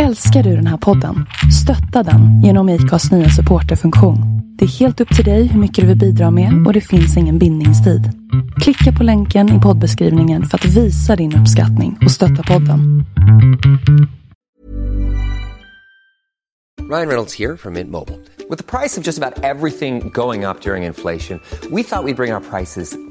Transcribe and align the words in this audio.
Älskar 0.00 0.42
du 0.42 0.56
den 0.56 0.66
här 0.66 0.76
podden? 0.76 1.26
Stötta 1.62 2.10
den 2.10 2.42
genom 2.42 2.68
IKAs 2.68 3.12
nya 3.12 3.28
supporterfunktion. 3.28 4.18
Det 4.58 4.64
är 4.64 4.68
helt 4.68 5.00
upp 5.00 5.16
till 5.16 5.24
dig 5.24 5.46
hur 5.46 5.60
mycket 5.60 5.82
du 5.82 5.88
vill 5.88 5.98
bidra 5.98 6.30
med 6.30 6.66
och 6.66 6.72
det 6.72 6.80
finns 6.80 7.16
ingen 7.16 7.38
bindningstid. 7.38 8.02
Klicka 8.62 8.98
på 8.98 9.04
länken 9.04 9.58
i 9.58 9.60
poddbeskrivningen 9.60 10.44
för 10.44 10.58
att 10.58 10.64
visa 10.64 11.16
din 11.16 11.36
uppskattning 11.36 11.98
och 12.04 12.10
stötta 12.10 12.42
podden. 12.42 13.04
Ryan 16.90 17.08
Reynolds 17.08 17.38
här 17.38 17.56
från 17.56 17.72
Mint 17.72 17.90
Mobile. 17.90 18.18
Med 18.48 18.66
priset 18.66 19.04
på 19.04 19.10
nästan 19.10 19.32
allt 19.44 19.78
som 19.78 20.10
går 20.10 20.50
upp 20.50 20.66
under 20.66 20.76
inflationen, 20.76 21.40
trodde 21.60 21.76
vi 21.76 21.80
att 21.80 21.82
vi 21.82 21.84
skulle 21.84 22.14
bring 22.14 22.32
våra 22.32 22.40
priser 22.40 23.09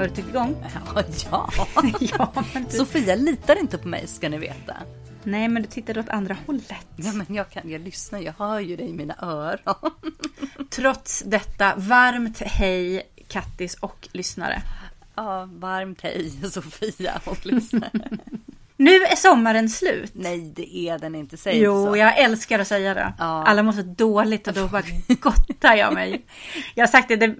Har 0.00 0.06
du 0.06 0.14
tryckt 0.14 0.28
igång? 0.28 0.56
Ja, 1.30 1.48
ja. 1.52 1.72
ja, 2.00 2.44
du... 2.70 2.76
Sofia 2.76 3.14
litar 3.14 3.58
inte 3.60 3.78
på 3.78 3.88
mig 3.88 4.06
ska 4.06 4.28
ni 4.28 4.38
veta. 4.38 4.76
Nej, 5.22 5.48
men 5.48 5.62
du 5.62 5.68
tittade 5.68 6.00
åt 6.00 6.08
andra 6.08 6.36
hållet. 6.46 6.86
Ja, 6.96 7.12
men 7.12 7.26
jag 7.34 7.50
kan, 7.50 7.70
jag 7.70 7.80
lyssnar, 7.80 8.20
jag 8.20 8.32
hör 8.38 8.60
ju 8.60 8.76
dig 8.76 8.88
i 8.88 8.92
mina 8.92 9.14
öron. 9.22 9.90
Trots 10.70 11.22
detta, 11.26 11.74
varmt 11.76 12.40
hej 12.40 13.02
Kattis 13.28 13.74
och 13.74 14.08
lyssnare. 14.12 14.62
Ja, 15.14 15.48
varmt 15.52 16.00
hej 16.00 16.30
Sofia 16.50 17.20
och 17.24 17.46
lyssnare. 17.46 17.90
Nu 18.76 18.94
är 18.94 19.16
sommaren 19.16 19.68
slut. 19.68 20.12
Nej, 20.14 20.52
det 20.56 20.76
är 20.76 20.98
den 20.98 21.14
inte. 21.14 21.36
Säg 21.36 21.58
Jo, 21.58 21.86
så. 21.86 21.96
jag 21.96 22.18
älskar 22.18 22.58
att 22.58 22.68
säga 22.68 22.94
det. 22.94 23.12
Ja. 23.18 23.44
Alla 23.46 23.62
mår 23.62 23.72
så 23.72 23.82
dåligt 23.82 24.48
och 24.48 24.54
då 24.54 24.66
bara 24.66 24.82
gottar 25.08 25.74
jag 25.74 25.94
mig. 25.94 26.22
Jag 26.74 26.82
har 26.86 26.90
sagt 26.90 27.08
det, 27.08 27.16
det, 27.16 27.34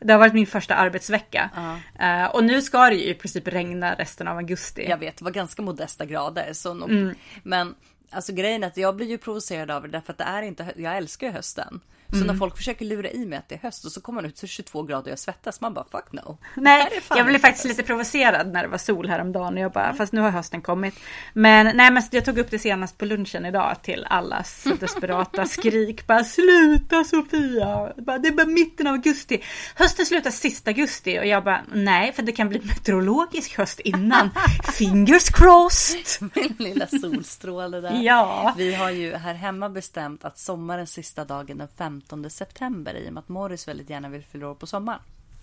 det 0.00 0.12
har 0.12 0.20
varit 0.20 0.34
min 0.34 0.46
första 0.46 0.74
arbetsvecka. 0.74 1.50
Eh, 1.98 2.24
och 2.24 2.44
nu 2.44 2.62
ska 2.62 2.78
det 2.88 2.94
ju 2.94 3.04
i 3.10 3.14
princip 3.14 3.48
regna 3.48 3.94
resten 3.94 4.28
av 4.28 4.36
augusti. 4.36 4.86
Jag 4.88 4.98
vet, 4.98 5.16
det 5.16 5.24
var 5.24 5.30
ganska 5.30 5.62
modesta 5.62 6.04
grader. 6.06 6.52
Så 6.52 6.74
nog, 6.74 6.90
Mm. 6.90 7.14
Men 7.42 7.74
alltså 8.10 8.32
grejen 8.32 8.62
är 8.62 8.66
att 8.66 8.76
jag 8.76 8.96
blir 8.96 9.06
ju 9.06 9.18
provocerad 9.18 9.70
av 9.70 9.82
det 9.82 9.88
därför 9.88 10.12
att 10.12 10.18
det 10.18 10.24
är 10.24 10.42
inte, 10.42 10.72
jag 10.76 10.96
älskar 10.96 11.26
ju 11.26 11.32
hösten. 11.32 11.80
Så 12.10 12.16
Mm. 12.16 12.26
när 12.26 12.34
folk 12.34 12.56
försöker 12.56 12.84
lura 12.84 13.10
i 13.10 13.26
mig 13.26 13.38
att 13.38 13.48
det 13.48 13.54
är 13.54 13.58
höst 13.58 13.84
och 13.84 13.92
så 13.92 14.00
kommer 14.00 14.22
man 14.22 14.30
ut 14.30 14.36
till 14.36 14.48
22 14.48 14.82
grader 14.82 15.02
och 15.02 15.08
jag 15.10 15.18
svettas. 15.18 15.60
Man 15.60 15.74
bara 15.74 15.84
fuck 15.90 16.12
no. 16.12 16.38
Nej, 16.54 17.02
jag 17.10 17.26
blev 17.26 17.38
faktiskt 17.38 17.64
höst. 17.64 17.76
lite 17.78 17.86
provocerad 17.86 18.52
när 18.52 18.62
det 18.62 18.68
var 18.68 18.78
sol 18.78 19.08
häromdagen. 19.08 19.54
Och 19.54 19.60
jag 19.60 19.72
bara, 19.72 19.94
fast 19.94 20.12
nu 20.12 20.20
har 20.20 20.30
hösten 20.30 20.62
kommit. 20.62 20.94
Men 21.32 21.76
nej, 21.76 21.90
men 21.90 22.02
jag 22.10 22.24
tog 22.24 22.38
upp 22.38 22.50
det 22.50 22.58
senast 22.58 22.98
på 22.98 23.04
lunchen 23.04 23.46
idag 23.46 23.76
till 23.82 24.04
allas 24.10 24.64
desperata 24.80 25.46
skrik. 25.46 26.06
Bara 26.06 26.24
sluta 26.24 27.04
Sofia! 27.04 27.92
Bara, 27.96 28.18
det 28.18 28.28
är 28.28 28.32
bara 28.32 28.46
mitten 28.46 28.86
av 28.86 28.92
augusti. 28.92 29.42
Hösten 29.74 30.06
slutar 30.06 30.30
sista 30.30 30.70
augusti 30.70 31.18
och 31.20 31.26
jag 31.26 31.44
bara, 31.44 31.60
nej, 31.72 32.12
för 32.12 32.22
det 32.22 32.32
kan 32.32 32.48
bli 32.48 32.60
meteorologisk 32.64 33.56
höst 33.58 33.80
innan. 33.80 34.30
Fingers 34.72 35.28
crossed! 35.30 36.30
Min 36.34 36.56
lilla 36.58 36.86
solstråle 36.86 37.80
där. 37.80 38.02
Ja. 38.02 38.54
Vi 38.56 38.74
har 38.74 38.90
ju 38.90 39.14
här 39.14 39.34
hemma 39.34 39.68
bestämt 39.68 40.24
att 40.24 40.38
sommarens 40.38 40.92
sista 40.92 41.24
dag 41.24 41.50
är 41.50 41.54
den 41.54 41.68
15 42.00 42.30
september 42.30 42.94
i 42.94 43.08
och 43.08 43.12
med 43.12 43.20
att 43.20 43.28
Morris 43.28 43.68
väldigt 43.68 43.90
gärna 43.90 44.08
vill 44.08 44.24
fylla 44.24 44.48
år 44.48 44.54
på 44.54 44.66
sommaren. 44.66 45.00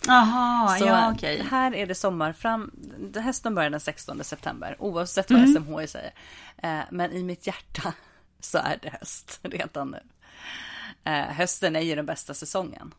Jaha, 0.07 0.77
Så 0.79 0.85
ja 0.85 1.11
okej. 1.15 1.43
här 1.51 1.75
är 1.75 1.87
det 1.87 1.95
sommar 1.95 2.33
fram. 2.33 2.71
Hösten 3.15 3.55
börjar 3.55 3.69
den 3.69 3.79
16 3.79 4.23
september 4.23 4.75
oavsett 4.79 5.31
vad 5.31 5.39
Mm. 5.41 5.53
SMHI 5.53 5.87
säger. 5.87 6.13
Eh, 6.57 6.79
men 6.91 7.11
i 7.11 7.23
mitt 7.23 7.47
hjärta 7.47 7.93
så 8.39 8.57
är 8.57 8.79
det 8.81 8.89
höst 8.99 9.39
redan 9.43 9.91
nu. 9.91 9.99
Eh, 11.11 11.25
hösten 11.25 11.75
är 11.75 11.79
ju 11.81 11.95
den 11.95 12.05
bästa 12.05 12.33
säsongen. 12.33 12.93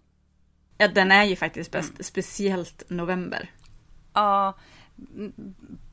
Ja, 0.79 0.89
den 0.89 1.13
är 1.13 1.25
ju 1.25 1.37
faktiskt 1.37 1.71
bäst, 1.71 1.93
speciellt 2.05 2.83
november. 2.89 3.51
Ja, 4.13 4.55
mm, 5.15 5.33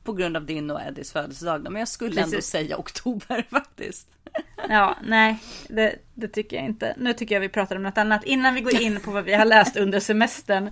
på 0.03 0.13
grund 0.13 0.37
av 0.37 0.45
din 0.45 0.71
och 0.71 0.81
Eddies 0.81 1.11
födelsedag. 1.11 1.63
Men 1.63 1.75
jag 1.79 1.87
skulle 1.87 2.21
ändå 2.21 2.35
Precis. 2.35 2.51
säga 2.51 2.77
oktober 2.77 3.47
faktiskt. 3.49 4.07
Ja, 4.69 4.97
nej, 5.03 5.39
det, 5.69 5.95
det 6.13 6.27
tycker 6.27 6.55
jag 6.57 6.65
inte. 6.65 6.93
Nu 6.97 7.13
tycker 7.13 7.35
jag 7.35 7.39
vi 7.41 7.49
pratar 7.49 7.75
om 7.75 7.83
något 7.83 7.97
annat. 7.97 8.23
Innan 8.23 8.53
vi 8.55 8.61
går 8.61 8.81
in 8.81 8.99
på 8.99 9.11
vad 9.11 9.23
vi 9.23 9.33
har 9.33 9.45
läst 9.45 9.75
under 9.77 9.99
semestern 9.99 10.69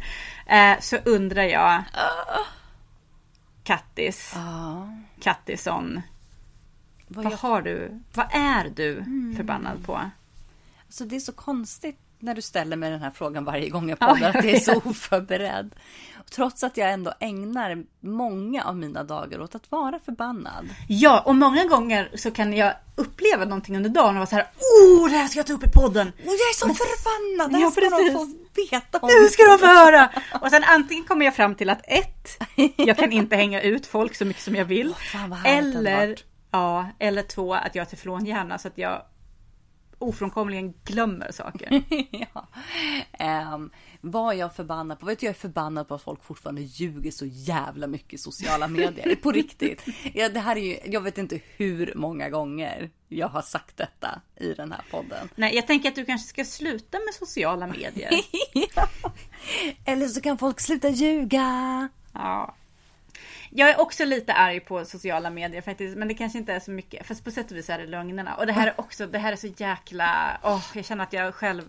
eh, 0.48 0.80
så 0.80 0.98
undrar 1.06 1.44
jag. 1.44 1.84
Kattis, 3.64 4.34
Kattisson. 5.22 6.02
Vad 7.08 7.24
Vad 7.24 7.34
jag- 7.34 7.38
har 7.38 7.62
du? 7.62 8.00
Vad 8.14 8.28
är 8.32 8.70
du 8.76 9.04
förbannad 9.38 9.86
på? 9.86 10.02
Alltså 10.86 11.06
det 11.06 11.16
är 11.16 11.20
så 11.20 11.32
konstigt 11.34 11.98
när 12.20 12.36
du 12.36 12.42
ställer 12.42 12.76
mig 12.76 12.92
den 12.92 13.02
här 13.02 13.12
frågan 13.12 13.46
varje 13.46 13.70
gång 13.70 13.90
jag 13.90 13.98
Ja, 14.02 14.08
poddar. 14.08 14.22
jag 14.22 14.38
att 14.38 14.44
det 14.44 14.56
är 14.56 14.60
så 14.60 14.78
oförberedd. 14.86 15.76
Trots 16.30 16.64
att 16.64 16.78
jag 16.78 16.92
ändå 16.92 17.14
ägnar 17.20 17.84
många 18.00 18.64
av 18.64 18.78
mina 18.78 19.04
dagar 19.04 19.42
åt 19.42 19.56
att 19.56 19.72
vara 19.72 20.00
förbannad. 20.00 20.70
Ja, 20.88 21.20
och 21.26 21.36
många 21.36 21.66
gånger 21.66 22.12
så 22.16 22.32
kan 22.32 22.54
jag 22.54 22.74
uppleva 22.96 23.46
någonting 23.46 23.78
under 23.78 23.90
dagen 23.90 24.10
och 24.10 24.16
vara 24.16 24.26
så 24.26 24.36
här. 24.36 24.48
Oh, 24.84 25.10
det 25.10 25.18
här 25.18 25.28
ska 25.28 25.40
jag 25.40 25.48
ta 25.48 25.54
upp 25.54 25.68
i 25.68 25.72
podden. 25.72 26.08
Och 26.08 26.14
jag 26.26 26.34
är 26.34 26.54
så 26.54 26.66
förbannad! 26.74 27.52
Det 27.52 27.58
här 27.58 27.64
Ja, 27.64 27.72
ska 27.72 27.82
de 27.82 27.90
precis. 27.90 28.14
få 28.14 28.26
veta 28.78 28.98
om. 29.00 29.10
Nu 29.22 29.28
ska 29.28 29.44
de 29.44 29.58
få 29.60 29.66
höra! 29.66 30.10
Och 30.42 30.50
sen 30.50 30.64
antingen 30.64 31.04
kommer 31.04 31.26
jag 31.26 31.36
fram 31.36 31.56
till 31.56 31.70
att 31.70 31.82
ett, 31.84 32.44
jag 32.78 32.98
kan 32.98 33.12
inte 33.12 33.36
hänga 33.36 33.62
ut 33.62 33.86
folk 33.88 34.16
så 34.16 34.26
mycket 34.26 34.44
som 34.44 34.56
jag 34.56 34.66
vill. 34.66 34.94
fan, 35.12 35.30
det 35.30 35.36
hade 35.36 35.50
eller, 35.50 36.20
ja, 36.52 36.90
eller 37.00 37.24
två, 37.24 37.54
att 37.54 37.76
jag 37.76 37.86
är 37.86 37.90
teflonhjärna 37.90 38.58
så 38.58 38.68
att 38.68 38.78
jag 38.78 39.02
ofrånkomligen 40.00 40.74
glömmer 40.84 41.32
saker. 41.32 41.84
ja. 42.34 42.48
Ehm, 43.12 43.72
vad 44.02 44.36
jag 44.36 44.56
förbannad 44.56 45.00
på? 45.00 45.06
Vet 45.06 45.20
du, 45.20 45.26
jag 45.26 45.36
är 45.36 45.40
förbannad 45.40 45.88
på 45.88 45.96
att 45.96 46.02
folk 46.02 46.24
fortfarande 46.24 46.62
ljuger 46.62 47.12
så 47.12 47.26
jävla 47.26 47.88
mycket 47.88 48.14
i 48.14 48.18
sociala 48.18 48.68
medier. 48.68 49.16
på 49.16 49.32
riktigt. 49.32 49.86
Ja, 50.14 50.30
det 50.30 50.40
här 50.40 50.56
är 50.56 50.62
ju, 50.62 50.80
jag 50.86 51.02
vet 51.02 51.18
inte 51.18 51.40
hur 51.58 51.94
många 51.96 52.30
gånger 52.30 52.90
jag 53.08 53.28
har 53.28 53.42
sagt 53.42 53.78
detta 53.78 54.22
i 54.36 54.54
den 54.54 54.72
här 54.72 54.82
podden. 54.92 55.30
Nej, 55.36 55.56
jag 55.56 55.68
tänker 55.68 55.90
att 55.90 55.96
du 55.96 56.06
kanske 56.06 56.28
ska 56.28 56.46
sluta 56.46 56.98
med 57.00 57.14
sociala 57.14 57.68
medier. 57.68 58.12
Eller 59.86 60.08
så 60.08 60.22
kan 60.22 60.38
folk 60.38 60.60
sluta 60.60 60.90
ljuga. 60.90 61.90
Ja. 62.14 62.56
Jag 63.52 63.70
är 63.70 63.80
också 63.80 64.06
lite 64.06 64.34
arg 64.34 64.60
på 64.60 64.86
sociala 64.86 65.30
medier 65.30 65.62
faktiskt, 65.62 65.98
men 65.98 66.08
det 66.08 66.14
kanske 66.14 66.38
inte 66.38 66.54
är 66.54 66.60
så 66.60 66.72
mycket. 66.72 67.08
Fast 67.08 67.24
på 67.24 67.32
sätt 67.32 67.52
och 67.52 67.58
vis 67.58 67.70
är 67.70 67.80
det 67.80 67.86
lögnerna. 67.86 68.36
Och 68.36 68.46
det 68.46 68.54
här 68.54 68.68
är 68.68 68.80
också, 68.80 69.08
det 69.08 69.20
här 69.20 69.32
är 69.32 69.36
så 69.36 69.48
jäkla, 69.58 70.40
åh, 70.44 70.66
jag 70.74 70.86
känner 70.86 71.04
att 71.04 71.14
jag 71.14 71.36
själv 71.36 71.64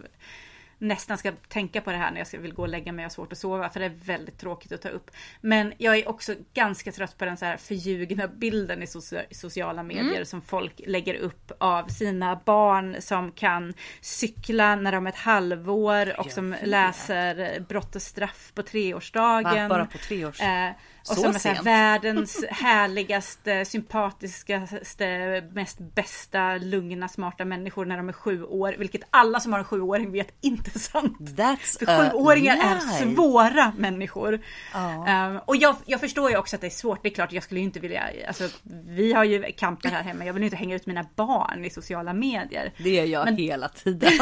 nästan 0.81 1.19
ska 1.19 1.33
tänka 1.49 1.81
på 1.81 1.91
det 1.91 1.97
här 1.97 2.11
när 2.11 2.19
jag 2.19 2.27
ska, 2.27 2.39
vill 2.39 2.55
gå 2.55 2.63
och 2.63 2.69
lägga 2.69 2.93
mig 2.93 3.03
och 3.03 3.05
har 3.05 3.15
svårt 3.15 3.33
att 3.33 3.39
sova. 3.39 3.71
För 3.71 3.81
det 3.81 3.87
är 3.87 3.93
väldigt 4.05 4.39
tråkigt 4.39 4.73
att 4.73 4.83
ta 4.83 4.89
upp. 4.89 5.11
Men 5.41 5.73
jag 5.79 5.97
är 5.99 6.09
också 6.09 6.35
ganska 6.55 6.93
trött 6.93 7.19
på 7.19 7.25
den 7.25 7.37
så 7.37 7.45
här 7.45 7.57
förljugna 7.57 8.29
bilden 8.29 8.83
i 8.83 8.87
socia- 8.87 9.25
sociala 9.31 9.83
medier 9.83 10.25
som 10.25 10.43
folk 10.43 10.81
lägger 10.87 11.15
upp 11.15 11.53
av 11.59 11.87
sina 11.89 12.41
barn 12.45 12.97
som 13.01 13.33
kan 13.33 13.75
cykla 14.01 14.77
när 14.77 14.93
de 14.93 15.07
är 15.07 15.11
ett 15.11 15.17
halvår 15.17 16.21
och 16.21 16.31
som 16.33 16.55
läser 16.63 17.61
Brott 17.61 17.97
och 17.97 18.03
straff 18.03 18.53
på 18.55 18.63
treårsdagen. 18.63 19.69
Va? 19.69 19.69
Bara 19.69 19.87
på 19.87 19.99
treårs- 19.99 20.43
Eh, 20.69 20.73
och 21.01 21.07
Så 21.07 21.15
som 21.15 21.35
är 21.35 21.39
så 21.39 21.49
här, 21.49 21.55
sent? 21.55 21.67
världens 21.67 22.45
härligaste, 22.51 23.65
sympatiskaste, 23.65 25.43
mest 25.53 25.79
bästa, 25.79 26.57
lugna, 26.57 27.09
smarta 27.09 27.45
människor 27.45 27.85
när 27.85 27.97
de 27.97 28.09
är 28.09 28.13
sju 28.13 28.45
år. 28.45 28.75
Vilket 28.79 29.03
alla 29.11 29.41
som 29.41 29.53
har 29.53 29.59
en 29.59 29.65
sjuåring 29.65 30.13
vet 30.13 30.35
inte 30.41 30.71
jättesant. 30.71 31.19
That's 31.21 31.79
För 31.79 32.11
sjuåringar 32.11 32.57
är 32.57 32.79
svåra 33.15 33.73
människor. 33.79 34.41
Ja. 34.73 35.07
Ehm, 35.09 35.39
och 35.47 35.57
jag, 35.57 35.77
jag 35.87 36.01
förstår 36.01 36.31
ju 36.31 36.37
också 36.37 36.57
att 36.57 36.61
det 36.61 36.67
är 36.69 36.71
svårt. 36.71 37.03
Det 37.03 37.09
är 37.09 37.15
klart, 37.15 37.33
jag 37.33 37.43
skulle 37.43 37.61
ju 37.61 37.67
inte 37.67 37.81
vilja, 37.81 38.03
alltså 38.29 38.49
vi 38.87 39.13
har 39.13 39.25
ju 39.25 39.53
kamper 39.53 39.89
här 39.89 40.03
hemma. 40.03 40.25
Jag 40.27 40.33
vill 40.33 40.43
ju 40.43 40.47
inte 40.47 40.57
hänga 40.57 40.77
ut 40.77 40.87
mina 40.87 41.07
barn 41.17 41.65
i 41.65 41.71
sociala 41.71 42.13
medier. 42.13 42.73
Det 42.79 42.91
gör 42.91 43.05
jag 43.05 43.25
Men- 43.25 43.37
hela 43.37 43.69
tiden. 43.85 44.13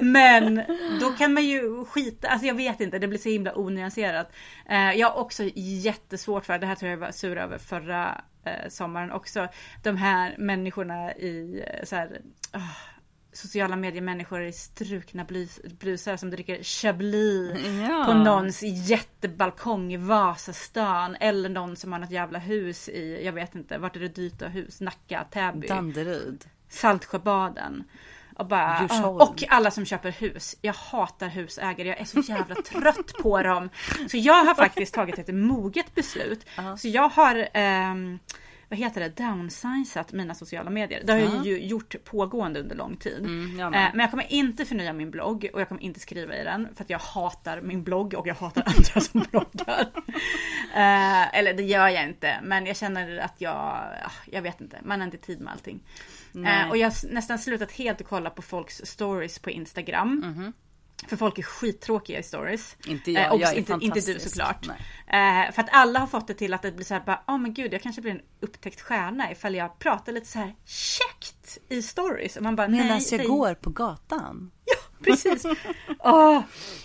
Men 0.00 0.62
då 1.00 1.10
kan 1.12 1.32
man 1.34 1.44
ju 1.44 1.84
skita, 1.84 2.28
alltså 2.28 2.46
jag 2.46 2.54
vet 2.54 2.80
inte, 2.80 2.98
det 2.98 3.08
blir 3.08 3.18
så 3.18 3.28
himla 3.28 3.52
onyanserat. 3.58 4.32
Eh, 4.68 4.92
jag 4.92 5.10
har 5.10 5.20
också 5.26 5.44
jättesvårt 5.54 6.44
för, 6.46 6.58
det 6.58 6.66
här 6.66 6.74
tror 6.74 6.90
jag 6.90 6.98
var 6.98 7.10
sur 7.10 7.36
över 7.36 7.58
förra 7.58 8.24
eh, 8.44 8.68
sommaren 8.68 9.12
också, 9.12 9.48
de 9.82 9.96
här 9.96 10.34
människorna 10.38 11.14
i 11.14 11.64
eh, 11.66 11.84
så 11.84 11.96
här, 11.96 12.20
ah, 12.50 12.60
sociala 13.32 13.76
medier-människor 13.76 14.42
i 14.42 14.52
strukna 14.52 15.24
blus, 15.24 15.60
blusar 15.78 16.16
som 16.16 16.30
dricker 16.30 16.62
Chablis 16.62 17.60
Ja. 17.88 18.04
på 18.06 18.14
någons 18.14 18.62
jättebalkong 18.62 19.92
i 19.92 19.96
Vasastan 19.96 21.16
eller 21.20 21.48
någon 21.48 21.76
som 21.76 21.92
har 21.92 21.98
något 21.98 22.10
jävla 22.10 22.38
hus 22.38 22.88
i, 22.88 23.24
jag 23.24 23.32
vet 23.32 23.54
inte, 23.54 23.78
vart 23.78 23.96
är 23.96 24.00
det 24.00 24.08
dyrt 24.08 24.42
att 24.42 24.54
hus? 24.54 24.80
Nacka, 24.80 25.26
Täby. 25.30 25.66
Danderyd. 25.66 26.44
Saltsjöbaden. 26.68 27.84
Och, 28.38 28.46
bara, 28.46 28.78
Djursholm. 28.80 29.20
och 29.20 29.44
alla 29.48 29.70
som 29.70 29.84
köper 29.84 30.10
hus. 30.10 30.56
Jag 30.60 30.72
hatar 30.72 31.28
husägare. 31.28 31.88
Jag 31.88 32.00
är 32.00 32.04
så 32.04 32.20
jävla 32.20 32.54
trött 32.64 33.12
på 33.22 33.42
dem. 33.42 33.70
Så 34.10 34.16
jag 34.16 34.44
har 34.44 34.54
faktiskt 34.54 34.94
tagit 34.94 35.18
ett 35.18 35.34
moget 35.34 35.94
beslut. 35.94 36.46
Så 36.78 36.88
jag 36.88 37.08
har 37.08 37.48
ehm, 37.54 38.18
vad 38.68 38.78
heter 38.78 39.00
det, 39.00 39.08
downsizat 39.08 40.12
mina 40.12 40.34
sociala 40.34 40.70
medier. 40.70 41.02
Det 41.04 41.12
har 41.12 41.18
jag 41.18 41.46
ju 41.46 41.66
gjort 41.66 42.04
pågående 42.04 42.60
under 42.60 42.76
lång 42.76 42.96
tid. 42.96 43.18
Mm, 43.18 43.58
jag 43.58 43.74
Eh, 43.74 43.90
men 43.92 44.00
jag 44.00 44.10
kommer 44.10 44.32
inte 44.32 44.64
förnya 44.64 44.92
min 44.92 45.10
blogg 45.10 45.50
och 45.52 45.60
jag 45.60 45.68
kommer 45.68 45.82
inte 45.82 46.00
skriva 46.00 46.36
i 46.36 46.44
den 46.44 46.68
för 46.74 46.84
att 46.84 46.90
jag 46.90 46.98
hatar 46.98 47.60
min 47.60 47.82
blogg 47.82 48.14
och 48.14 48.26
jag 48.26 48.34
hatar 48.34 48.62
andra 48.66 49.00
som 49.00 49.24
bloggar. 49.30 49.86
Eh, 50.74 51.38
eller 51.38 51.54
det 51.54 51.62
gör 51.62 51.88
jag 51.88 52.04
inte, 52.04 52.40
men 52.42 52.66
jag 52.66 52.76
känner 52.76 53.18
att 53.18 53.34
jag, 53.38 53.54
ah, 53.54 54.12
jag 54.26 54.42
vet 54.42 54.60
inte, 54.60 54.78
man 54.84 55.00
har 55.00 55.06
inte 55.06 55.18
tid 55.18 55.40
med 55.40 55.52
allting. 55.52 55.80
Eh, 56.34 56.70
och 56.70 56.76
jag 56.76 56.86
har 56.86 57.12
nästan 57.12 57.38
slutat 57.38 57.72
helt 57.72 58.00
att 58.00 58.06
kolla 58.06 58.30
på 58.30 58.42
folks 58.42 58.80
stories 58.84 59.38
på 59.38 59.50
Instagram. 59.50 60.52
För 61.08 61.16
folk 61.16 61.38
är 61.38 61.42
skittråkiga 61.42 62.18
i 62.18 62.22
stories. 62.22 62.76
Inte 62.86 63.12
jag, 63.12 63.24
Eh, 63.24 63.32
och 63.32 63.40
jag 63.40 63.52
är 63.52 63.56
inte, 63.58 63.78
inte 63.80 64.00
du 64.00 64.20
såklart. 64.20 64.66
Eh, 64.66 65.52
för 65.52 65.62
att 65.62 65.68
alla 65.72 65.98
har 65.98 66.06
fått 66.06 66.26
det 66.26 66.34
till 66.34 66.54
att 66.54 66.62
det 66.62 66.72
blir 66.72 66.84
så 66.84 66.94
här, 66.94 67.00
bara, 67.06 67.22
oh 67.26 67.38
men 67.38 67.54
gud, 67.54 67.74
jag 67.74 67.82
kanske 67.82 68.02
blir 68.02 68.12
en 68.12 68.20
upptäckt 68.40 68.80
stjärna 68.80 69.32
ifall 69.32 69.54
jag 69.54 69.78
pratar 69.78 70.12
lite 70.12 70.26
så 70.26 70.38
här 70.38 70.54
käckt 70.64 71.58
i 71.68 71.82
stories. 71.82 72.36
Och 72.36 72.42
man 72.42 72.56
bara, 72.56 72.68
Medan 72.68 72.86
jag 72.86 73.18
nej. 73.18 73.26
går 73.26 73.54
på 73.54 73.70
gatan. 73.70 74.50
Precis. 75.04 75.44
Åh, 75.98 76.40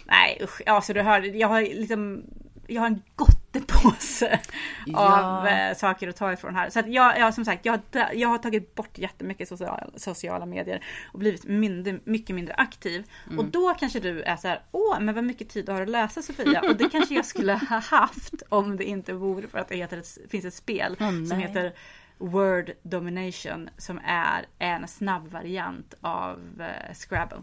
nej 0.06 0.40
usch. 0.44 0.62
Ja, 0.66 0.82
så 0.82 0.94
du 0.94 1.02
hör, 1.02 1.22
jag 1.22 1.48
har 1.48 1.62
liksom, 1.62 2.24
jag 2.74 2.82
har 2.82 2.88
en 2.88 3.02
gottepåse 3.16 4.40
Ja. 4.86 5.22
av 5.22 5.48
eh, 5.48 5.76
saker 5.76 6.08
att 6.08 6.16
ta 6.16 6.34
ifrån 6.34 6.56
här. 6.56 6.70
Så 6.70 6.80
att 6.80 6.88
jag, 6.88 7.20
jag 7.20 7.34
som 7.34 7.46
sagt, 7.46 7.66
jag, 7.66 7.80
jag 8.14 8.30
har 8.30 8.38
tagit 8.38 8.76
bort 8.76 8.98
jättemycket 8.98 9.48
sociala, 9.48 9.88
sociala 9.96 10.46
medier 10.46 10.84
och 11.14 11.20
blivit 11.20 11.44
mindre, 11.46 12.00
mycket 12.04 12.36
mindre 12.36 12.54
aktiv. 12.54 13.04
Mm. 13.26 13.40
Och 13.40 13.46
då 13.46 13.74
kanske 13.74 14.00
du 14.00 14.22
är 14.22 14.36
så 14.36 14.48
här, 14.48 14.62
åh, 14.72 15.00
men 15.00 15.16
vad 15.16 15.24
mycket 15.24 15.50
tid 15.50 15.66
du 15.66 15.72
har 15.72 15.82
att 15.82 15.90
läsa 15.90 16.22
Sofia. 16.22 16.62
Och 16.62 16.76
det 16.76 16.90
kanske 16.90 17.16
jag 17.16 17.26
skulle 17.26 17.54
ha 17.54 17.80
haft 17.80 18.44
om 18.50 18.78
det 18.78 18.84
inte 18.84 19.14
vore 19.14 19.48
för 19.48 19.60
att 19.60 19.70
det 19.70 19.76
heter 19.76 19.98
ett, 19.98 20.18
finns 20.30 20.46
ett 20.46 20.54
spel 20.54 20.96
som 20.98 21.24
nej. 21.24 21.42
heter 21.42 21.74
Word 22.18 22.72
Domination 22.84 23.70
som 23.78 24.00
är 24.06 24.46
en 24.60 24.88
snabb 24.88 25.28
variant 25.28 25.94
av 26.02 26.40
eh, 26.60 26.94
Scrabble. 26.94 27.42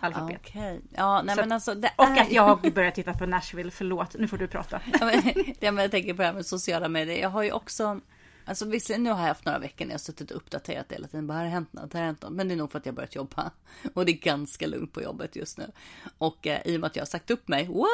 Alfabet. 0.00 0.36
Okej. 0.46 0.80
Ja, 0.96 1.22
nej 1.22 1.34
Så- 1.34 1.40
men 1.40 1.52
alltså 1.52 1.74
det 1.74 1.90
Och 1.96 2.04
är... 2.04 2.20
att 2.22 2.32
jag 2.32 2.42
har 2.62 2.70
börjat 2.70 2.94
titta 2.94 3.12
på 3.14 3.26
Nashville, 3.26 3.70
förlåt, 3.70 4.14
nu 4.18 4.28
får 4.28 4.38
du 4.38 4.46
prata. 4.48 4.80
Ja, 5.00 5.06
men, 5.06 5.22
ja, 5.60 5.72
men 5.72 5.82
jag 5.82 5.90
tänker 5.90 6.14
på 6.14 6.22
det 6.22 6.26
här 6.26 6.34
med 6.34 6.46
sociala 6.46 6.88
medier. 6.88 7.18
Jag 7.22 7.30
har 7.30 7.42
ju 7.42 7.52
också, 7.52 8.00
alltså 8.44 8.64
visserligen 8.66 9.02
nu 9.04 9.10
har 9.10 9.20
jag 9.20 9.28
haft 9.28 9.44
några 9.44 9.58
veckor 9.58 9.84
när 9.84 9.92
jag 9.92 10.00
suttit 10.00 10.30
och 10.30 10.36
uppdaterat 10.36 10.92
hela 10.92 11.08
tiden. 11.08 11.26
Bara, 11.26 11.38
har 11.38 11.44
det 11.44 11.50
hänt 11.50 11.72
något? 11.72 11.92
Har 11.92 12.00
det 12.00 12.06
hänt 12.06 12.22
något? 12.22 12.32
Men 12.32 12.48
det 12.48 12.54
är 12.54 12.56
nog 12.56 12.70
för 12.72 12.78
att 12.78 12.86
jag 12.86 12.94
börjat 12.94 13.14
jobba. 13.14 13.50
Och 13.94 14.04
det 14.06 14.12
är 14.12 14.18
ganska 14.18 14.66
lugnt 14.66 14.92
på 14.92 15.02
jobbet 15.02 15.36
just 15.36 15.58
nu. 15.58 15.70
Och 16.18 16.46
eh, 16.46 16.60
i 16.64 16.76
och 16.76 16.80
med 16.80 16.86
att 16.86 16.96
jag 16.96 17.00
har 17.00 17.06
sagt 17.06 17.30
upp 17.30 17.48
mig, 17.48 17.66
what? 17.66 17.88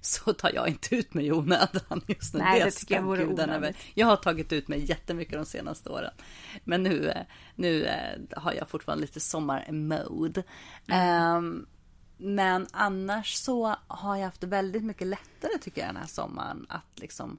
Så 0.00 0.32
tar 0.32 0.52
jag 0.54 0.68
inte 0.68 0.96
ut 0.96 1.14
mig 1.14 1.26
i 1.26 1.32
onödan 1.32 2.02
just 2.06 2.34
nu. 2.34 2.40
Nej, 2.40 2.60
det 2.60 2.66
är 2.66 2.70
tycker 2.70 2.94
jag 2.94 3.02
vore 3.02 3.26
onödigt. 3.26 3.76
Jag 3.94 4.06
har 4.06 4.16
tagit 4.16 4.52
ut 4.52 4.68
mig 4.68 4.84
jättemycket 4.84 5.34
de 5.34 5.44
senaste 5.44 5.90
åren. 5.90 6.12
Men 6.64 6.82
nu, 6.82 7.08
eh, 7.08 7.22
nu 7.54 7.84
eh, 7.84 8.20
har 8.36 8.52
jag 8.52 8.68
fortfarande 8.68 9.02
lite 9.02 9.20
sommarmode. 9.20 10.42
Ehm, 10.88 11.66
men 12.16 12.66
annars 12.72 13.34
så 13.34 13.76
har 13.86 14.16
jag 14.16 14.24
haft 14.24 14.44
väldigt 14.44 14.84
mycket 14.84 15.06
lättare 15.06 15.58
tycker 15.60 15.80
jag 15.80 15.88
den 15.88 15.96
här 15.96 16.06
sommaren 16.06 16.66
att 16.68 17.00
liksom 17.00 17.38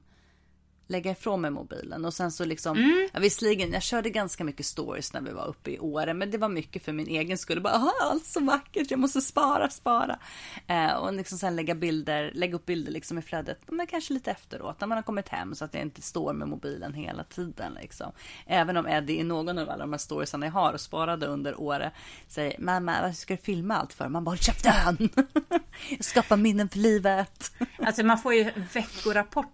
lägga 0.88 1.10
ifrån 1.10 1.40
mig 1.40 1.50
mobilen 1.50 2.04
och 2.04 2.14
sen 2.14 2.32
så 2.32 2.44
liksom, 2.44 2.76
Mm. 2.76 3.08
ja, 3.12 3.20
visserligen 3.20 3.72
jag 3.72 3.82
körde 3.82 4.10
ganska 4.10 4.44
mycket 4.44 4.66
stories 4.66 5.12
när 5.12 5.20
vi 5.20 5.30
var 5.30 5.46
uppe 5.46 5.70
i 5.70 5.78
Åre 5.78 6.14
men 6.14 6.30
det 6.30 6.38
var 6.38 6.48
mycket 6.48 6.84
för 6.84 6.92
min 6.92 7.06
egen 7.08 7.38
skull. 7.38 7.60
Bara, 7.60 7.74
"Ah, 7.74 7.92
allt 8.10 8.26
så 8.26 8.40
vackert, 8.40 8.90
jag 8.90 9.00
måste 9.00 9.20
spara, 9.20 9.70
spara. 9.70 10.18
Eh, 10.66 10.92
och 10.94 11.12
liksom 11.12 11.38
sen 11.38 11.56
lägga 11.56 11.74
bilder, 11.74 12.30
lägga 12.34 12.54
upp 12.56 12.66
bilder 12.66 12.92
liksom 12.92 13.18
i 13.18 13.22
flödet, 13.22 13.60
men 13.66 13.86
kanske 13.86 14.12
lite 14.14 14.30
efteråt 14.30 14.80
när 14.80 14.86
man 14.88 14.98
har 14.98 15.02
kommit 15.02 15.28
hem 15.28 15.54
så 15.54 15.64
att 15.64 15.74
jag 15.74 15.82
inte 15.82 16.02
står 16.02 16.32
med 16.32 16.48
mobilen 16.48 16.94
hela 16.94 17.24
tiden 17.24 17.72
liksom. 17.82 18.12
Även 18.46 18.76
om 18.76 18.86
Eddie 18.86 19.18
i 19.20 19.22
någon 19.24 19.58
av 19.58 19.70
alla 19.70 19.78
de 19.78 19.92
här 19.92 19.98
storiesarna 19.98 20.46
jag 20.46 20.52
har 20.52 20.72
och 20.72 20.80
sparade 20.80 21.26
under 21.26 21.60
Åre 21.60 21.90
säger 22.28 22.56
mamma 22.58 22.96
varför 23.02 23.14
ska 23.16 23.34
du 23.36 23.42
filma 23.42 23.76
allt 23.76 23.92
för? 23.92 24.08
Man 24.08 24.24
bara 24.24 24.36
käften! 24.36 25.08
jag 25.90 26.04
skapar 26.04 26.36
minnen 26.36 26.68
för 26.68 26.78
livet. 26.78 27.52
Alltså 27.78 28.02
man 28.04 28.18
får 28.18 28.34
ju 28.34 28.50
veckorapporter 28.72 29.52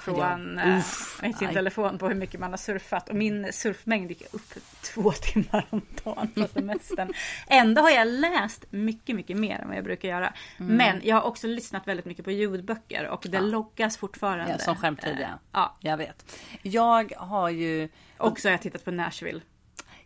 från 0.00 0.58
eh, 0.58 0.78
Uff, 0.78 1.20
i 1.24 1.32
sin 1.32 1.46
nej. 1.46 1.54
telefon 1.54 1.98
på 1.98 2.08
hur 2.08 2.14
mycket 2.14 2.40
man 2.40 2.50
har 2.50 2.56
surfat. 2.56 3.08
Och 3.08 3.14
min 3.16 3.52
surfmängd 3.52 4.10
gick 4.10 4.34
upp 4.34 4.54
två 4.82 5.12
timmar 5.22 5.66
om 5.70 5.82
dagen 6.04 6.28
på 6.34 6.46
semestern. 6.54 7.12
Ändå 7.46 7.82
har 7.82 7.90
jag 7.90 8.08
läst 8.08 8.64
mycket, 8.70 9.16
mycket 9.16 9.36
mer 9.36 9.58
än 9.58 9.68
vad 9.68 9.76
jag 9.76 9.84
brukar 9.84 10.08
göra. 10.08 10.34
Mm. 10.58 10.76
Men 10.76 11.00
jag 11.04 11.16
har 11.16 11.22
också 11.22 11.46
lyssnat 11.46 11.88
väldigt 11.88 12.06
mycket 12.06 12.24
på 12.24 12.30
ljudböcker 12.30 13.08
och 13.08 13.26
det 13.28 13.40
loggas 13.40 13.96
fortfarande. 13.96 14.52
Ja, 14.52 14.58
som 14.58 14.76
skämttid 14.76 15.16
ja. 15.20 15.24
Eh, 15.24 15.30
Ja, 15.52 15.76
Jag 15.80 15.96
vet. 15.96 16.38
Jag 16.62 17.12
har 17.16 17.50
ju 17.50 17.88
och 18.18 18.40
så 18.40 18.48
har 18.48 18.52
jag 18.52 18.62
tittat 18.62 18.84
på 18.84 18.90
Nashville. 18.90 19.40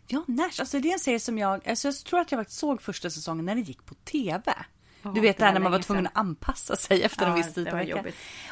Ja, 0.07 0.23
Nash, 0.27 0.59
alltså 0.59 0.79
det 0.79 0.89
är 0.89 0.93
en 0.93 0.99
serie 0.99 1.19
som 1.19 1.37
jag, 1.37 1.67
alltså 1.67 1.87
jag 1.87 1.95
tror 1.95 2.19
att 2.19 2.31
jag 2.31 2.39
faktiskt 2.39 2.59
såg 2.59 2.81
första 2.81 3.09
säsongen 3.09 3.45
när 3.45 3.55
det 3.55 3.61
gick 3.61 3.85
på 3.85 3.93
TV. 3.93 4.53
Du 5.03 5.21
vet 5.21 5.37
det 5.37 5.45
här 5.45 5.53
när 5.53 5.59
man 5.59 5.71
var 5.71 5.79
tvungen 5.79 6.07
att 6.07 6.17
anpassa 6.17 6.75
sig 6.75 7.03
efter 7.03 7.25
en 7.25 7.29
Ja, 7.31 7.35
viss 7.37 7.53
tid 7.53 7.69
på 7.69 7.75
veckan. 7.75 8.05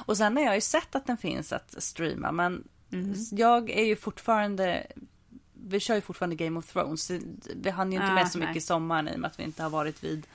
Och 0.06 0.18
sen 0.18 0.38
har 0.38 0.44
jag 0.44 0.56
ju 0.56 0.62
sett 0.62 0.96
att 0.96 1.06
den 1.06 1.18
finns 1.18 1.54
att 1.54 1.76
streama 1.84 2.32
men 2.32 2.64
Mm. 2.92 3.14
jag 3.32 3.70
är 3.70 3.84
ju 3.84 3.96
fortfarande 3.96 4.88
vi 5.54 5.80
kör 5.80 5.96
ju 5.96 6.02
fortfarande 6.02 6.36
Game 6.36 6.60
of 6.60 6.66
Thrones. 6.74 7.12
Vi 7.56 7.70
hann 7.70 7.92
ju 7.92 7.98
inte 7.98 8.12
Ah, 8.12 8.16
med 8.16 8.32
så 8.32 8.38
mycket 8.40 8.56
i 8.56 8.62
sommaren 8.62 9.08
i 9.08 9.16
och 9.16 9.20
med 9.20 9.28
att 9.32 9.40
vi 9.40 9.44
inte 9.44 9.64
har 9.64 9.70
varit 9.70 10.04
vid 10.04 10.28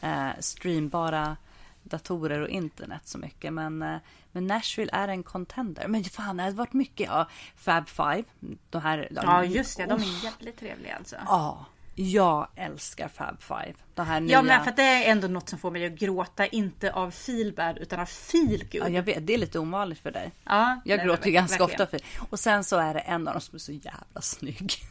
eh, 0.00 0.28
streambara 0.40 1.36
datorer 1.82 2.40
och 2.40 2.48
internet 2.48 3.02
så 3.04 3.18
mycket. 3.18 3.52
Men, 3.52 3.82
eh, 3.82 3.96
men 4.32 4.46
Nashville 4.46 4.90
är 4.92 5.08
en 5.08 5.22
contender. 5.22 5.88
Men 5.88 6.04
fan, 6.04 6.36
det 6.36 6.42
har 6.42 6.50
varit 6.50 6.72
mycket. 6.72 7.06
Ja, 7.06 7.28
Fab 7.56 7.88
Five. 7.88 8.24
De 8.70 8.82
här, 8.82 9.08
Ja 9.10 9.44
just 9.44 9.76
det, 9.76 9.86
de 9.86 9.92
Oh. 9.94 10.18
är 10.20 10.24
jävligt 10.24 10.58
trevliga 10.58 10.96
alltså. 10.96 11.16
Ja, 11.26 11.66
jag 11.94 12.48
älskar 12.56 13.08
Fab 13.08 13.42
Five. 13.42 13.74
Det 13.94 14.02
här 14.02 14.20
nya. 14.20 14.32
Ja 14.32 14.42
men 14.42 14.62
för 14.62 14.70
att 14.70 14.76
det 14.76 14.82
är 14.82 15.10
ändå 15.12 15.28
något 15.28 15.48
som 15.48 15.58
får 15.58 15.70
mig 15.70 15.86
att 15.86 15.92
gråta, 15.92 16.46
inte 16.46 16.92
av 16.92 17.08
feelbad 17.10 17.78
utan 17.78 18.00
av 18.00 18.06
feelgood. 18.06 18.82
Ja, 18.82 18.88
jag 18.88 19.02
vet, 19.02 19.26
det 19.26 19.34
är 19.34 19.38
lite 19.38 19.58
ovanligt 19.58 19.98
för 19.98 20.10
dig. 20.10 20.32
Ja, 20.44 20.80
Jag 20.84 20.96
nej, 20.96 21.06
gråter 21.06 21.26
ju 21.26 21.32
men 21.32 21.42
ganska 21.42 21.66
verkligen. 21.66 21.84
ofta 21.84 21.98
för 22.18 22.26
Och 22.30 22.40
sen 22.40 22.64
så 22.64 22.76
är 22.78 22.94
det 22.94 23.00
en 23.00 23.28
av 23.28 23.34
dem 23.34 23.40
som 23.40 23.54
är 23.54 23.58
så 23.58 23.72
jävla 23.72 24.20
snygg. 24.20 24.72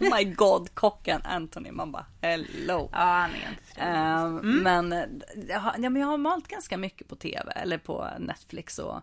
Oh 0.00 0.16
my 0.16 0.24
god, 0.24 0.74
kocken 0.74 1.20
Anthony. 1.24 1.70
Man 1.70 1.92
bara 1.92 2.06
hello. 2.20 2.88
Ja, 2.92 2.98
han 2.98 3.30
är. 3.30 3.82
Ehm, 3.88 4.36
Men, 4.62 4.92
eh, 4.92 5.04
jag 5.48 5.60
har, 5.60 5.72
ja, 5.78 5.90
men 5.90 5.96
jag 5.96 6.06
har 6.08 6.16
malt 6.18 6.48
ganska 6.48 6.76
mycket 6.76 7.08
på 7.08 7.16
tv 7.16 7.52
eller 7.52 7.78
på 7.78 8.08
Netflix 8.18 8.78
och 8.78 9.00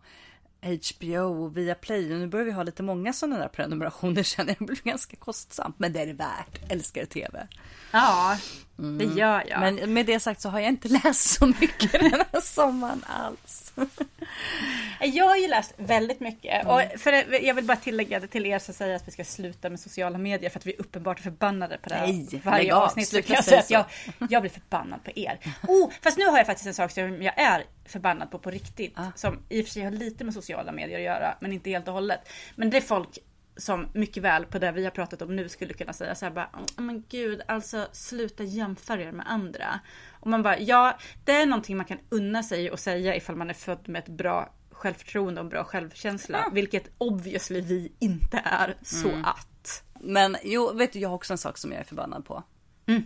HBO 0.61 1.43
och 1.43 1.57
Viaplay. 1.57 2.13
Och 2.13 2.19
nu 2.19 2.27
börjar 2.27 2.45
vi 2.45 2.51
ha 2.51 2.63
lite 2.63 2.83
många 2.83 3.13
sådana 3.13 3.37
där 3.37 3.47
prenumerationer 3.47 4.23
känner 4.23 4.49
jag. 4.49 4.57
Det 4.59 4.65
blir 4.65 4.83
ganska 4.83 5.15
kostsamt. 5.15 5.79
Men 5.79 5.93
det 5.93 6.01
är 6.01 6.07
det 6.07 6.13
värt. 6.13 6.71
Älskar 6.71 7.05
tv. 7.05 7.47
Ja, 7.91 8.37
det 8.81 9.05
gör 9.05 9.43
jag. 9.49 9.63
Mm. 9.67 9.75
Men 9.75 9.93
med 9.93 10.05
det 10.05 10.19
sagt 10.19 10.41
så 10.41 10.49
har 10.49 10.59
jag 10.59 10.69
inte 10.69 10.87
läst 11.03 11.29
så 11.29 11.45
mycket 11.45 11.91
den 11.91 12.11
här 12.11 12.41
sommaren 12.41 13.03
alls. 13.07 13.73
Jag 15.01 15.25
har 15.25 15.37
ju 15.37 15.47
läst 15.47 15.73
väldigt 15.77 16.19
mycket. 16.19 16.67
Och 16.67 16.81
Mm. 16.81 16.97
för, 16.99 17.43
jag 17.43 17.53
vill 17.53 17.65
bara 17.65 17.77
tillägga 17.77 18.19
det 18.19 18.27
till 18.27 18.45
er 18.45 18.59
som 18.59 18.73
säger 18.73 18.95
att 18.95 19.07
vi 19.07 19.11
ska 19.11 19.23
sluta 19.23 19.69
med 19.69 19.79
sociala 19.79 20.17
medier 20.17 20.49
för 20.49 20.59
att 20.59 20.65
vi 20.65 20.73
är 20.73 20.79
uppenbart 20.81 21.19
förbannade 21.19 21.77
på 21.77 21.89
det 21.89 21.95
här. 21.95 22.07
Nej, 22.07 22.41
varje 22.43 22.75
av. 22.75 22.83
avsnitt. 22.83 23.07
Så 23.07 23.15
Sluta 23.15 23.33
jag 23.33 23.43
säga 23.45 23.59
att 23.59 23.69
jag, 23.69 23.85
jag 24.29 24.41
blir 24.41 24.51
förbannad 24.51 25.03
på 25.03 25.11
er. 25.15 25.39
Oh, 25.67 25.89
fast 26.01 26.17
nu 26.17 26.25
har 26.25 26.37
jag 26.37 26.45
faktiskt 26.45 26.67
en 26.67 26.73
sak 26.73 26.91
som 26.91 27.23
jag 27.23 27.39
är 27.39 27.63
förbannad 27.85 28.31
på 28.31 28.39
på 28.39 28.51
riktigt. 28.51 28.93
Ah. 28.95 29.05
Som 29.15 29.39
i 29.49 29.61
och 29.61 29.65
för 29.65 29.73
sig 29.73 29.83
har 29.83 29.91
lite 29.91 30.23
med 30.23 30.33
sociala 30.33 30.71
medier 30.71 30.97
att 30.97 31.03
göra, 31.05 31.35
men 31.39 31.53
inte 31.53 31.69
helt 31.69 31.87
och 31.87 31.93
hållet. 31.93 32.29
Men 32.55 32.69
det 32.69 32.77
är 32.77 32.81
folk 32.81 33.17
som 33.59 33.87
mycket 33.93 34.23
väl 34.23 34.45
på 34.45 34.59
det 34.59 34.71
vi 34.71 34.83
har 34.83 34.91
pratat 34.91 35.21
om 35.21 35.35
nu 35.35 35.49
skulle 35.49 35.73
kunna 35.73 35.93
säga 35.93 36.15
så 36.15 36.25
här 36.25 36.31
bara, 36.31 36.49
"Åh, 36.53 36.83
men 36.83 37.03
gud, 37.09 37.41
alltså 37.47 37.87
sluta 37.91 38.43
jämföra 38.43 39.01
er 39.01 39.11
med 39.11 39.25
andra. 39.29 39.79
Och 40.19 40.27
man 40.27 40.43
bara, 40.43 40.59
ja, 40.59 40.97
det 41.25 41.31
är 41.31 41.45
någonting 41.45 41.77
man 41.77 41.85
kan 41.85 41.99
unna 42.09 42.43
sig 42.43 42.71
och 42.71 42.79
säga 42.79 43.15
ifall 43.15 43.35
man 43.35 43.49
är 43.49 43.53
född 43.53 43.89
med 43.89 43.99
ett 43.99 44.09
bra 44.09 44.53
självförtroende 44.71 45.41
och 45.41 45.47
bra 45.47 45.63
självkänsla. 45.63 46.49
Vilket 46.53 46.91
obviously 46.97 47.61
vi 47.61 47.91
inte 47.99 48.41
är. 48.45 48.77
Så 48.81 49.09
att. 49.23 49.83
Men 49.99 50.35
jo, 50.43 50.73
vet 50.73 50.93
du, 50.93 50.99
jag 50.99 51.09
har 51.09 51.15
också 51.15 51.33
en 51.33 51.37
sak 51.37 51.57
som 51.57 51.71
jag 51.71 51.79
är 51.79 51.83
förbannad 51.85 52.25
på. 52.25 52.43
Mm. 52.85 53.03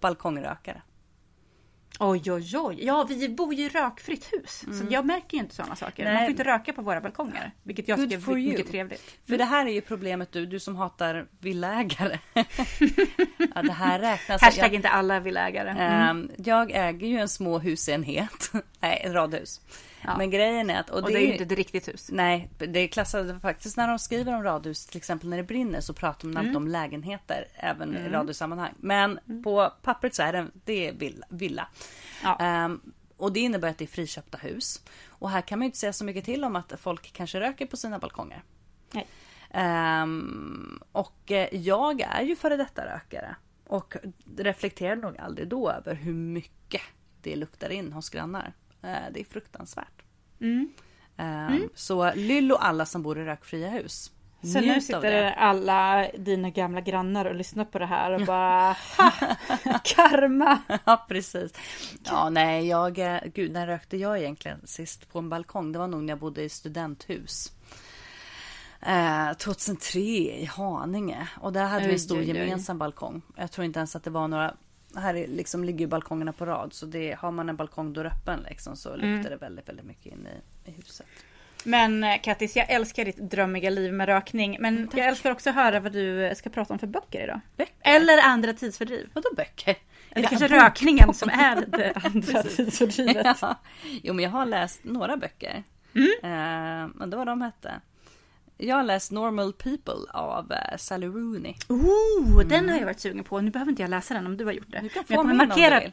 Balkongrökare. 0.00 0.82
Oj, 1.98 2.32
oj, 2.32 2.56
oj. 2.58 2.84
Ja, 2.84 3.06
vi 3.08 3.28
bor 3.28 3.54
ju 3.54 3.64
i 3.64 3.68
rökfritt 3.68 4.32
hus. 4.32 4.64
Så 4.78 4.84
jag 4.90 5.06
märker 5.06 5.36
ju 5.36 5.42
inte 5.42 5.54
sådana 5.54 5.76
saker. 5.76 6.04
Man 6.04 6.10
Mm. 6.10 6.14
Nej. 6.14 6.26
får 6.26 6.30
inte 6.30 6.44
röka 6.44 6.72
på 6.72 6.82
våra 6.82 7.00
balkonger. 7.00 7.52
Vilket 7.62 7.88
jag 7.88 7.98
Good 7.98 8.10
tycker 8.10 8.32
är 8.32 8.36
mycket 8.36 8.70
trevligt. 8.70 9.02
För 9.28 9.38
det 9.38 9.44
här 9.44 9.66
är 9.66 9.70
ju 9.70 9.80
problemet 9.80 10.32
du, 10.32 10.46
du 10.46 10.60
som 10.60 10.76
hatar 10.76 11.26
villaägare. 11.40 12.18
ja, 13.54 13.62
det 13.62 13.72
här 13.72 13.98
räknas. 13.98 14.42
Hashtag 14.42 14.64
jag, 14.64 14.74
inte 14.74 14.88
alla 14.88 15.20
villaägare. 15.20 15.70
Mm. 15.70 15.80
ehm, 15.92 16.30
jag 16.36 16.70
äger 16.70 17.06
ju 17.06 17.18
en 17.18 17.28
småhusenhet. 17.28 18.52
Nej, 18.80 19.02
ett 19.04 19.12
radhus. 19.12 19.60
Men 20.18 20.30
grejen 20.30 20.70
är 20.70 20.80
att... 20.80 20.90
Och 20.90 21.02
det 21.02 21.12
är 21.18 21.20
ju 21.20 21.32
inte 21.32 21.44
ett 21.44 21.52
riktigt 21.52 21.88
hus. 21.88 22.08
Nej, 22.12 22.50
det 22.58 22.80
är 22.80 22.88
klassade 22.88 23.40
faktiskt 23.40 23.76
när 23.76 23.88
de 23.88 23.98
skriver 23.98 24.34
om 24.34 24.42
radhus, 24.42 24.86
till 24.86 24.96
exempel 24.96 25.28
när 25.28 25.36
det 25.36 25.42
brinner, 25.42 25.80
så 25.80 25.92
pratar 25.94 26.28
de 26.28 26.36
Mm. 26.36 26.56
om 26.56 26.68
lägenheter 26.68 27.46
även 27.54 27.96
i 27.96 28.08
radhussammanhang. 28.08 28.72
Men 28.76 29.18
på 29.44 29.72
pappret 29.82 30.14
så 30.14 30.22
är 30.22 30.32
det, 30.32 30.46
det 30.64 30.88
är 30.88 30.92
villa. 30.92 31.26
villa. 31.30 31.68
Ja. 32.22 32.38
Ehm, 32.40 32.80
och 33.16 33.32
det 33.32 33.40
innebär 33.40 33.68
att 33.68 33.78
det 33.78 33.84
är 33.84 33.88
friköpta 33.88 34.38
hus. 34.38 34.82
Och 35.08 35.30
här 35.30 35.40
kan 35.40 35.58
man 35.58 35.64
ju 35.64 35.66
inte 35.66 35.78
säga 35.78 35.92
så 35.92 36.04
mycket 36.04 36.24
till 36.24 36.44
om 36.44 36.56
att 36.56 36.72
folk 36.78 37.12
kanske 37.12 37.40
röker 37.40 37.66
på 37.66 37.76
sina 37.76 37.98
balkonger. 37.98 38.42
Nej. 38.92 39.06
Ehm, 39.50 40.80
och 40.92 41.32
eh, 41.32 41.48
jag 41.56 42.00
är 42.00 42.22
ju 42.22 42.36
före 42.36 42.56
detta 42.56 42.86
rökare. 42.86 43.36
Och 43.66 43.96
reflekterar 44.38 44.96
nog 44.96 45.18
aldrig 45.18 45.48
då 45.48 45.70
över 45.70 45.94
hur 45.94 46.14
mycket 46.14 46.82
det 47.22 47.36
luktar 47.36 47.70
in 47.70 47.92
hos 47.92 48.10
grannar. 48.10 48.52
Eh, 48.86 49.12
det 49.12 49.20
är 49.20 49.24
fruktansvärt. 49.24 50.02
Mm. 50.40 50.72
Ehm, 51.16 51.68
Så 51.74 52.12
lyll 52.14 52.52
och 52.52 52.64
alla 52.66 52.86
som 52.86 53.02
bor 53.02 53.18
i 53.18 53.24
rökfria 53.24 53.68
hus. 53.70 54.12
Så 54.42 54.60
nu 54.60 54.80
sitter 54.80 55.30
alla 55.32 56.08
dina 56.18 56.50
gamla 56.50 56.80
grannar 56.80 57.24
och 57.24 57.34
lyssnar 57.34 57.64
på 57.64 57.78
det 57.78 57.86
här 57.86 58.12
och 58.12 58.26
bara 58.26 58.76
ha, 58.96 59.12
Karma! 59.84 60.58
Ja 60.84 61.04
precis. 61.08 61.52
Ja 62.04 62.30
nej 62.30 62.68
jag, 62.68 62.98
eh, 62.98 63.20
gud 63.34 63.52
när 63.52 63.66
rökte 63.66 63.96
jag 63.96 64.18
egentligen 64.18 64.66
sist 64.66 65.12
på 65.12 65.18
en 65.18 65.28
balkong? 65.28 65.72
Det 65.72 65.78
var 65.78 65.86
nog 65.86 66.02
när 66.02 66.12
jag 66.12 66.18
bodde 66.18 66.42
i 66.42 66.48
studenthus. 66.48 67.52
Eh, 68.80 69.32
2003 69.32 70.00
i 70.00 70.44
Haninge. 70.44 71.28
Och 71.40 71.52
där 71.52 71.64
hade 71.66 71.84
vi 71.84 71.90
Oj, 71.90 71.92
en 71.94 72.00
stor 72.00 72.16
oj, 72.18 72.20
oj. 72.32 72.38
gemensam 72.38 72.78
balkong. 72.78 73.22
Jag 73.36 73.52
tror 73.52 73.64
inte 73.64 73.78
ens 73.78 73.96
att 73.96 74.04
det 74.04 74.10
var 74.10 74.28
några 74.28 74.54
här 74.96 75.14
är, 75.14 75.26
liksom 75.26 75.64
ligger 75.64 75.86
balkongerna 75.86 76.32
på 76.32 76.46
rad 76.46 76.72
så 76.72 76.86
det, 76.86 77.16
har 77.18 77.30
man 77.30 77.48
en 77.48 77.56
balkong 77.56 77.92
då 77.92 78.00
är 78.00 78.04
öppen 78.04 78.40
liksom 78.48 78.76
så 78.76 78.94
Mm. 78.94 79.14
luktar 79.16 79.30
det 79.30 79.36
väldigt 79.36 79.68
väldigt 79.68 79.86
mycket 79.86 80.06
in 80.06 80.26
i, 80.66 80.70
i 80.70 80.72
huset. 80.72 81.06
Men 81.64 82.04
eh, 82.04 82.20
Kattis, 82.22 82.56
jag 82.56 82.70
älskar 82.70 83.04
ditt 83.04 83.16
drömmiga 83.16 83.70
liv 83.70 83.92
med 83.92 84.06
rökning. 84.08 84.56
Men 84.60 84.88
jag 84.94 85.06
älskar 85.06 85.30
också 85.32 85.50
att 85.50 85.56
höra 85.56 85.80
vad 85.80 85.92
du 85.92 86.32
ska 86.36 86.50
prata 86.50 86.72
om 86.72 86.78
för 86.78 86.86
böcker 86.86 87.24
idag. 87.24 87.40
Böcker? 87.56 87.74
Eller 87.80 88.18
andra 88.22 88.52
tidsfördriv. 88.52 89.08
Vadå 89.12 89.28
böcker? 89.36 89.76
Eller 90.10 90.22
Ja, 90.22 90.28
kanske 90.28 90.48
rökningen 90.48 91.14
som 91.14 91.28
är 91.28 91.64
det 91.66 91.92
andra 92.04 92.42
tidsfördrivet. 92.56 93.36
Ja. 93.40 93.54
Jo 94.02 94.14
men 94.14 94.22
jag 94.22 94.30
har 94.30 94.46
läst 94.46 94.84
några 94.84 95.16
böcker. 95.16 95.62
Mm. 95.94 96.08
Eh, 96.22 96.90
men 96.94 97.10
det 97.10 97.16
var 97.16 97.24
de 97.26 97.42
hette. 97.42 97.80
Jag 98.58 98.76
har 98.76 98.82
läst 98.82 99.12
Normal 99.12 99.52
People 99.52 100.10
av 100.12 100.52
eh, 100.52 100.76
Sally 100.76 101.06
Rooney. 101.06 101.54
Oh, 101.68 102.44
den 102.46 102.68
har 102.68 102.76
jag 102.78 102.84
varit 102.84 103.00
sugen 103.00 103.24
på. 103.24 103.40
Nu 103.40 103.50
behöver 103.50 103.70
inte 103.72 103.82
jag 103.82 103.90
läsa 103.90 104.14
den 104.14 104.26
om 104.26 104.36
du 104.36 104.44
har 104.44 104.52
gjort 104.52 104.70
det. 104.70 104.80
Du 104.82 104.88
kan 104.88 105.04
Men 105.08 105.16
jag 105.16 105.16
få 105.16 105.22
kommer 105.22 105.34
min 105.34 105.84
om. 105.86 105.92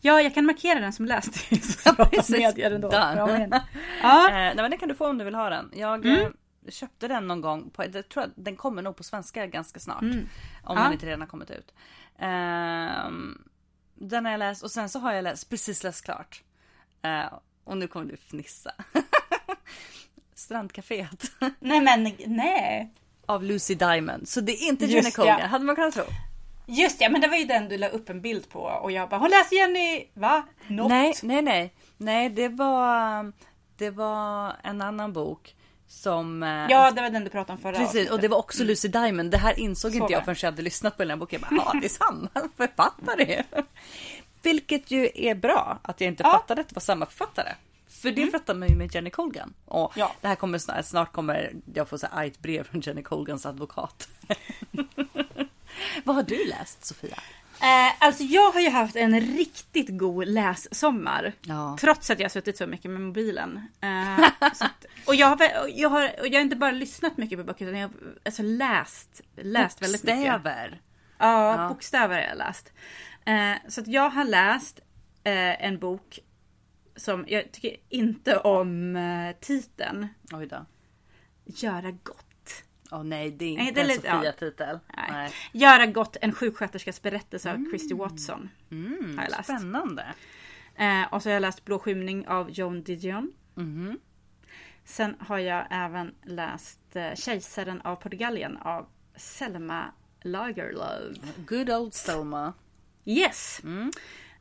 Ja, 0.00 0.20
jag 0.20 0.34
kan 0.34 0.46
markera 0.46 0.80
den 0.80 0.92
som 0.92 1.04
läst 1.06 1.52
i 1.52 1.56
sociala 1.60 2.04
precis. 2.10 2.30
medier 2.38 2.70
ändå. 2.70 2.88
Ja, 2.92 3.30
Ja, 4.02 4.28
Eh, 4.28 4.32
nej 4.34 4.56
men 4.56 4.70
det 4.70 4.76
kan 4.76 4.88
du 4.88 4.94
få 4.94 5.06
om 5.08 5.18
du 5.18 5.24
vill 5.24 5.34
ha 5.34 5.50
den. 5.50 5.70
Jag 5.74 6.06
Mm. 6.06 6.20
eh, 6.20 6.70
köpte 6.70 7.08
den 7.08 7.28
någon 7.28 7.40
gång. 7.40 7.70
På, 7.70 7.84
jag 7.92 8.08
tror 8.08 8.22
att 8.22 8.30
den 8.36 8.56
kommer 8.56 8.82
nog 8.82 8.96
på 8.96 9.02
svenska 9.02 9.46
ganska 9.46 9.80
snart. 9.80 10.02
Om 10.02 10.10
Mm. 10.10 10.26
Ja. 10.66 10.74
den 10.74 10.92
inte 10.92 11.06
redan 11.06 11.20
har 11.20 11.28
kommit 11.28 11.50
ut. 11.50 11.74
Ehm, 12.18 13.38
den 13.94 14.24
har 14.24 14.32
jag 14.32 14.38
läst 14.38 14.62
och 14.64 14.70
sen 14.70 14.88
så 14.88 14.98
har 14.98 15.12
jag 15.12 15.22
läst, 15.22 15.50
precis 15.50 15.82
läst 15.84 16.04
klart. 16.04 16.42
Eh, 17.02 17.32
och 17.64 17.76
nu 17.76 17.86
kommer 17.88 18.06
du 18.06 18.16
fnissa. 18.16 18.72
Strandcaféet 20.40 21.30
nej 21.60 21.80
men 21.80 22.12
nej. 22.26 22.90
av 23.26 23.42
Lucy 23.44 23.74
Diamond. 23.74 24.28
Så 24.28 24.40
det 24.40 24.52
är 24.52 24.68
inte 24.68 24.84
Just 24.84 24.94
Jenny 24.94 25.10
Colgan, 25.10 25.38
ja. 25.40 25.46
hade 25.46 25.64
man 25.64 25.76
kunnat 25.76 25.94
tro. 25.94 26.04
Just 26.66 26.98
det, 26.98 27.08
men 27.08 27.20
det 27.20 27.28
var 27.28 27.36
ju 27.36 27.44
den 27.44 27.68
du 27.68 27.76
la 27.78 27.88
upp 27.88 28.08
en 28.10 28.20
bild 28.20 28.48
på 28.50 28.60
och 28.60 28.92
jag 28.92 29.08
bara, 29.08 29.16
har 29.20 29.28
läst 29.28 29.52
Jenny? 29.52 30.04
Va? 30.14 30.42
Något? 30.68 30.88
Nej, 30.88 31.14
nej, 31.22 31.42
nej. 31.42 31.72
Nej, 31.96 32.30
det 32.30 32.48
var, 32.48 33.32
det 33.76 33.90
var 33.90 34.56
en 34.62 34.80
annan 34.82 35.12
bok 35.12 35.54
som... 35.88 36.42
eh, 36.42 36.48
Ja, 36.48 36.90
det 36.90 37.02
var 37.02 37.10
den 37.10 37.24
du 37.24 37.30
pratade 37.30 37.52
om 37.52 37.58
förra 37.62 37.72
Precis, 37.72 37.86
avsnittet. 37.86 38.12
och 38.12 38.20
det 38.20 38.28
var 38.28 38.38
också 38.38 38.64
Lucy 38.64 38.88
Diamond. 38.88 39.30
Det 39.30 39.38
här 39.38 39.60
insåg 39.60 39.90
Så 39.92 39.98
inte 39.98 40.12
jag 40.12 40.24
förrän 40.24 40.36
jag 40.42 40.50
hade 40.50 40.62
lyssnat 40.62 40.96
på 40.96 41.02
den 41.02 41.10
här 41.10 41.16
boken. 41.16 41.40
Jag 41.50 41.58
bara, 41.58 41.70
ja 41.74 41.80
det 41.80 41.86
är 41.86 41.88
samma 41.88 42.28
författare. 42.56 43.42
Vilket 44.42 44.90
ju 44.90 45.10
är 45.14 45.34
bra 45.34 45.78
att 45.82 46.00
jag 46.00 46.08
inte 46.08 46.22
Ja. 46.22 46.30
fattade 46.32 46.60
att 46.60 46.68
det 46.68 46.74
var 46.74 46.80
samma 46.80 47.06
författare. 47.06 47.52
För 48.02 48.10
det 48.10 48.26
fattar 48.26 48.54
man 48.54 48.68
ju 48.68 48.74
med 48.76 48.94
Jenny 48.94 49.10
Colgan. 49.10 49.54
Och 49.64 49.92
Ja. 49.96 50.12
det 50.20 50.28
här 50.28 50.34
kommer 50.34 50.58
snart, 50.58 50.84
snart 50.86 51.12
kommer 51.12 51.52
jag 51.74 51.88
få 51.88 51.98
så 51.98 52.06
här 52.12 52.24
argt 52.26 52.38
brev 52.38 52.64
från 52.64 52.80
Jenny 52.80 53.02
Colgans 53.02 53.46
advokat. 53.46 54.08
Vad 56.04 56.16
har 56.16 56.22
du 56.22 56.44
läst 56.48 56.84
Sofia? 56.84 57.16
Eh, 57.62 57.92
alltså 58.04 58.22
jag 58.22 58.52
har 58.52 58.60
ju 58.60 58.70
haft 58.70 58.96
en 58.96 59.20
riktigt 59.20 59.98
god 59.98 60.28
lässommar. 60.28 61.32
Ja. 61.40 61.76
Trots 61.80 62.10
att 62.10 62.18
jag 62.18 62.24
har 62.24 62.30
suttit 62.30 62.56
så 62.56 62.66
mycket 62.66 62.90
med 62.90 63.00
mobilen. 63.00 63.68
Eh, 63.80 64.18
att, 64.38 64.84
och 65.06 65.14
jag 65.14 65.26
har, 65.26 65.38
jag, 65.74 65.88
har, 65.88 66.10
och 66.20 66.26
jag 66.26 66.34
har 66.34 66.40
inte 66.40 66.56
bara 66.56 66.70
lyssnat 66.70 67.16
mycket 67.16 67.38
på 67.38 67.44
böcker 67.44 67.66
utan 67.66 67.80
jag 67.80 67.88
har 67.88 67.94
alltså 68.24 68.42
läst, 68.42 69.20
läst 69.36 69.82
väldigt 69.82 70.02
mycket. 70.02 70.16
Bokstäver. 70.32 70.80
Ja, 71.18 71.56
Ja. 71.62 71.68
bokstäver 71.68 72.14
har 72.14 72.22
jag 72.22 72.38
läst. 72.38 72.72
Eh, 73.24 73.70
så 73.70 73.80
att 73.80 73.86
jag 73.88 74.10
har 74.10 74.24
läst 74.24 74.80
eh, 75.24 75.64
en 75.64 75.78
bok 75.78 76.18
som 76.96 77.24
jag 77.28 77.52
tycker 77.52 77.76
inte 77.88 78.36
om 78.38 78.96
eh, 78.96 79.36
titeln. 79.40 80.08
Oj 80.32 80.46
då. 80.46 80.66
Göra 81.44 81.90
gott. 81.90 82.26
Åh 82.90 83.04
nej, 83.04 83.30
det 83.30 83.44
är 83.44 83.56
Nej, 83.56 83.68
inte 83.68 83.74
det 83.74 83.80
är 83.80 83.82
en 83.84 83.88
lite- 83.96 84.06
ja. 84.06 84.16
Sofia-titel. 84.16 84.78
Nej. 84.96 85.30
Göra 85.52 85.86
gott, 85.86 86.16
en 86.20 86.32
sjuksköterskas 86.32 87.02
berättelse 87.02 87.52
av 87.52 87.64
Christy 87.70 87.94
Watson. 87.94 88.48
Mm, 88.70 89.18
har 89.18 89.24
jag 89.24 89.30
läst. 89.30 89.44
Spännande. 89.44 90.06
Eh, 90.76 91.02
och 91.14 91.22
så 91.22 91.28
har 91.28 91.34
jag 91.34 91.40
läst 91.40 91.64
Blå 91.64 91.78
skymning 91.78 92.28
av 92.28 92.50
Joan 92.50 92.82
Didion. 92.82 93.32
Mhm. 93.54 93.98
Sen 94.84 95.16
har 95.20 95.38
jag 95.38 95.66
även 95.70 96.14
läst 96.22 96.80
eh, 96.96 97.14
Kejsaren 97.14 97.80
av 97.80 97.96
Portugalien 97.96 98.56
av 98.56 98.86
Selma 99.16 99.84
Lagerlöf. 100.22 101.16
Good 101.36 101.70
old 101.70 101.94
Selma. 101.94 102.52
Yes! 103.04 103.60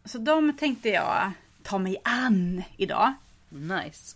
Så 0.05 0.17
de 0.17 0.57
tänkte 0.57 0.89
jag 0.89 1.31
ta 1.69 1.77
mig 1.77 1.97
an 2.03 2.63
idag. 2.77 3.13
Nice. 3.49 4.15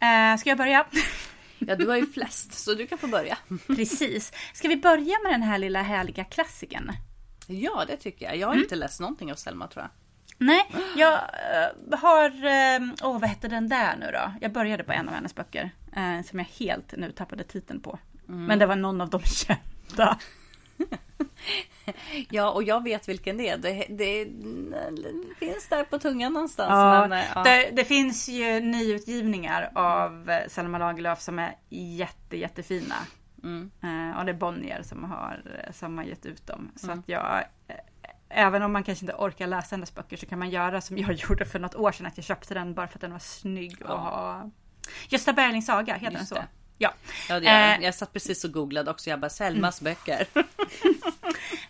Eh, 0.00 0.38
ska 0.38 0.48
jag 0.48 0.58
börja? 0.58 0.86
Ja, 1.66 1.76
du 1.76 1.86
har 1.88 1.96
ju 1.96 2.06
flest, 2.06 2.52
så 2.52 2.74
du 2.74 2.86
kan 2.86 2.98
få 2.98 3.06
börja. 3.06 3.38
Precis. 3.66 4.32
Ska 4.54 4.68
vi 4.68 4.76
börja 4.76 5.16
med 5.22 5.32
den 5.32 5.42
här 5.42 5.58
lilla 5.58 5.82
härliga 5.82 6.24
klassikern? 6.24 6.92
Ja, 7.46 7.84
det 7.88 7.96
tycker 7.96 8.26
jag. 8.26 8.36
Jag 8.36 8.48
har 8.48 8.54
inte 8.54 8.76
läst 8.76 9.00
någonting 9.00 9.32
av 9.32 9.36
Selma 9.36 9.66
tror 9.68 9.82
jag. 9.84 9.90
Nej, 10.46 10.70
jag 10.96 11.12
eh, 11.12 11.98
har... 11.98 12.28
eh, 12.30 12.80
Åh, 13.02 13.20
vad 13.20 13.24
hette 13.24 13.48
den 13.48 13.68
där 13.68 13.96
nu 13.96 14.10
då? 14.12 14.32
Jag 14.40 14.52
började 14.52 14.84
på 14.84 14.92
en 14.92 15.08
av 15.08 15.14
hennes 15.14 15.34
böcker. 15.34 15.70
eh, 15.96 16.22
som 16.30 16.38
jag 16.38 16.46
helt 16.46 16.94
nu 16.96 17.12
tappade 17.12 17.44
titeln 17.44 17.80
på. 17.80 17.98
Men 18.26 18.58
det 18.58 18.66
var 18.66 18.76
någon 18.76 19.00
av 19.00 19.10
de 19.10 19.22
kända. 19.24 20.18
Ja, 22.30 22.50
och 22.50 22.62
jag 22.62 22.82
vet 22.82 23.08
vilken 23.08 23.36
det 23.36 23.48
är. 23.48 23.56
Det, 23.56 23.86
det, 23.88 24.24
det 24.24 25.34
finns 25.38 25.68
där 25.68 25.84
på 25.84 25.98
tungan 25.98 26.32
någonstans. 26.32 26.70
Ja, 26.70 27.06
men, 27.08 27.12
eh, 27.18 27.24
ja. 27.34 27.42
det, 27.42 27.70
det 27.72 27.84
finns 27.84 28.28
ju 28.28 28.60
nyutgivningar 28.60 29.70
av 29.74 30.30
eh, 30.30 30.48
Selma 30.48 30.78
Lagerlöf 30.78 31.20
som 31.20 31.38
är 31.38 31.54
jätte, 31.68 32.36
jättefina. 32.36 32.94
Mm. 33.42 33.70
Eh, 33.82 34.18
och 34.18 34.24
det 34.24 34.32
är 34.32 34.36
Bonnier 34.36 34.82
som 34.82 35.04
har, 35.04 35.42
som 35.72 35.98
har 35.98 36.04
gett 36.04 36.26
ut 36.26 36.46
dem. 36.46 36.70
Så 36.76 36.86
Mm. 36.86 36.98
att 36.98 37.08
jag, 37.08 37.44
även 38.28 38.62
om 38.62 38.72
man 38.72 38.84
kanske 38.84 39.04
inte 39.04 39.14
orkar 39.18 39.46
läsa 39.46 39.76
hennes 39.76 39.94
böcker 39.94 40.16
så 40.16 40.26
kan 40.26 40.38
man 40.38 40.50
göra 40.50 40.80
som 40.80 40.98
jag 40.98 41.12
gjorde 41.28 41.44
för 41.44 41.58
något 41.58 41.74
år 41.74 41.92
sedan. 41.92 42.06
Att 42.06 42.16
jag 42.16 42.24
köpte 42.24 42.54
den 42.54 42.74
bara 42.74 42.88
för 42.88 42.96
att 42.96 43.00
den 43.00 43.12
var 43.12 43.18
snygg 43.18 43.82
och 43.82 44.00
ha... 44.00 44.50
Gösta 45.08 45.32
Berlings 45.32 45.66
saga, 45.66 45.94
heter 45.94 46.10
den 46.10 46.20
Just 46.20 46.28
så? 46.28 46.42
Det. 46.80 46.84
Ja. 46.84 46.92
Ja, 47.28 47.40
det 47.40 47.46
gör 47.46 47.52
jag. 47.52 47.78
Eh, 47.78 47.84
jag 47.84 47.94
satt 47.94 48.12
precis 48.12 48.44
och 48.44 48.52
googlade 48.52 48.90
också. 48.90 49.10
Jag 49.10 49.20
bara 49.20 49.30
Selmas 49.30 49.80
böcker. 49.80 50.26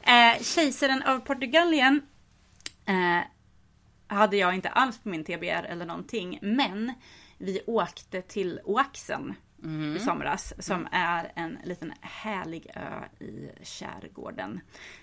Eh, 0.03 0.43
Kejsaren 0.43 1.03
av 1.03 1.19
Portugalien 1.21 2.01
eh, 2.87 3.21
hade 4.17 4.37
jag 4.37 4.55
inte 4.55 4.69
alls 4.69 4.99
på 4.99 5.09
min 5.09 5.25
TBR 5.25 5.65
eller 5.69 5.87
någonting. 5.87 6.39
Men 6.43 6.93
vi 7.39 7.61
åkte 7.67 8.23
till 8.23 8.61
Oaxen 8.65 9.35
i 9.97 9.99
somras. 10.01 10.53
Som 10.59 10.89
är 10.93 11.33
en 11.35 11.59
liten 11.65 11.93
härlig 12.01 12.67
ö 12.75 13.25
i 13.25 13.49
skärgården. 13.65 14.61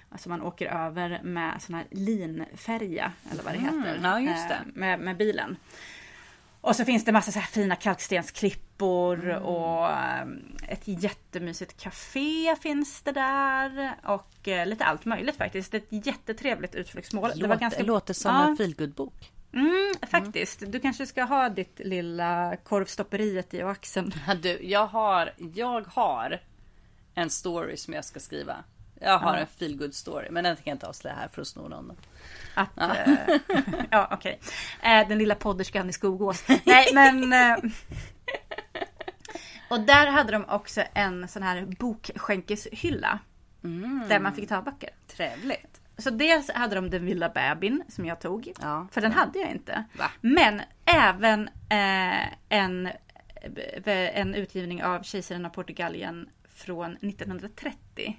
Alltså 0.09 0.29
man 0.29 0.41
åker 0.41 0.65
över 0.65 1.21
med 1.23 1.61
sån 1.61 1.75
här 1.75 1.85
linfärja 1.91 3.11
eller 3.31 3.43
vad 3.43 3.53
det 3.53 3.59
heter. 3.59 3.99
ja, 4.03 4.19
just 4.19 4.47
det. 4.49 4.53
eh, 4.55 4.61
Med, 4.73 4.99
med 4.99 5.17
bilen. 5.17 5.57
Och 6.61 6.75
så 6.75 6.85
finns 6.85 7.05
det 7.05 7.11
massa 7.11 7.31
så 7.31 7.39
här 7.39 7.47
fina 7.47 7.75
kalkstensklippor 7.75 9.29
och 9.29 9.89
eh, 9.89 10.27
ett 10.67 10.81
jättemysigt 10.85 11.81
café 11.81 12.55
finns 12.61 13.01
det 13.01 13.11
där. 13.11 13.95
Och 14.03 14.47
eh, 14.47 14.65
lite 14.65 14.85
allt 14.85 15.05
möjligt 15.05 15.35
faktiskt. 15.37 15.73
Ett 15.73 15.87
jättetrevligt 15.89 16.75
utflyktsmål. 16.75 17.29
Det 17.35 17.47
låter, 17.47 17.83
låter 17.83 18.13
som 18.13 18.35
Ja. 18.35 18.47
en 18.47 18.57
feelgood-bok. 18.57 19.31
Mm, 19.53 19.93
faktiskt. 20.11 20.63
Du 20.67 20.79
kanske 20.79 21.05
ska 21.05 21.23
ha 21.23 21.49
ditt 21.49 21.79
lilla 21.79 22.55
korvstopperiet 22.63 23.53
i 23.53 23.61
axeln. 23.61 24.11
Ja, 24.27 24.35
Du, 24.35 24.59
jag 24.63 24.87
har, 24.87 25.33
jag 25.55 25.85
har 25.87 26.39
en 27.15 27.29
story 27.29 27.77
som 27.77 27.93
jag 27.93 28.05
ska 28.05 28.19
skriva. 28.19 28.63
Jag 28.99 29.19
har 29.19 29.35
en 29.35 29.47
feelgood 29.47 29.93
story, 29.93 30.27
men 30.31 30.43
den 30.43 30.55
tänker 30.55 30.71
jag 30.71 30.75
inte 30.75 30.87
avslöja 30.87 31.15
här 31.15 31.27
för 31.27 31.41
att 31.41 31.47
sno 31.47 31.67
någon. 31.67 31.91
Att, 32.57 32.77
eh, 32.77 33.37
ja, 33.91 34.07
okej. 34.11 34.39
Eh, 34.81 35.07
den 35.07 35.17
lilla 35.17 35.35
podderskan 35.35 35.89
i 35.89 35.93
Skogås. 35.93 36.43
Nej, 36.65 36.87
men... 36.93 37.33
Eh, 37.33 37.57
och 39.69 39.79
där 39.79 40.07
hade 40.07 40.31
de 40.31 40.45
också 40.45 40.83
en 40.93 41.27
sån 41.27 41.43
här 41.43 41.65
bokskänkeshylla. 41.79 43.19
Där 44.09 44.19
man 44.19 44.33
fick 44.33 44.49
ta 44.49 44.61
böcker. 44.61 44.89
Trevligt. 45.07 45.81
Så 45.97 46.09
dels 46.09 46.49
hade 46.49 46.75
de 46.75 46.89
Den 46.89 47.05
vilda 47.05 47.29
bebin 47.29 47.83
som 47.87 48.05
jag 48.05 48.21
tog. 48.21 48.51
Ja. 48.61 48.87
För 48.91 49.01
den 49.01 49.11
hade 49.11 49.39
jag 49.39 49.51
inte. 49.51 49.83
Va? 49.97 50.11
Men 50.21 50.61
även 50.85 51.47
eh, 51.47 52.27
en, 52.49 52.85
eh, 53.85 54.19
en 54.19 54.35
utgivning 54.35 54.83
av 54.83 55.03
Kejsaren 55.03 55.45
av 55.45 55.49
Portugalien 55.49 56.29
från 56.55 56.91
1930. 56.91 58.17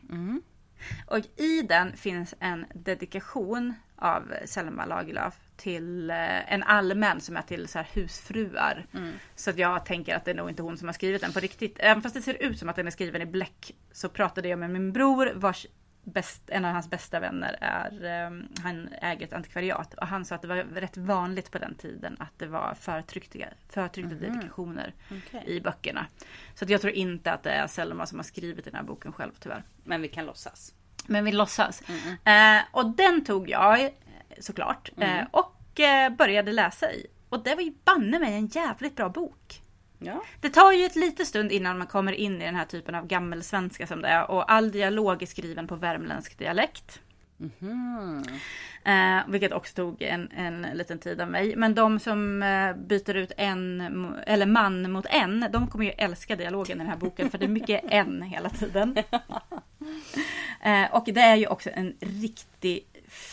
Och 1.06 1.18
i 1.36 1.62
den 1.62 1.96
finns 1.96 2.34
en 2.40 2.66
dedikation 2.74 3.74
av 3.98 4.32
Selma 4.44 4.86
Lagerlöf 4.86 5.34
till 5.56 6.10
eh, 6.10 6.52
en 6.52 6.62
allmän 6.62 7.20
som 7.20 7.36
är 7.36 7.42
till 7.42 7.68
så 7.68 7.78
husfruar. 7.78 8.86
Så 9.34 9.50
att 9.50 9.58
jag 9.58 9.84
tänker 9.84 10.14
att 10.14 10.24
det 10.24 10.30
är 10.30 10.34
nog 10.34 10.48
inte 10.48 10.62
hon 10.62 10.78
som 10.78 10.88
har 10.88 10.92
skrivit 10.92 11.20
den 11.20 11.32
på 11.32 11.40
riktigt. 11.40 11.76
Även 11.80 12.02
fast 12.02 12.14
det 12.14 12.22
ser 12.22 12.42
ut 12.42 12.58
som 12.58 12.68
att 12.68 12.76
den 12.76 12.86
är 12.86 12.90
skriven 12.90 13.22
i 13.22 13.26
bläck 13.26 13.74
så 13.92 14.08
pratade 14.08 14.48
jag 14.48 14.58
med 14.58 14.70
min 14.70 14.92
bror 14.92 15.32
vars 15.34 15.66
bäst, 16.12 16.42
en 16.46 16.64
av 16.64 16.72
hans 16.72 16.90
bästa 16.90 17.20
vänner 17.20 17.56
är, 17.60 18.04
eh, 18.04 18.40
han 18.62 18.88
äger 19.02 19.26
ett 19.26 19.32
antikvariat 19.32 19.94
och 19.94 20.06
han 20.06 20.24
sa 20.24 20.34
att 20.34 20.42
det 20.42 20.48
var 20.48 20.56
rätt 20.56 20.96
vanligt 20.96 21.50
på 21.50 21.58
den 21.58 21.74
tiden 21.74 22.16
att 22.18 22.38
det 22.38 22.46
var 22.46 22.74
förtryckta, 22.74 23.38
förtryckta 23.68 24.14
dedikationer 24.14 24.94
Okej. 25.10 25.44
i 25.46 25.60
böckerna. 25.60 26.06
Så 26.54 26.64
att 26.64 26.70
jag 26.70 26.80
tror 26.80 26.92
inte 26.92 27.32
att 27.32 27.42
det 27.42 27.50
är 27.50 27.66
Selma 27.66 28.06
som 28.06 28.18
har 28.18 28.24
skrivit 28.24 28.64
den 28.64 28.74
här 28.74 28.82
boken 28.82 29.12
själv 29.12 29.32
tyvärr. 29.40 29.62
Men 29.84 30.02
vi 30.02 30.08
kan 30.08 30.26
låtsas. 30.26 30.74
Men 31.08 31.24
vi 31.24 31.32
låtsas. 31.32 31.82
Eh, 32.24 32.58
och 32.70 32.86
den 32.86 33.24
tog 33.24 33.50
jag 33.50 33.84
eh, 33.84 33.90
såklart. 34.40 34.90
Eh, 35.00 35.24
och 35.30 35.80
eh, 35.80 36.10
började 36.10 36.52
läsa 36.52 36.92
i. 36.92 37.06
Och 37.28 37.42
det 37.42 37.54
var 37.54 37.62
ju 37.62 37.72
banne 37.84 38.18
mig 38.18 38.34
en 38.34 38.46
jävligt 38.46 38.96
bra 38.96 39.08
bok. 39.08 39.62
Ja. 39.98 40.22
Det 40.40 40.48
tar 40.48 40.72
ju 40.72 40.84
ett 40.84 40.96
litet 40.96 41.26
stund 41.26 41.52
innan 41.52 41.78
man 41.78 41.86
kommer 41.86 42.12
in 42.12 42.42
i 42.42 42.44
den 42.44 42.54
här 42.54 42.64
typen 42.64 42.94
av 42.94 43.06
gammelsvenska 43.06 43.86
som 43.86 44.02
det 44.02 44.08
är. 44.08 44.30
Och 44.30 44.52
all 44.52 44.70
dialog 44.70 45.22
är 45.22 45.26
skriven 45.26 45.66
på 45.66 45.76
värmländsk 45.76 46.38
dialekt. 46.38 47.00
Eh, 48.84 49.20
vilket 49.28 49.52
också 49.52 49.74
tog 49.74 50.02
en, 50.02 50.30
en 50.30 50.66
liten 50.74 50.98
tid 50.98 51.20
av 51.20 51.30
mig. 51.30 51.56
Men 51.56 51.74
de 51.74 52.00
som 52.00 52.42
eh, 52.42 52.76
byter 52.76 53.14
ut 53.14 53.32
en, 53.36 53.80
eller 54.26 54.46
man 54.46 54.92
mot 54.92 55.06
en, 55.06 55.46
de 55.52 55.66
kommer 55.66 55.84
ju 55.84 55.90
älska 55.90 56.36
dialogen 56.36 56.76
i 56.76 56.78
den 56.78 56.86
här 56.86 56.96
boken. 56.96 57.30
För 57.30 57.38
det 57.38 57.44
är 57.44 57.48
mycket 57.48 57.84
en 57.88 58.22
hela 58.22 58.50
tiden. 58.50 58.96
Eh, 60.60 60.94
och 60.94 61.04
det 61.06 61.20
är 61.20 61.36
ju 61.36 61.46
också 61.46 61.70
en 61.72 61.96
riktig 62.00 62.86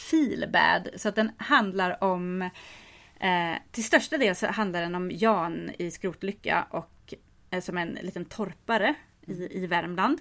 feelbad. 0.10 0.90
Så 0.96 1.10
att 1.10 1.16
den 1.16 1.32
handlar 1.38 2.04
om... 2.04 2.42
Eh, 3.20 3.56
till 3.72 3.84
största 3.84 4.18
del 4.18 4.36
så 4.36 4.48
handlar 4.48 4.82
den 4.82 4.96
om 4.96 5.12
Jan 5.12 5.72
i 5.78 5.92
Skrotlycka 5.92 6.68
och 6.70 7.14
eh, 7.50 7.62
som 7.62 7.78
en 7.78 7.98
liten 8.02 8.26
torpare 8.26 8.96
i, 9.26 9.64
i 9.64 9.68
Värmland. 9.68 10.20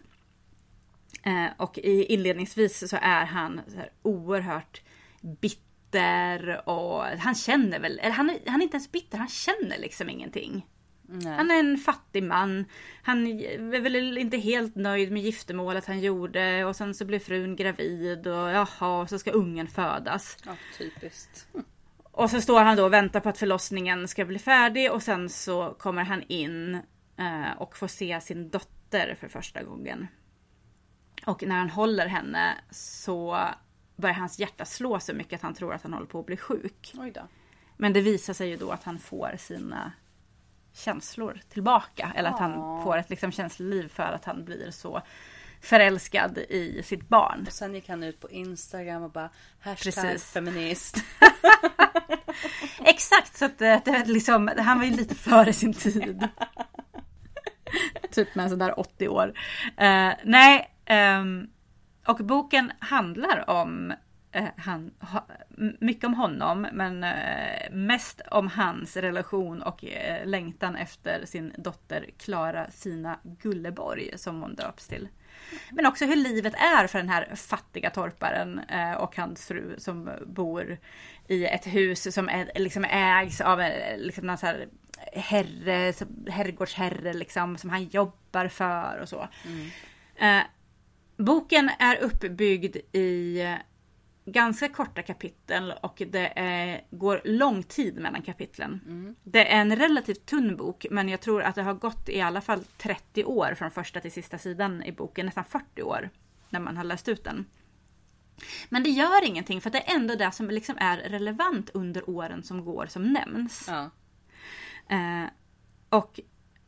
Eh, 1.27 1.47
och 1.57 1.79
i, 1.79 2.05
inledningsvis 2.05 2.91
så 2.91 2.99
är 3.01 3.25
han 3.25 3.61
så 3.69 3.77
här 3.77 3.91
oerhört 4.03 4.83
bitter 5.21 6.69
och 6.69 7.05
han 7.05 7.35
känner 7.35 7.81
väl, 7.81 7.99
eller 7.99 8.11
han, 8.11 8.39
han 8.47 8.61
är 8.61 8.65
inte 8.65 8.77
ens 8.77 8.93
bitter, 8.93 9.19
han 9.19 9.29
känner 9.29 9.79
liksom 9.79 10.11
ingenting. 10.11 10.67
Han 11.25 11.51
är 11.51 11.61
en 11.61 11.79
fattig 11.79 12.23
man. 12.23 12.65
Han 13.03 13.27
är 13.27 13.81
väl 13.81 14.19
inte 14.19 14.37
helt 14.37 14.75
nöjd 14.75 15.13
med 15.13 15.23
giftermålet 15.23 15.87
han 15.87 16.01
gjorde 16.01 16.65
och 16.65 16.77
sen 16.77 16.95
så 16.95 17.05
blir 17.05 17.19
frun 17.19 17.57
gravid 17.57 18.27
och 18.27 18.51
jaha, 18.51 19.07
så 19.07 19.19
ska 19.19 19.31
ungen 19.31 19.69
födas. 19.69 20.37
ja, 20.47 20.57
typiskt. 20.79 21.47
Och 22.03 22.31
så 22.31 22.41
står 22.41 22.61
han 22.61 22.77
då 22.77 22.85
och 22.85 22.93
väntar 22.93 23.21
på 23.21 23.29
att 23.29 23.39
förlossningen 23.39 24.09
ska 24.09 24.25
bli 24.25 24.39
färdig 24.39 24.93
och 24.93 25.03
sen 25.03 25.29
så 25.29 25.77
kommer 25.79 26.03
han 26.03 26.23
in 26.23 26.75
eh, 27.19 27.53
och 27.59 27.77
får 27.77 27.89
se 27.89 28.21
sin 28.21 28.51
dotter 28.51 29.17
för 29.21 29.29
första 29.29 29.63
gången. 29.63 30.07
Och 31.27 31.43
när 31.43 31.57
han 31.57 31.71
håller 31.71 32.07
henne 32.07 32.59
så 32.71 33.49
börjar 33.97 34.15
hans 34.15 34.39
hjärta 34.39 34.65
slå 34.65 35.01
så 35.01 35.15
mycket 35.15 35.37
att 35.37 35.43
han 35.43 35.55
tror 35.55 35.75
att 35.75 35.83
han 35.83 35.93
håller 35.93 36.07
på 36.07 36.21
att 36.21 36.27
bli 36.27 36.37
sjuk. 36.37 36.93
Men 37.77 37.93
det 37.93 38.01
visar 38.01 38.33
sig 38.33 38.49
ju 38.49 38.57
då 38.57 38.71
att 38.71 38.85
han 38.85 38.99
får 38.99 39.35
sina 39.39 39.93
känslor 40.73 41.41
tillbaka. 41.49 42.13
Eller 42.17 42.31
att 42.31 42.39
han 42.39 42.83
får 42.83 42.97
ett 42.97 43.11
liksom 43.11 43.33
känsloliv 43.33 43.89
för 43.89 44.13
att 44.13 44.25
han 44.25 44.45
blir 44.45 44.71
så 44.71 45.03
förälskad 45.61 46.39
i 46.39 46.83
sitt 46.83 47.09
barn. 47.09 47.45
Och 47.47 47.53
sen 47.53 47.75
gick 47.75 47.89
han 47.89 48.03
ut 48.03 48.21
på 48.21 48.31
Instagram 48.31 49.03
och 49.03 49.11
bara 49.11 49.31
hashtag 49.61 49.95
Precis. 49.95 50.33
feminist. 50.33 50.97
Exakt, 52.85 53.37
så 53.37 53.45
att 53.45 53.59
det, 53.59 53.83
det 53.85 54.05
liksom, 54.05 54.51
han 54.59 54.79
var 54.79 54.85
ju 54.85 54.97
lite 54.97 55.15
före 55.15 55.53
sin 55.53 55.75
tid. 55.75 56.29
typ 58.11 58.35
med 58.35 58.51
sådär 58.51 58.81
80 58.81 59.09
år. 59.09 59.35
Eh, 59.77 60.13
nej, 60.25 60.74
ehm, 60.87 61.47
och 62.07 62.17
boken 62.17 62.73
handlar 62.79 63.51
om 63.51 63.95
eh, 64.33 64.45
han, 64.57 64.91
ha, 65.01 65.27
mycket 65.81 66.05
om 66.05 66.15
honom, 66.15 66.67
men 66.73 67.05
eh, 67.05 67.71
mest 67.73 68.21
om 68.31 68.49
hans 68.49 68.97
relation 68.97 69.63
och 69.63 69.85
eh, 69.85 70.27
längtan 70.27 70.77
efter 70.77 71.27
sin 71.27 71.53
dotter 71.59 72.11
Klara 72.19 72.71
Sina 72.71 73.19
Gulleborg, 73.23 74.19
som 74.19 74.43
hon 74.43 74.55
döps 74.55 74.89
till. 74.89 75.09
Men 75.71 75.87
också 75.87 76.05
hur 76.05 76.17
livet 76.17 76.55
är 76.55 76.87
för 76.87 76.99
den 76.99 77.09
här 77.09 77.35
fattiga 77.35 77.91
torparen 77.91 78.61
och 78.99 79.17
hans 79.17 79.47
fru 79.47 79.75
som 79.79 80.11
bor 80.27 80.79
i 81.29 81.47
ett 81.47 81.67
hus 81.67 82.15
som 82.15 82.29
är, 82.29 82.51
liksom 82.55 82.85
ägs 82.85 83.41
av 83.41 83.61
en 83.61 84.01
liksom 84.01 84.27
någon 84.27 84.39
så 84.39 84.47
här 84.47 84.69
herre, 85.13 85.93
herrgårdsherre 86.31 87.13
liksom, 87.13 87.57
som 87.57 87.71
han 87.71 87.85
jobbar 87.85 88.49
för 88.49 88.99
och 88.99 89.09
så. 89.09 89.29
Eh, 90.17 90.41
boken 91.17 91.71
är 91.79 91.97
uppbyggd 91.97 92.77
i 92.93 93.41
eh, 93.41 93.55
ganska 94.25 94.69
korta 94.69 95.03
kapitel 95.03 95.75
och 95.83 96.03
det 96.07 96.33
är, 96.39 96.85
går 96.91 97.21
lång 97.25 97.63
tid 97.63 98.01
mellan 98.01 98.23
kapitlen. 98.23 98.81
Det 99.23 99.53
är 99.53 99.61
en 99.61 99.77
relativt 99.77 100.27
tunn 100.27 100.57
bok 100.57 100.87
men 100.91 101.09
jag 101.09 101.21
tror 101.21 101.43
att 101.43 101.55
det 101.55 101.63
har 101.63 101.75
gått 101.75 102.09
i 102.09 102.21
alla 102.21 102.41
fall 102.41 102.65
30 102.79 103.25
år 103.25 103.55
från 103.55 103.71
första 103.71 104.01
till 104.01 104.13
sista 104.13 104.39
sidan 104.39 104.83
i 104.83 104.93
boken, 104.93 105.27
nästan 105.27 105.45
40 105.45 105.83
år 105.83 106.11
när 106.51 106.61
man 106.61 106.77
har 106.77 106.85
läst 106.85 107.09
ut 107.09 107.25
den. 107.25 107.47
Men 108.69 108.83
det 108.83 108.91
gör 108.91 109.25
ingenting 109.25 109.61
för 109.61 109.71
det 109.71 109.79
är 109.79 109.95
ändå 109.95 110.15
det 110.15 110.33
som 110.33 110.51
liksom 110.51 110.77
är 110.79 110.97
relevant 110.97 111.71
under 111.75 112.11
åren 112.11 112.43
som 112.43 112.65
går 112.65 112.87
som 112.87 113.13
nämns. 113.13 113.69
Ja. 113.69 113.91
Eh, 114.97 115.31
och 115.89 116.21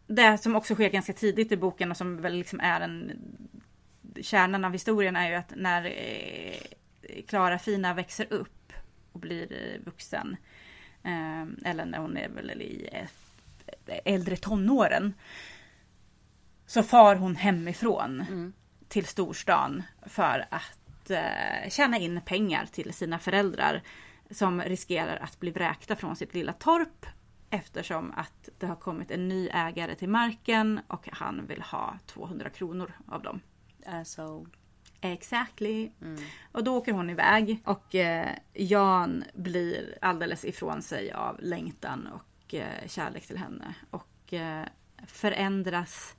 det 0.07 0.39
som 0.39 0.57
också 0.57 0.75
sker 0.75 0.89
ganska 0.89 1.13
tidigt 1.13 1.53
i 1.53 1.57
boken 1.57 1.91
och 1.91 1.97
som 1.97 2.17
väl 2.17 2.35
liksom 2.35 2.61
är 2.61 2.81
en 2.81 3.13
kärnan 4.23 4.65
av 4.65 4.73
historien 4.73 5.17
är 5.17 5.29
ju 5.29 5.35
att 5.35 5.53
när 5.57 5.85
eh, 5.85 7.23
Klara 7.29 7.59
Fina 7.59 7.95
växer 7.95 8.33
upp 8.33 8.73
och 9.13 9.21
blir 9.21 9.53
eh, 9.53 9.85
vuxen. 9.85 10.37
Eh, 11.03 11.71
eller 11.71 11.85
när 11.85 11.99
hon 11.99 12.17
är 12.17 12.29
väl 12.29 12.63
i 12.63 12.89
eh, 12.93 13.99
äldre 14.05 14.37
tonåren. 14.37 15.15
Så 16.67 16.83
far 16.83 17.17
hon 17.17 17.37
hemifrån 17.37 18.25
till 18.89 19.07
storstan 19.07 19.83
för 20.07 20.47
att 20.51 21.11
eh, 21.11 21.71
tjäna 21.71 21.99
in 21.99 22.21
pengar 22.21 22.67
till 22.67 22.93
sina 22.93 23.19
föräldrar. 23.19 23.83
Som 24.31 24.63
riskerar 24.63 25.17
att 25.17 25.41
bli 25.41 25.51
vräkta 25.51 25.97
från 25.97 26.17
sitt 26.17 26.35
lilla 26.35 26.53
torp. 26.53 27.07
Eftersom 27.51 28.13
att 28.17 28.49
det 28.59 28.67
har 28.67 28.77
kommit 28.77 29.11
en 29.11 29.29
ny 29.29 29.49
ägare 29.49 29.95
till 29.95 30.09
marken 30.09 30.81
och 30.87 31.09
han 31.13 31.47
vill 31.47 31.63
ha 31.63 31.99
200 32.07 32.51
kronor 32.51 32.93
av 33.09 33.23
dem. 33.23 33.41
Alltså, 33.87 34.47
Exactly. 35.01 35.91
Och 36.53 36.65
då 36.65 36.77
åker 36.77 36.93
hon 36.93 37.11
iväg 37.11 37.63
och 37.65 37.95
eh, 37.95 38.31
Jan 38.55 39.25
blir 39.35 39.99
alldeles 40.01 40.45
ifrån 40.45 40.83
sig 40.83 41.13
av 41.13 41.37
längtan 41.41 42.07
och 42.07 42.55
eh, 42.55 42.87
kärlek 42.87 43.27
till 43.27 43.37
henne. 43.37 43.75
Och 43.91 44.33
eh, 44.33 44.65
förändras 45.07 46.17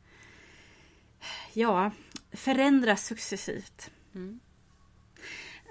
ja, 1.53 1.91
förändras 2.31 3.05
successivt. 3.05 3.91
Mm. 4.15 4.39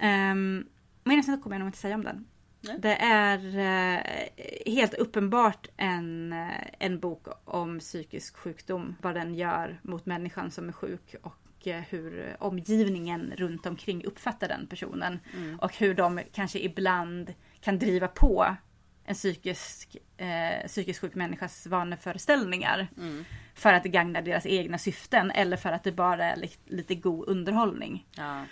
Um, 0.01 0.69
men 1.03 1.23
sen 1.23 1.41
kommer 1.41 1.55
jag 1.55 1.59
nog 1.59 1.67
inte 1.67 1.77
säga 1.77 1.95
om 1.95 2.03
den. 2.03 2.25
Nej. 2.61 2.79
Det 2.79 2.95
är 2.95 3.39
uh, 3.39 4.73
helt 4.73 4.93
uppenbart 4.93 5.67
en, 5.77 6.33
uh, 6.33 6.63
en 6.79 6.99
bok 6.99 7.27
om 7.45 7.79
psykisk 7.79 8.37
sjukdom. 8.37 8.95
Vad 9.01 9.15
den 9.15 9.35
gör 9.35 9.79
mot 9.81 10.05
människan 10.05 10.51
som 10.51 10.67
är 10.67 10.73
sjuk 10.73 11.15
och 11.23 11.46
uh, 11.67 11.81
hur 11.89 12.35
omgivningen 12.39 13.33
runt 13.37 13.65
omkring 13.65 14.05
uppfattar 14.05 14.47
den 14.47 14.67
personen. 14.67 15.19
Mm. 15.33 15.59
Och 15.59 15.77
hur 15.77 15.93
de 15.93 16.21
kanske 16.33 16.59
ibland 16.59 17.33
kan 17.61 17.79
driva 17.79 18.07
på 18.07 18.55
en 19.07 19.15
psykisk, 19.15 19.97
eh, 20.17 20.67
psykisk 20.67 21.01
sjuk 21.01 21.15
människas 21.15 21.67
vaneföreställningar. 21.67 22.87
Mm. 22.97 23.25
För 23.55 23.73
att 23.73 23.83
det 23.83 23.89
gagnar 23.89 24.21
deras 24.21 24.45
egna 24.45 24.77
syften 24.77 25.31
eller 25.31 25.57
för 25.57 25.71
att 25.71 25.83
det 25.83 25.91
bara 25.91 26.25
är 26.25 26.35
li 26.35 26.51
lite 26.65 26.95
god 26.95 27.27
underhållning. 27.27 28.05
Ja. 28.15 28.45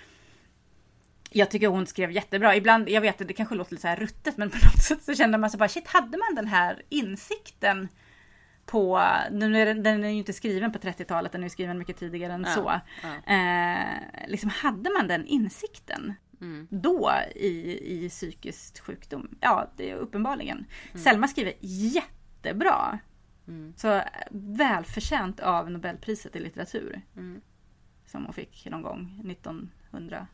Jag 1.29 1.51
tycker 1.51 1.67
hon 1.67 1.87
skrev 1.87 2.11
jättebra. 2.11 2.55
Ibland, 2.55 2.89
jag 2.89 3.01
vet 3.01 3.21
att 3.21 3.27
det 3.27 3.33
kanske 3.33 3.55
låter 3.55 3.71
lite 3.71 3.81
så 3.81 3.87
här 3.87 3.95
ruttet 3.95 4.37
men 4.37 4.49
på 4.49 4.57
något 4.65 4.83
sätt 4.83 5.03
så 5.03 5.15
kände 5.15 5.37
man 5.37 5.49
så 5.49 5.57
bara 5.57 5.69
shit, 5.69 5.87
hade 5.87 6.17
man 6.17 6.35
den 6.35 6.47
här 6.47 6.81
insikten 6.89 7.87
på, 8.65 9.01
nu 9.31 9.61
är 9.61 9.65
den, 9.65 9.83
den 9.83 10.03
är 10.03 10.09
ju 10.09 10.17
inte 10.17 10.33
skriven 10.33 10.71
på 10.71 10.79
30-talet, 10.79 11.31
den 11.31 11.43
är 11.43 11.49
skriven 11.49 11.77
mycket 11.77 11.97
tidigare 11.97 12.33
än 12.33 12.45
ja, 12.47 12.53
så. 12.53 12.81
Ja. 13.03 13.33
Eh, 13.33 14.27
liksom 14.27 14.49
hade 14.49 14.89
man 14.89 15.07
den 15.07 15.25
insikten 15.25 16.13
mm. 16.41 16.67
då 16.69 17.11
i, 17.35 17.79
i 18.05 18.09
psykisk 18.09 18.79
sjukdom? 18.79 19.37
Ja, 19.41 19.71
det 19.77 19.91
är 19.91 19.95
uppenbarligen. 19.95 20.57
Mm. 20.57 21.03
Selma 21.03 21.27
skriver 21.27 21.53
jättebra. 21.61 22.99
Mm. 23.47 23.73
Så 23.77 24.01
välförtjänt 24.31 25.39
av 25.39 25.71
Nobelpriset 25.71 26.35
i 26.35 26.39
litteratur. 26.39 27.01
Mm. 27.15 27.41
Som 28.05 28.25
hon 28.25 28.33
fick 28.33 28.67
någon 28.71 28.81
gång 28.81 29.25
1900. 29.31 30.27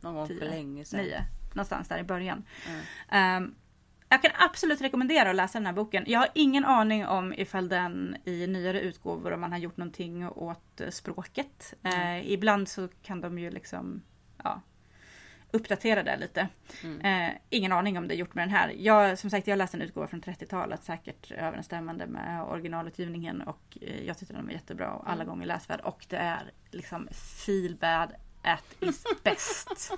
Någon 0.00 0.14
gång 0.14 0.26
för 0.26 0.34
länge 0.34 0.84
sedan. 0.84 1.00
Nio, 1.00 1.24
någonstans 1.54 1.88
där 1.88 1.98
i 1.98 2.04
början. 2.04 2.44
Um, 3.12 3.54
jag 4.14 4.22
kan 4.22 4.48
absolut 4.48 4.80
rekommendera 4.80 5.30
att 5.30 5.36
läsa 5.36 5.58
den 5.58 5.66
här 5.66 5.72
boken. 5.72 6.04
Jag 6.06 6.20
har 6.20 6.28
ingen 6.34 6.64
aning 6.64 7.06
om 7.06 7.32
ifall 7.32 7.68
den 7.68 8.16
i 8.24 8.46
nyare 8.46 8.80
utgåvor 8.80 9.32
om 9.32 9.40
man 9.40 9.52
har 9.52 9.58
gjort 9.58 9.76
någonting 9.76 10.28
åt 10.28 10.80
språket. 10.90 11.74
Mm. 11.82 12.00
Uh, 12.00 12.32
ibland 12.32 12.68
så 12.68 12.88
kan 13.02 13.20
de 13.20 13.38
ju 13.38 13.50
liksom 13.50 14.02
ja, 14.44 14.60
uppdatera 15.50 16.02
det 16.02 16.16
lite. 16.16 16.48
Mm. 16.82 17.00
Eh, 17.00 17.34
ingen 17.50 17.72
aning 17.72 17.98
om 17.98 18.08
det 18.08 18.14
är 18.14 18.16
gjort 18.16 18.34
med 18.34 18.42
den 18.42 18.54
här. 18.54 18.74
Jag, 18.78 19.18
som 19.18 19.30
sagt, 19.30 19.46
jag 19.46 19.56
läste 19.56 19.76
en 19.76 19.82
utgåva 19.82 20.06
från 20.06 20.22
30-talet, 20.22 20.84
säkert 20.84 21.30
överensstämmande 21.30 22.06
med 22.06 22.42
originalutgivningen 22.42 23.42
och 23.42 23.78
eh, 23.80 24.06
jag 24.06 24.18
tyckte 24.18 24.34
den 24.34 24.46
var 24.46 24.52
jättebra 24.52 24.92
och 24.92 25.10
alla 25.10 25.22
mm. 25.22 25.26
gånger 25.26 25.46
läsvärd. 25.46 25.80
Och 25.80 26.06
det 26.08 26.16
är 26.16 26.50
liksom 26.70 27.08
feel 27.12 27.76
bad 27.76 28.12
at 28.44 28.64
its 28.80 29.04
best. 29.22 29.92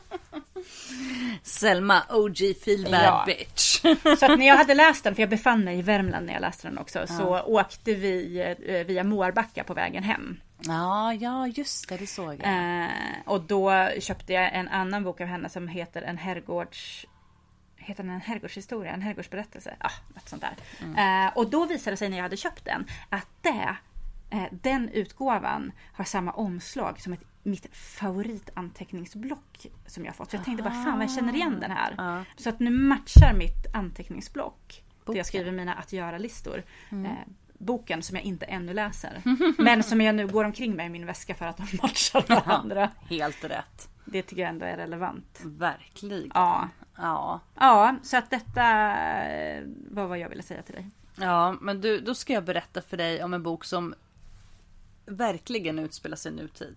Selma 1.43 2.03
OG 2.11 2.37
feel 2.65 2.85
bad 2.85 3.05
ja. 3.05 3.25
bitch. 3.27 3.81
så 4.19 4.33
att 4.33 4.39
när 4.39 4.47
jag 4.47 4.57
hade 4.57 4.75
läst 4.75 5.05
den, 5.05 5.15
för 5.15 5.23
jag 5.23 5.31
befann 5.31 5.65
mig 5.65 5.79
i 5.79 5.83
Värmland 5.83 6.27
när 6.27 6.33
jag 6.33 6.41
läste 6.41 6.69
den 6.69 6.79
också, 6.79 6.99
ja. 6.99 7.07
så 7.07 7.41
åkte 7.41 7.95
vi 7.95 8.41
eh, 8.67 8.87
via 8.87 9.05
Mårbacka 9.05 9.65
på 9.65 9.75
vägen 9.75 10.03
hem. 10.03 10.41
Ja, 10.59 11.15
ja 11.15 11.47
just 11.47 11.89
det, 11.89 11.97
det 11.97 12.07
såg 12.07 12.41
jag. 12.43 12.85
Eh, 12.85 12.91
och 13.25 13.41
då 13.41 13.89
köpte 14.01 14.33
jag 14.33 14.55
en 14.55 14.69
annan 14.69 15.05
bok 15.05 15.21
av 15.21 15.27
henne 15.27 15.49
som 15.49 15.69
heter 15.69 16.03
En 16.03 16.19
herrgårds... 16.19 17.07
Heter 17.77 18.03
den 18.03 18.13
en 18.13 18.21
herrgårdshistoria? 18.21 18.93
En 18.93 19.03
herrgårdsberättelse? 19.03 19.77
Ja, 19.81 19.87
ah, 19.87 20.15
något 20.15 20.29
sånt 20.29 20.43
där. 20.43 20.55
Mm. 20.83 21.27
Eh, 21.27 21.37
och 21.37 21.51
då 21.51 21.67
visade 21.67 21.93
det 21.93 21.97
sig 21.97 22.09
när 22.09 22.17
jag 22.17 22.23
hade 22.23 22.37
köpt 22.37 22.65
den 22.65 22.87
att 23.09 23.29
det, 23.41 23.77
eh, 24.31 24.45
den 24.51 24.89
utgåvan 24.89 25.73
har 25.93 26.05
samma 26.05 26.33
omslag 26.33 27.01
som 27.01 27.13
ett 27.13 27.21
mitt 27.47 27.77
favoritanteckningsblock 27.77 29.67
som 29.87 30.05
jag 30.05 30.17
fått. 30.17 30.31
Så 30.31 30.37
jag 30.37 30.45
tänkte 30.45 30.63
bara 30.63 30.85
fan 30.85 30.93
vad 30.93 31.03
jag 31.03 31.15
känner 31.15 31.35
igen 31.35 31.61
den 31.61 31.71
här. 31.71 31.95
Ah. 31.99 32.25
Så 32.37 32.49
att 32.49 32.61
nu 32.61 32.71
matchar 32.71 33.35
mitt 33.35 33.75
anteckningsblock 33.75 34.85
Boken. 35.05 35.13
där 35.13 35.19
jag 35.19 35.27
skriver 35.27 35.53
mina 35.53 35.75
att 35.75 35.93
göra-listor. 35.93 36.63
Mm. 36.91 37.07
Eh, 37.07 37.13
boken 37.59 38.03
som 38.03 38.17
jag 38.17 38.25
inte 38.25 38.47
ännu 38.47 38.75
läser. 38.75 39.23
Men 39.63 39.83
som 39.83 40.01
jag 40.01 40.15
nu 40.15 40.27
går 40.27 40.45
omkring 40.45 40.77
med 40.77 40.87
i 40.87 40.89
min 40.89 41.07
väska 41.07 41.35
för 41.35 41.47
att 41.47 41.57
de 41.57 41.63
matchar 41.83 42.25
varandra. 42.29 42.91
Helt 43.09 43.45
rätt. 43.45 43.89
Det 44.05 44.23
tycker 44.23 44.43
jag 44.43 44.49
ändå 44.49 44.67
är 44.67 44.77
relevant. 44.77 45.41
Verkligen. 45.45 46.31
Ja. 46.35 46.69
Ja. 46.97 47.41
Ja, 47.55 47.97
så 48.03 48.17
att 48.17 48.31
detta 48.31 48.63
var 49.91 50.07
vad 50.07 50.19
jag 50.19 50.29
ville 50.29 50.43
säga 50.43 50.63
till 50.63 50.75
dig. 50.75 50.91
Ja, 51.17 51.57
men 51.61 51.81
du, 51.81 52.01
då 52.01 52.15
ska 52.15 52.33
jag 52.33 52.45
berätta 52.45 52.83
för 52.83 52.97
dig 52.97 53.25
om 53.25 53.35
en 53.35 53.43
bok 53.43 53.65
som 53.65 53.95
verkligen 55.07 55.79
utspelar 55.79 56.17
sig 56.17 56.33
i 56.33 56.35
nutid. 56.35 56.77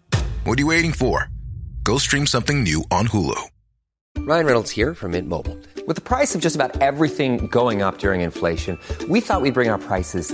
what 0.43 0.57
are 0.57 0.61
you 0.61 0.67
waiting 0.67 0.93
for? 0.93 1.29
Go 1.83 1.97
stream 1.97 2.27
something 2.27 2.63
new 2.63 2.83
on 2.91 3.07
Hulu. 3.07 3.41
Ryan 4.19 4.45
Reynolds 4.45 4.71
here 4.71 4.93
from 4.93 5.11
Mint 5.11 5.27
Mobile. 5.27 5.57
With 5.87 5.95
the 5.95 6.01
price 6.01 6.35
of 6.35 6.41
just 6.41 6.55
about 6.55 6.79
everything 6.81 7.47
going 7.47 7.81
up 7.81 7.97
during 7.97 8.21
inflation, 8.21 8.77
we 9.09 9.19
thought 9.19 9.41
we'd 9.41 9.53
bring 9.55 9.69
our 9.69 9.79
prices 9.79 10.33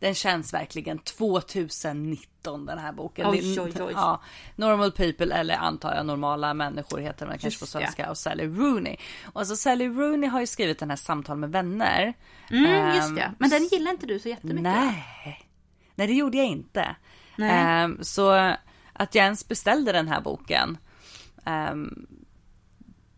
Den 0.00 0.14
känns 0.14 0.54
verkligen 0.54 0.98
2019 0.98 2.66
den 2.66 2.78
här 2.78 2.92
boken. 2.92 3.26
Oj, 3.26 3.60
oj, 3.60 3.72
oj. 3.80 3.92
Ja, 3.92 4.22
Normal 4.56 4.92
People 4.92 5.34
eller 5.34 5.54
antar 5.54 5.94
jag 5.94 6.06
normala 6.06 6.54
människor 6.54 6.98
heter 6.98 7.26
den 7.26 7.38
kanske 7.38 7.60
på 7.60 7.66
svenska 7.66 8.02
ja. 8.02 8.10
och 8.10 8.18
Sally 8.18 8.46
Rooney. 8.46 8.96
Och 9.24 9.40
alltså 9.40 9.56
Sally 9.56 9.88
Rooney 9.88 10.30
har 10.30 10.40
ju 10.40 10.46
skrivit 10.46 10.78
den 10.78 10.90
här 10.90 10.96
Samtal 10.96 11.36
med 11.36 11.52
vänner. 11.52 12.14
Mm, 12.50 12.88
um, 12.88 12.96
just 12.96 13.16
det. 13.16 13.34
Men 13.38 13.50
den 13.50 13.64
gillar 13.64 13.90
inte 13.90 14.06
du 14.06 14.18
så 14.18 14.28
jättemycket. 14.28 14.62
Nej, 14.62 15.46
nej 15.94 16.06
det 16.06 16.14
gjorde 16.14 16.36
jag 16.36 16.46
inte. 16.46 16.96
Um, 17.38 17.98
så 18.04 18.54
att 18.92 19.14
jag 19.14 19.24
ens 19.24 19.48
beställde 19.48 19.92
den 19.92 20.08
här 20.08 20.20
boken 20.20 20.78
um, 21.46 22.06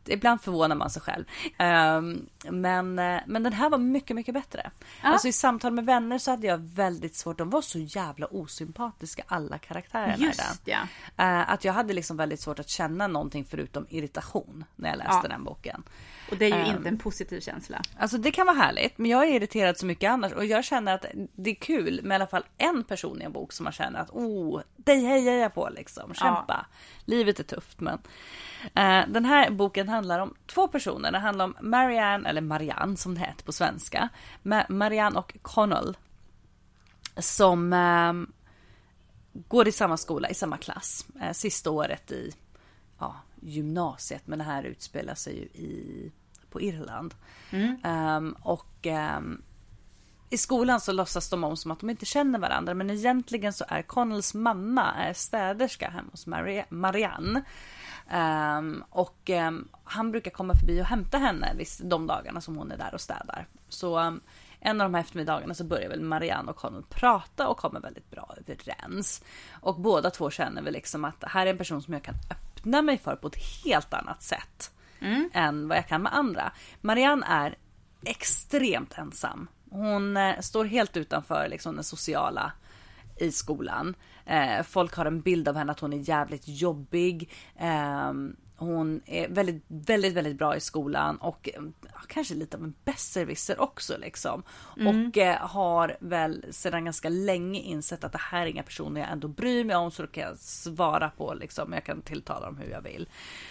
ibland 0.07 0.40
förvånar 0.40 0.77
man 0.77 0.90
sig 0.90 1.03
själv. 1.03 1.25
Um, 1.59 2.27
men, 2.50 2.98
eh, 2.98 3.20
men 3.26 3.42
den 3.42 3.52
här 3.52 3.70
var 3.70 3.78
mycket, 3.78 4.16
mycket 4.16 4.35
bättre. 4.35 4.70
Ja. 5.02 5.09
Alltså 5.09 5.28
i 5.28 5.33
samtal 5.33 5.72
med 5.72 5.87
vänner 5.87 6.18
så 6.18 6.31
hade 6.31 6.46
jag 6.46 6.59
väldigt 6.59 7.16
svårt. 7.16 7.38
De 7.38 7.50
var 7.50 7.62
så 7.62 7.78
jävla 7.78 8.26
osympatiska 8.26 9.22
alla 9.26 9.59
karaktärerna 9.59 10.16
Just, 10.16 10.40
i 10.40 10.70
den. 10.70 10.76
Ja. 11.16 11.24
Uh, 11.24 11.52
att 11.52 11.64
jag 11.64 11.72
hade 11.72 11.92
liksom 11.92 12.16
väldigt 12.16 12.40
svårt 12.40 12.59
att 12.59 12.68
känna 12.68 13.07
någonting 13.07 13.44
förutom 13.44 13.87
irritation 13.88 14.64
när 14.76 14.88
jag 14.88 14.98
läste 14.98 15.20
ja. 15.22 15.28
den 15.28 15.44
boken. 15.44 15.83
Och 16.31 16.38
det 16.38 16.44
är 16.44 16.64
ju 16.64 16.70
um, 16.70 16.76
inte 16.76 16.88
en 16.88 16.98
positiv 16.98 17.40
känsla. 17.40 17.83
Alltså 17.98 18.18
det 18.18 18.31
kan 18.31 18.46
vara 18.46 18.57
härligt, 18.57 18.98
men 18.98 19.11
jag 19.11 19.28
är 19.28 19.33
irriterad 19.33 19.78
så 19.78 19.87
mycket 19.87 20.11
annars 20.11 20.33
och 20.33 20.44
jag 20.44 20.64
känner 20.64 20.94
att 20.94 21.05
det 21.35 21.50
är 21.50 21.55
kul 21.55 22.00
med 22.02 22.14
i 22.14 22.16
alla 22.16 22.26
fall 22.26 22.44
en 22.59 22.85
person 22.85 23.22
i 23.22 23.24
en 23.24 23.33
bok 23.33 23.52
som 23.52 23.64
man 23.64 23.72
känner 23.72 24.00
att 24.00 24.11
oh, 24.11 24.61
dig 24.76 25.05
hejar 25.05 25.35
jag 25.35 25.55
på 25.55 25.68
liksom. 25.76 26.14
Kämpa. 26.14 26.44
Ja. 26.48 26.76
Livet 27.05 27.40
är 27.40 27.44
tufft 27.44 27.81
men. 27.81 27.98
Uh, 28.64 29.12
den 29.12 29.24
här 29.24 29.50
boken 29.50 29.88
handlar 29.88 30.18
om 30.18 30.35
två 30.46 30.68
personer. 30.68 31.12
Den 31.12 31.22
handlar 31.22 31.44
om 31.44 31.57
Marianne, 31.61 32.32
eller 32.33 32.40
Marianne 32.40 32.97
som 32.97 33.14
det 33.14 33.21
heter 33.21 33.45
på 33.45 33.53
svenska. 33.53 34.09
Marianne 34.68 35.18
och 35.18 35.37
Connell. 35.42 35.97
Som 37.16 37.73
uh, 37.73 38.27
går 39.49 39.68
i 39.68 39.73
samma 39.73 39.97
skola, 39.97 40.29
i 40.29 40.35
samma 40.35 40.57
klass. 40.57 41.07
Uh, 41.23 41.33
sista 41.33 41.71
året 41.71 42.12
i 42.12 42.33
ja, 42.99 43.16
gymnasiet. 43.40 44.23
Men 44.27 44.38
det 44.38 44.45
här 44.45 44.62
utspelar 44.62 45.14
sig 45.14 45.38
ju 45.38 45.42
i, 45.42 46.12
på 46.51 46.61
Irland. 46.61 47.14
Mm. 47.51 47.85
Um, 47.85 48.37
och 48.42 48.87
um, 49.18 49.42
i 50.31 50.38
skolan 50.38 50.81
så 50.81 50.92
låtsas 50.92 51.31
de 51.31 51.45
om 51.45 51.57
som 51.57 51.71
att 51.71 51.81
de 51.81 51.90
inte 51.90 52.07
känner 52.07 52.38
varandra 52.38 52.75
men 52.75 52.90
egentligen 52.90 53.53
så 53.53 53.64
är 53.68 53.83
Connells 53.83 54.35
mamma 54.35 54.95
är 54.95 55.12
städerska 55.12 55.90
hemma 55.90 56.09
hos 56.11 56.27
Mari- 56.27 56.64
Marianne. 56.68 57.42
Ehm, 58.12 58.85
och 58.90 59.31
ehm, 59.31 59.68
han 59.85 60.11
brukar 60.11 60.31
komma 60.31 60.55
förbi 60.55 60.81
och 60.83 60.87
hämta 60.87 61.18
henne 61.18 61.55
de 61.83 62.07
dagarna 62.07 62.40
som 62.40 62.57
hon 62.57 62.72
är 62.72 62.77
där 62.77 62.94
och 62.94 63.01
städar. 63.01 63.46
Så 63.68 63.98
ehm, 63.98 64.20
en 64.61 64.81
av 64.81 64.85
de 64.85 64.94
här 64.94 65.01
eftermiddagarna 65.01 65.55
så 65.55 65.64
börjar 65.64 65.88
väl 65.88 66.01
Marianne 66.01 66.51
och 66.51 66.57
Connell 66.57 66.83
prata 66.83 67.48
och 67.48 67.57
kommer 67.57 67.81
väldigt 67.81 68.11
bra 68.11 68.35
överens. 68.37 69.25
Och 69.51 69.81
båda 69.81 70.11
två 70.11 70.31
känner 70.31 70.62
väl 70.62 70.72
liksom 70.72 71.05
att 71.05 71.25
här 71.27 71.46
är 71.46 71.51
en 71.51 71.59
person 71.59 71.83
som 71.83 71.94
jag 71.94 72.03
kan 72.03 72.14
öppna 72.31 72.83
mig 72.83 72.98
för 72.98 73.16
på 73.16 73.29
ett 73.29 73.64
helt 73.64 73.94
annat 73.94 74.22
sätt 74.22 74.70
än 75.33 75.68
vad 75.68 75.79
jag 75.79 75.88
kan 75.88 76.03
med 76.03 76.14
andra. 76.14 76.53
Marianne 76.81 77.27
är 77.29 77.57
extremt 78.05 78.98
ensam. 78.98 79.48
Hon 79.70 80.16
eh, 80.16 80.40
står 80.40 80.64
helt 80.64 80.96
utanför 80.96 81.48
liksom, 81.48 81.75
den 81.75 81.85
sociala 81.85 82.53
i 83.16 83.33
skolan. 83.33 83.94
Eh, 84.27 84.62
folk 84.62 84.94
har 84.94 85.07
en 85.07 85.20
bild 85.20 85.48
av 85.48 85.57
henne 85.57 85.72
att 85.72 85.81
hon 85.81 85.92
är 85.92 86.09
jävligt 86.09 86.48
jobbig. 86.48 87.31
Ehm, 87.59 88.37
hon 88.57 89.01
är 89.07 89.29
väldigt, 89.29 89.64
väldigt, 89.68 90.14
väldigt 90.14 90.38
bra 90.38 90.57
i 90.57 90.61
skolan 90.61 91.16
och 91.16 91.48
eh, 91.55 91.62
kanske 92.09 92.35
lite 92.35 92.57
av 92.57 92.62
en 92.64 92.75
besserwisser 92.85 93.61
också 93.61 93.96
liksom. 93.98 94.42
Och 94.77 95.18
eh, 95.18 95.37
har 95.37 95.96
väl 96.01 96.44
sedan 96.51 96.85
ganska 96.85 97.09
länge 97.09 97.61
insett 97.61 98.05
att 98.05 98.12
det 98.12 98.20
här 98.20 98.42
är 98.42 98.46
inga 98.46 98.62
personer 98.62 99.01
jag 99.01 99.11
ändå 99.11 99.29
bryr 99.29 99.64
mig 99.64 99.77
om 99.77 99.90
så 99.90 100.03
då 100.03 100.09
kan 100.09 100.22
jag 100.22 100.38
svara 100.38 101.11
på 101.11 101.35
liksom. 101.35 101.72
Jag 101.72 101.85
kan 101.85 102.03
tilltala 102.03 102.46
dem 102.46 102.57
hur 102.57 102.70
jag 102.70 102.83
vill. 102.83 103.09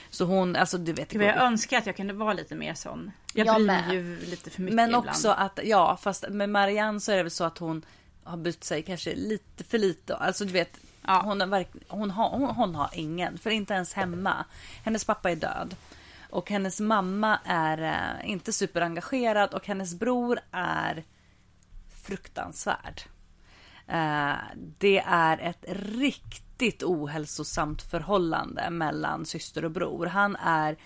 Så 0.09 0.25
hon, 0.25 0.55
alltså 0.55 0.77
du 0.77 0.93
vet. 0.93 1.11
Gud, 1.11 1.21
jag 1.21 1.41
önskar 1.41 1.77
att 1.77 1.85
jag 1.85 1.95
kunde 1.95 2.13
vara 2.13 2.33
lite 2.33 2.55
mer 2.55 2.73
sån. 2.73 3.11
Jag 3.33 3.47
Jag 3.47 3.55
bryr 3.55 3.65
mig 3.65 3.95
ju 3.95 4.19
lite 4.25 4.49
för 4.49 4.61
mycket 4.61 4.75
Men 4.75 4.89
ibland. 4.89 5.07
också 5.07 5.29
att, 5.29 5.59
ja 5.63 5.97
fast 6.01 6.29
med 6.29 6.49
Marianne 6.49 6.99
så 6.99 7.11
är 7.11 7.17
det 7.17 7.23
väl 7.23 7.31
så 7.31 7.43
att 7.43 7.57
hon 7.57 7.85
har 8.23 8.37
bytt 8.37 8.63
sig 8.63 8.83
kanske 8.83 9.15
lite 9.15 9.63
för 9.63 9.77
lite. 9.77 10.15
Alltså 10.15 10.45
du 10.45 10.51
vet, 10.53 10.79
Ja. 11.07 11.21
hon, 11.25 11.39
har 11.41 11.47
verk, 11.47 11.69
hon, 11.87 12.11
har, 12.11 12.29
hon, 12.29 12.49
hon 12.55 12.75
har 12.75 12.89
ingen, 12.93 13.37
för 13.37 13.49
inte 13.49 13.73
ens 13.73 13.93
hemma. 13.93 14.45
Hennes 14.83 15.05
pappa 15.05 15.31
är 15.31 15.35
död. 15.35 15.75
Och 16.29 16.49
hennes 16.49 16.79
mamma 16.79 17.39
är 17.45 17.81
eh, 17.81 18.29
inte 18.29 18.53
superengagerad 18.53 19.53
och 19.53 19.67
hennes 19.67 19.93
bror 19.95 20.39
är 20.51 21.03
fruktansvärd. 22.03 23.01
Eh, 23.87 24.33
det 24.77 24.99
är 25.05 25.37
ett 25.37 25.65
riktigt 25.67 26.83
ohälsosamt 26.83 27.81
förhållande 27.81 28.69
mellan 28.69 29.25
syster 29.25 29.65
och 29.65 29.71
bror. 29.71 30.05
Han 30.05 30.35
är 30.35 30.77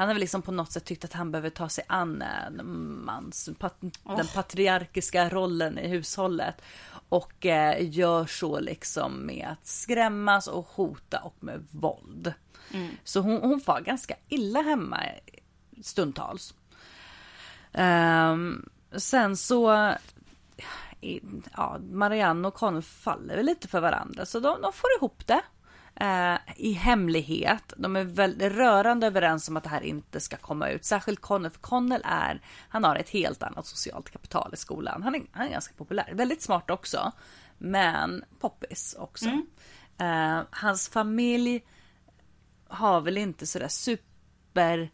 han 0.00 0.08
har 0.08 0.14
väl 0.14 0.20
liksom 0.20 0.42
på 0.42 0.52
något 0.52 0.72
sätt 0.72 0.84
tyckt 0.84 1.04
att 1.04 1.12
han 1.12 1.32
behöver 1.32 1.50
ta 1.50 1.68
sig 1.68 1.84
an 1.88 2.22
eh, 2.22 2.62
mans, 2.62 3.48
pat, 3.58 3.76
den 4.04 4.26
patriarkiska 4.34 5.28
rollen 5.28 5.78
i 5.78 5.88
hushållet. 5.88 6.62
Och 7.08 7.46
eh, 7.46 7.76
gör 7.90 8.26
så 8.26 8.60
liksom 8.60 9.26
med 9.26 9.48
att 9.52 9.66
skrämmas 9.66 10.46
och 10.46 10.66
hota 10.68 11.18
och 11.20 11.34
med 11.40 11.66
våld. 11.70 12.32
Så 13.04 13.20
hon, 13.20 13.40
hon 13.40 13.60
var 13.66 13.80
ganska 13.80 14.14
illa 14.28 14.60
hemma 14.62 15.00
stundtals. 15.82 16.54
Ehm, 17.72 18.68
sen 18.96 19.36
så 19.36 19.92
i- 21.00 21.20
ja, 21.56 21.78
Marianne 21.90 22.48
och 22.48 22.54
Connell 22.54 22.82
faller 22.82 23.36
väl 23.36 23.46
lite 23.46 23.68
för 23.68 23.80
varandra 23.80 24.26
så 24.26 24.40
de, 24.40 24.62
de 24.62 24.72
får 24.72 24.90
ihop 24.96 25.26
det. 25.26 25.40
Eh, 26.00 26.38
I 26.56 26.72
hemlighet. 26.72 27.72
De 27.76 27.96
är 27.96 28.04
väldigt 28.04 28.52
rörande 28.52 29.06
överens 29.06 29.48
om 29.48 29.56
att 29.56 29.64
det 29.64 29.70
här 29.70 29.82
inte 29.82 30.20
ska 30.20 30.36
komma 30.36 30.68
ut. 30.68 30.84
Särskilt 30.84 31.20
Connell, 31.20 31.50
för 31.50 31.60
Connell 31.60 32.02
är, 32.04 32.40
han 32.68 32.84
har 32.84 32.96
ett 32.96 33.10
helt 33.10 33.42
annat 33.42 33.66
socialt 33.66 34.10
kapital 34.10 34.50
i 34.54 34.56
skolan. 34.56 35.02
Han 35.02 35.14
är, 35.14 35.22
han 35.32 35.46
är 35.46 35.50
ganska 35.50 35.74
populär, 35.74 36.10
väldigt 36.14 36.42
smart 36.42 36.70
också. 36.70 37.12
Men 37.58 38.24
poppis 38.38 38.96
också. 38.98 39.28
Eh, 39.98 40.40
hans 40.50 40.88
familj 40.88 41.64
har 42.68 43.00
väl 43.00 43.18
inte 43.18 43.46
sådär 43.46 43.68
super 43.68 44.90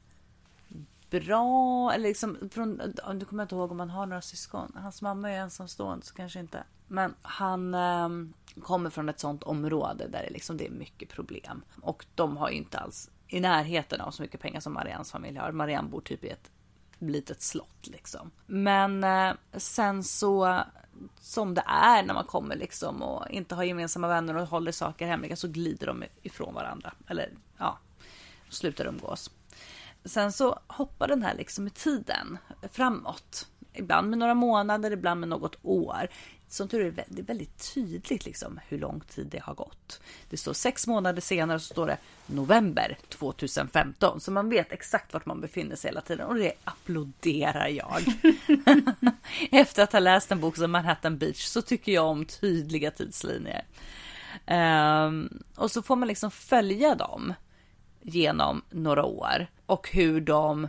bra 1.10 1.92
eller 1.92 2.08
liksom 2.08 2.38
från, 2.50 2.82
du 3.14 3.24
kommer 3.24 3.42
inte 3.42 3.54
ihåg 3.54 3.70
om 3.70 3.80
han 3.80 3.90
har 3.90 4.06
några 4.06 4.22
syskon. 4.22 4.72
Hans 4.76 5.02
mamma 5.02 5.30
är 5.30 5.38
ensamstående 5.38 6.06
så 6.06 6.14
kanske 6.14 6.40
inte. 6.40 6.64
Men 6.86 7.14
han 7.22 7.74
eh, 7.74 8.08
kommer 8.62 8.90
från 8.90 9.08
ett 9.08 9.20
sånt 9.20 9.42
område 9.42 10.08
där 10.08 10.22
det 10.22 10.30
liksom 10.30 10.56
det 10.56 10.66
är 10.66 10.70
mycket 10.70 11.08
problem. 11.08 11.62
Och 11.82 12.06
de 12.14 12.36
har 12.36 12.50
ju 12.50 12.56
inte 12.56 12.78
alls 12.78 13.10
i 13.28 13.40
närheten 13.40 14.00
av 14.00 14.10
så 14.10 14.22
mycket 14.22 14.40
pengar 14.40 14.60
som 14.60 14.72
Mariannes 14.72 15.12
familj 15.12 15.38
har. 15.38 15.52
Marianne 15.52 15.88
bor 15.88 16.00
typ 16.00 16.24
i 16.24 16.28
ett 16.28 16.50
litet 16.98 17.42
slott 17.42 17.86
liksom. 17.86 18.30
Men 18.46 19.04
eh, 19.04 19.32
sen 19.52 20.04
så 20.04 20.60
som 21.20 21.54
det 21.54 21.64
är 21.66 22.02
när 22.02 22.14
man 22.14 22.24
kommer 22.24 22.56
liksom 22.56 23.02
och 23.02 23.30
inte 23.30 23.54
har 23.54 23.64
gemensamma 23.64 24.08
vänner 24.08 24.36
och 24.36 24.48
håller 24.48 24.72
saker 24.72 25.06
hemliga 25.06 25.36
så 25.36 25.48
glider 25.48 25.86
de 25.86 26.04
ifrån 26.22 26.54
varandra. 26.54 26.92
Eller 27.08 27.30
ja, 27.58 27.78
slutar 28.48 28.86
umgås. 28.86 29.30
Sen 30.06 30.32
så 30.32 30.58
hoppar 30.66 31.08
den 31.08 31.22
här 31.22 31.34
liksom 31.34 31.66
i 31.66 31.70
tiden 31.70 32.38
framåt. 32.72 33.46
Ibland 33.72 34.10
med 34.10 34.18
några 34.18 34.34
månader, 34.34 34.90
ibland 34.90 35.20
med 35.20 35.28
något 35.28 35.58
år. 35.62 36.08
Som 36.48 36.68
tur 36.68 36.80
är 36.80 36.84
det 36.84 36.90
väldigt, 36.90 37.28
väldigt 37.28 37.74
tydligt 37.74 38.24
liksom 38.24 38.60
hur 38.68 38.78
lång 38.78 39.00
tid 39.00 39.26
det 39.26 39.42
har 39.42 39.54
gått. 39.54 40.00
Det 40.30 40.36
står 40.36 40.52
sex 40.52 40.86
månader 40.86 41.20
senare 41.20 41.60
så 41.60 41.72
står 41.72 41.86
det 41.86 41.98
november 42.26 42.98
2015. 43.08 44.20
Så 44.20 44.30
man 44.30 44.48
vet 44.48 44.72
exakt 44.72 45.12
vart 45.12 45.26
man 45.26 45.40
befinner 45.40 45.76
sig 45.76 45.90
hela 45.90 46.00
tiden 46.00 46.26
och 46.26 46.34
det 46.34 46.52
applåderar 46.64 47.68
jag. 47.68 48.02
Efter 49.50 49.82
att 49.82 49.92
ha 49.92 50.00
läst 50.00 50.32
en 50.32 50.40
bok 50.40 50.56
som 50.56 50.70
Manhattan 50.70 51.18
Beach 51.18 51.44
så 51.44 51.62
tycker 51.62 51.92
jag 51.92 52.06
om 52.06 52.24
tydliga 52.24 52.90
tidslinjer. 52.90 53.64
Um, 54.46 55.42
och 55.54 55.70
så 55.70 55.82
får 55.82 55.96
man 55.96 56.08
liksom 56.08 56.30
följa 56.30 56.94
dem 56.94 57.34
genom 58.02 58.62
några 58.70 59.04
år 59.04 59.46
och 59.66 59.88
hur 59.90 60.20
de 60.20 60.68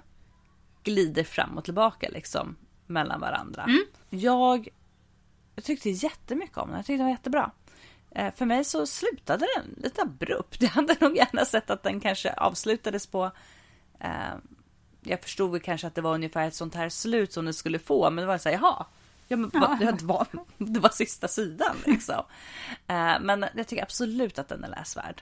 glider 0.83 1.23
fram 1.23 1.57
och 1.57 1.63
tillbaka 1.65 2.09
liksom 2.09 2.55
mellan 2.85 3.19
varandra. 3.19 3.65
Jag, 4.09 4.67
jag 5.55 5.63
tyckte 5.63 5.89
jättemycket 5.89 6.57
om 6.57 6.67
den. 6.67 6.77
Jag 6.77 6.85
tyckte 6.85 6.97
den 6.97 7.05
var 7.05 7.11
jättebra. 7.11 7.51
Eh, 8.11 8.33
För 8.33 8.45
mig 8.45 8.63
så 8.65 8.85
slutade 8.85 9.47
den 9.55 9.83
lite 9.83 10.01
abrupt. 10.01 10.61
Jag 10.61 10.69
hade 10.69 10.95
nog 11.01 11.17
gärna 11.17 11.45
sett 11.45 11.69
att 11.69 11.83
den 11.83 11.99
kanske 11.99 12.33
avslutades 12.33 13.07
på 13.07 13.31
eh, 13.99 14.35
jag 15.01 15.21
förstod 15.21 15.51
väl 15.51 15.61
kanske 15.61 15.87
att 15.87 15.95
det 15.95 16.01
var 16.01 16.13
ungefär 16.13 16.47
ett 16.47 16.55
sånt 16.55 16.75
här 16.75 16.89
slut 16.89 17.33
som 17.33 17.45
den 17.45 17.53
skulle 17.53 17.79
få, 17.79 18.09
men 18.09 18.21
det 18.21 18.27
var 18.27 18.37
så 18.37 18.49
här, 18.49 18.55
jaha. 18.61 18.85
Ja, 19.27 19.37
men 19.37 19.49
vad- 19.53 19.79
det, 19.79 20.01
var, 20.03 20.27
det 20.57 20.79
var 20.79 20.89
sista 20.89 21.27
sidan 21.27 21.75
liksom. 21.85 22.23
Eh, 22.89 23.19
men 23.21 23.45
jag 23.55 23.67
tycker 23.67 23.83
absolut 23.83 24.39
att 24.39 24.47
den 24.47 24.63
är 24.63 24.67
läsvärd. 24.67 25.21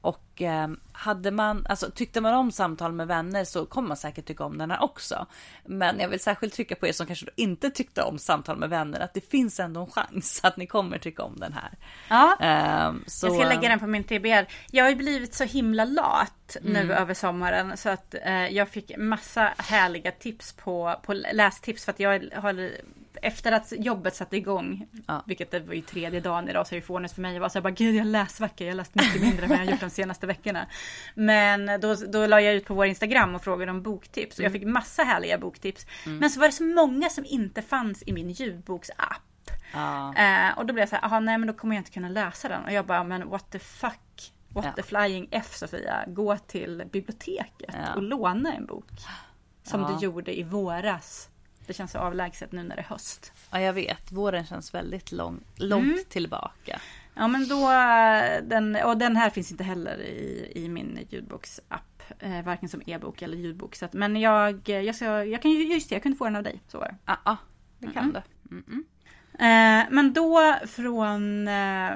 Och 0.00 0.42
eh, 0.42 0.68
hade 0.92 1.30
man, 1.30 1.66
alltså 1.68 1.90
tyckte 1.90 2.20
man 2.20 2.34
om 2.34 2.52
samtal 2.52 2.92
med 2.92 3.06
vänner 3.06 3.44
så 3.44 3.66
kommer 3.66 3.88
man 3.88 3.96
säkert 3.96 4.24
tycka 4.26 4.44
om 4.44 4.58
den 4.58 4.70
här 4.70 4.82
också. 4.82 5.26
Men 5.64 6.00
jag 6.00 6.08
vill 6.08 6.20
särskilt 6.20 6.54
trycka 6.54 6.74
på 6.74 6.86
er 6.86 6.92
som 6.92 7.06
kanske 7.06 7.26
inte 7.36 7.70
tyckte 7.70 8.02
om 8.02 8.18
samtal 8.18 8.56
med 8.58 8.70
vänner 8.70 9.00
att 9.00 9.14
det 9.14 9.30
finns 9.30 9.60
ändå 9.60 9.80
en 9.80 9.86
chans 9.90 10.40
att 10.42 10.56
ni 10.56 10.66
kommer 10.66 10.98
tycka 10.98 11.22
om 11.22 11.36
den 11.40 11.52
här. 11.52 11.70
Ja. 12.08 12.36
Eh, 12.40 12.92
så, 13.06 13.26
Jag 13.26 13.34
ska 13.34 13.48
lägga 13.48 13.68
den 13.68 13.78
på 13.78 13.86
min 13.86 14.04
TBR. 14.04 14.46
Jag 14.70 14.84
har 14.84 14.90
ju 14.90 14.96
blivit 14.96 15.34
så 15.34 15.44
himla 15.44 15.84
lat 15.84 16.56
nu 16.62 16.80
Mm. 16.80 16.90
över 16.90 17.14
sommaren 17.14 17.76
så 17.76 17.88
att 17.88 18.14
eh, 18.22 18.46
jag 18.48 18.68
fick 18.68 18.96
massa 18.98 19.52
härliga 19.58 20.10
tips 20.12 20.52
på, 20.52 21.00
på 21.02 21.12
lästips 21.14 21.84
för 21.84 21.92
att 21.92 22.00
jag 22.00 22.24
har 22.34 22.70
efter 23.22 23.52
att 23.52 23.72
jobbet 23.76 24.14
satte 24.14 24.36
igång, 24.36 24.86
Ja. 25.06 25.22
vilket 25.26 25.50
det 25.50 25.60
var 25.60 25.74
ju 25.74 25.80
tredje 25.82 26.20
dagen 26.20 26.48
idag 26.48 26.66
så 26.66 26.74
är 26.74 26.80
det 26.80 26.86
fånigt 26.86 27.12
för 27.14 27.22
mig. 27.22 27.34
Jag 27.34 27.40
var 27.40 27.48
så 27.48 27.58
här 27.58 27.62
bara 27.62 27.70
gud 27.70 27.94
jag 27.94 28.00
är 28.00 28.10
läsvacka, 28.10 28.64
jag 28.64 28.76
läst 28.76 28.94
mycket 28.94 29.22
mindre 29.22 29.42
än 29.44 29.48
vad 29.48 29.58
jag 29.58 29.66
gjort 29.66 29.80
de 29.80 29.90
senaste 29.90 30.26
veckorna. 30.26 30.66
Men 31.14 31.80
då, 31.80 31.94
då 31.94 32.26
la 32.26 32.40
jag 32.40 32.54
ut 32.54 32.64
på 32.64 32.74
vår 32.74 32.86
Instagram 32.86 33.34
och 33.34 33.42
frågade 33.44 33.70
om 33.70 33.82
boktips 33.82 34.38
och 34.38 34.44
jag 34.44 34.52
fick 34.52 34.64
massa 34.66 35.02
härliga 35.02 35.38
boktips. 35.38 35.86
Men 36.06 36.30
så 36.30 36.40
var 36.40 36.46
det 36.46 36.52
så 36.52 36.64
många 36.64 37.08
som 37.10 37.24
inte 37.24 37.62
fanns 37.62 38.02
i 38.06 38.12
min 38.12 38.30
ljudboksapp. 38.30 39.50
Ja. 39.74 40.14
Eh, 40.16 40.58
och 40.58 40.66
då 40.66 40.74
blev 40.74 40.82
jag 40.82 40.88
så 40.88 40.96
här, 40.96 41.04
aha, 41.04 41.20
nej 41.20 41.38
men 41.38 41.46
då 41.46 41.52
kommer 41.54 41.74
jag 41.76 41.80
inte 41.80 41.90
kunna 41.90 42.08
läsa 42.08 42.48
den. 42.48 42.64
Och 42.64 42.72
jag 42.72 42.86
bara, 42.86 43.04
men 43.04 43.28
what 43.28 43.50
the 43.50 43.58
fuck. 43.58 44.32
What 44.48 44.64
Ja. 44.64 44.72
the 44.72 44.82
flying 44.82 45.28
F 45.30 45.54
Sofia. 45.56 46.04
Gå 46.06 46.36
till 46.36 46.82
biblioteket 46.92 47.74
Ja. 47.86 47.94
och 47.94 48.02
låna 48.02 48.52
en 48.54 48.66
bok. 48.66 48.84
Som 49.62 49.82
du 49.82 50.04
gjorde 50.06 50.38
i 50.38 50.42
våras. 50.42 51.28
Det 51.72 51.76
känns 51.76 51.92
så 51.92 51.98
avlägset 51.98 52.52
nu 52.52 52.62
när 52.62 52.76
det 52.76 52.82
är 52.82 52.86
höst. 52.86 53.32
ja, 53.50 53.60
jag 53.60 53.72
vet. 53.72 54.12
Våren 54.12 54.46
känns 54.46 54.74
väldigt 54.74 55.12
lång, 55.12 55.40
långt 55.56 55.84
Mm. 55.84 56.04
tillbaka. 56.08 56.80
Ja 57.14 57.28
men 57.28 57.48
då, 57.48 57.68
den, 58.48 58.76
och 58.84 58.96
den 58.96 59.16
här 59.16 59.30
finns 59.30 59.50
inte 59.50 59.64
heller 59.64 59.98
i, 60.00 60.52
i 60.54 60.68
min 60.68 60.98
ljudboksapp. 61.10 62.02
Eh, 62.18 62.42
varken 62.44 62.68
som 62.68 62.82
e-bok 62.86 63.22
eller 63.22 63.36
ljudbok. 63.36 63.74
Så 63.74 63.84
att, 63.84 63.92
men 63.92 64.16
jag, 64.16 64.68
jag, 64.68 64.94
ska, 64.94 65.24
jag 65.24 65.42
kan 65.42 65.50
ju, 65.50 65.74
just 65.74 65.88
det, 65.88 65.94
jag 65.94 66.02
kunde 66.02 66.18
få 66.18 66.24
den 66.24 66.36
av 66.36 66.42
dig. 66.42 66.62
Så 66.68 66.78
var 66.78 66.86
det. 66.86 66.96
Ja, 67.06 67.16
ah, 67.24 67.36
det 67.78 67.86
kan 67.92 68.12
du. 68.12 68.18
Eh, 69.38 69.84
men 69.90 70.12
då 70.12 70.56
från 70.66 71.48
eh, 71.48 71.90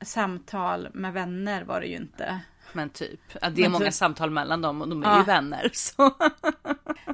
samtal 0.00 0.88
med 0.94 1.12
vänner 1.12 1.64
var 1.64 1.80
det 1.80 1.86
ju 1.86 1.96
inte. 1.96 2.40
Men 2.72 2.90
typ. 2.90 3.20
Att 3.42 3.54
det 3.54 3.60
är 3.60 3.64
Men 3.64 3.72
många 3.72 3.84
typ- 3.84 3.94
samtal 3.94 4.30
mellan 4.30 4.62
dem 4.62 4.82
och 4.82 4.88
de 4.88 5.02
är 5.02 5.06
Ja. 5.06 5.18
ju 5.18 5.24
vänner. 5.24 5.70
Så. 5.72 6.06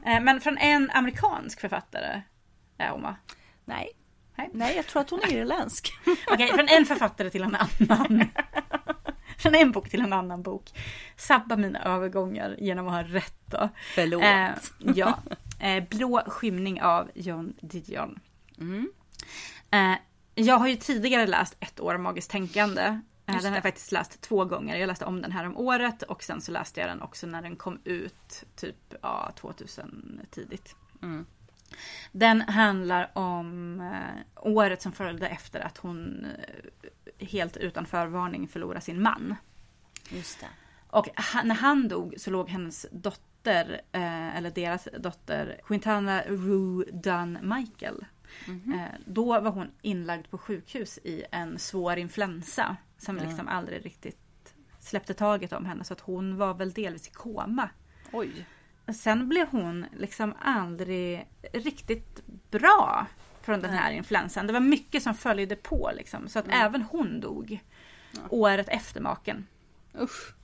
Eh, 0.06 0.20
men 0.22 0.40
från 0.40 0.58
en 0.58 0.90
amerikansk 0.90 1.60
författare 1.60 2.22
är 2.78 2.90
hon 2.90 3.02
va? 3.02 3.16
Nej. 3.64 3.90
Nej. 4.36 4.50
Nej, 4.52 4.76
jag 4.76 4.86
tror 4.86 5.02
att 5.02 5.10
hon 5.10 5.20
är 5.22 5.32
irländsk. 5.36 5.92
Okej, 6.26 6.48
från 6.48 6.68
en 6.68 6.86
författare 6.86 7.30
till 7.30 7.42
en 7.42 7.56
annan. 7.56 8.24
från 9.38 9.54
en 9.54 9.72
bok 9.72 9.88
till 9.90 10.00
en 10.00 10.12
annan 10.12 10.42
bok. 10.42 10.70
Sabba 11.16 11.56
mina 11.56 11.82
övergångar 11.84 12.56
genom 12.58 12.88
att 12.88 12.92
ha 12.94 13.02
rätt 13.14 13.40
då. 13.46 13.68
Förlåt. 13.94 14.22
Eh, 14.22 14.48
ja. 14.96 15.18
Eh, 15.60 15.84
Blå 15.88 16.22
skymning 16.26 16.82
av 16.82 17.10
John 17.14 17.52
Didion. 17.60 18.20
Mm. 18.58 18.90
Eh, 19.70 19.98
jag 20.34 20.54
har 20.58 20.68
ju 20.68 20.76
tidigare 20.76 21.26
läst 21.26 21.56
Ett 21.60 21.80
år 21.80 21.94
av 21.94 22.00
magiskt 22.00 22.30
tänkande. 22.30 23.00
Eh, 23.36 23.42
den 23.42 23.52
har 23.52 23.56
jag 23.56 23.62
faktiskt 23.62 23.92
läst 23.92 24.20
två 24.20 24.44
gånger. 24.44 24.76
Jag 24.76 24.86
läste 24.86 25.04
om 25.04 25.22
den 25.22 25.32
här 25.32 25.46
om 25.46 25.56
året 25.56 26.02
och 26.02 26.22
sen 26.22 26.40
så 26.40 26.52
läste 26.52 26.80
jag 26.80 26.88
den 26.88 27.02
också 27.02 27.26
när 27.26 27.42
den 27.42 27.56
kom 27.56 27.80
ut 27.84 28.44
typ 28.56 28.94
ja, 29.02 29.32
2000 29.36 30.20
tidigt. 30.30 30.76
Mm. 31.02 31.26
Den 32.12 32.40
handlar 32.40 33.10
om 33.18 33.80
eh, 33.80 34.22
året 34.36 34.82
som 34.82 34.92
följde 34.92 35.28
efter 35.28 35.60
att 35.60 35.78
hon 35.78 36.24
eh, 36.24 37.26
helt 37.26 37.56
utan 37.56 37.86
förvarning 37.86 38.48
förlorade 38.48 38.80
sin 38.80 39.02
man. 39.02 39.36
Just 40.10 40.40
det. 40.40 40.46
Och 40.90 41.08
när 41.44 41.54
han 41.54 41.88
dog 41.88 42.14
så 42.18 42.30
låg 42.30 42.48
hennes 42.48 42.86
dotter, 42.90 43.80
eh, 43.92 44.36
eller 44.36 44.50
deras 44.50 44.88
dotter, 44.98 45.60
Quintana 45.64 46.22
Rue 46.22 46.84
Dunn 46.92 47.38
Michael. 47.42 48.04
Eh, 48.48 49.00
då 49.06 49.40
var 49.40 49.50
hon 49.50 49.70
inlagd 49.82 50.30
på 50.30 50.38
sjukhus 50.38 50.98
i 51.04 51.24
en 51.30 51.58
svår 51.58 51.96
influensa. 51.96 52.76
Som 52.98 53.16
liksom 53.16 53.48
aldrig 53.48 53.86
riktigt 53.86 54.54
släppte 54.80 55.14
taget 55.14 55.52
om 55.52 55.64
henne. 55.66 55.84
Så 55.84 55.92
att 55.92 56.00
hon 56.00 56.36
var 56.36 56.54
väl 56.54 56.72
delvis 56.72 57.08
i 57.08 57.10
koma. 57.10 57.68
Oj. 58.12 58.46
Sen 58.94 59.28
blev 59.28 59.48
hon 59.48 59.86
liksom 59.96 60.34
aldrig 60.42 61.26
riktigt 61.52 62.22
bra 62.50 63.06
från 63.42 63.60
den 63.60 63.70
här 63.70 63.92
influensan. 63.92 64.46
Det 64.46 64.52
var 64.52 64.60
mycket 64.60 65.02
som 65.02 65.14
följde 65.14 65.56
på 65.56 65.90
liksom. 65.96 66.28
Så 66.28 66.38
att 66.38 66.46
även 66.48 66.82
hon 66.82 67.20
dog 67.20 67.60
året 68.28 68.68
efter 68.68 69.00
maken. 69.00 69.46
Usch. 70.00 70.34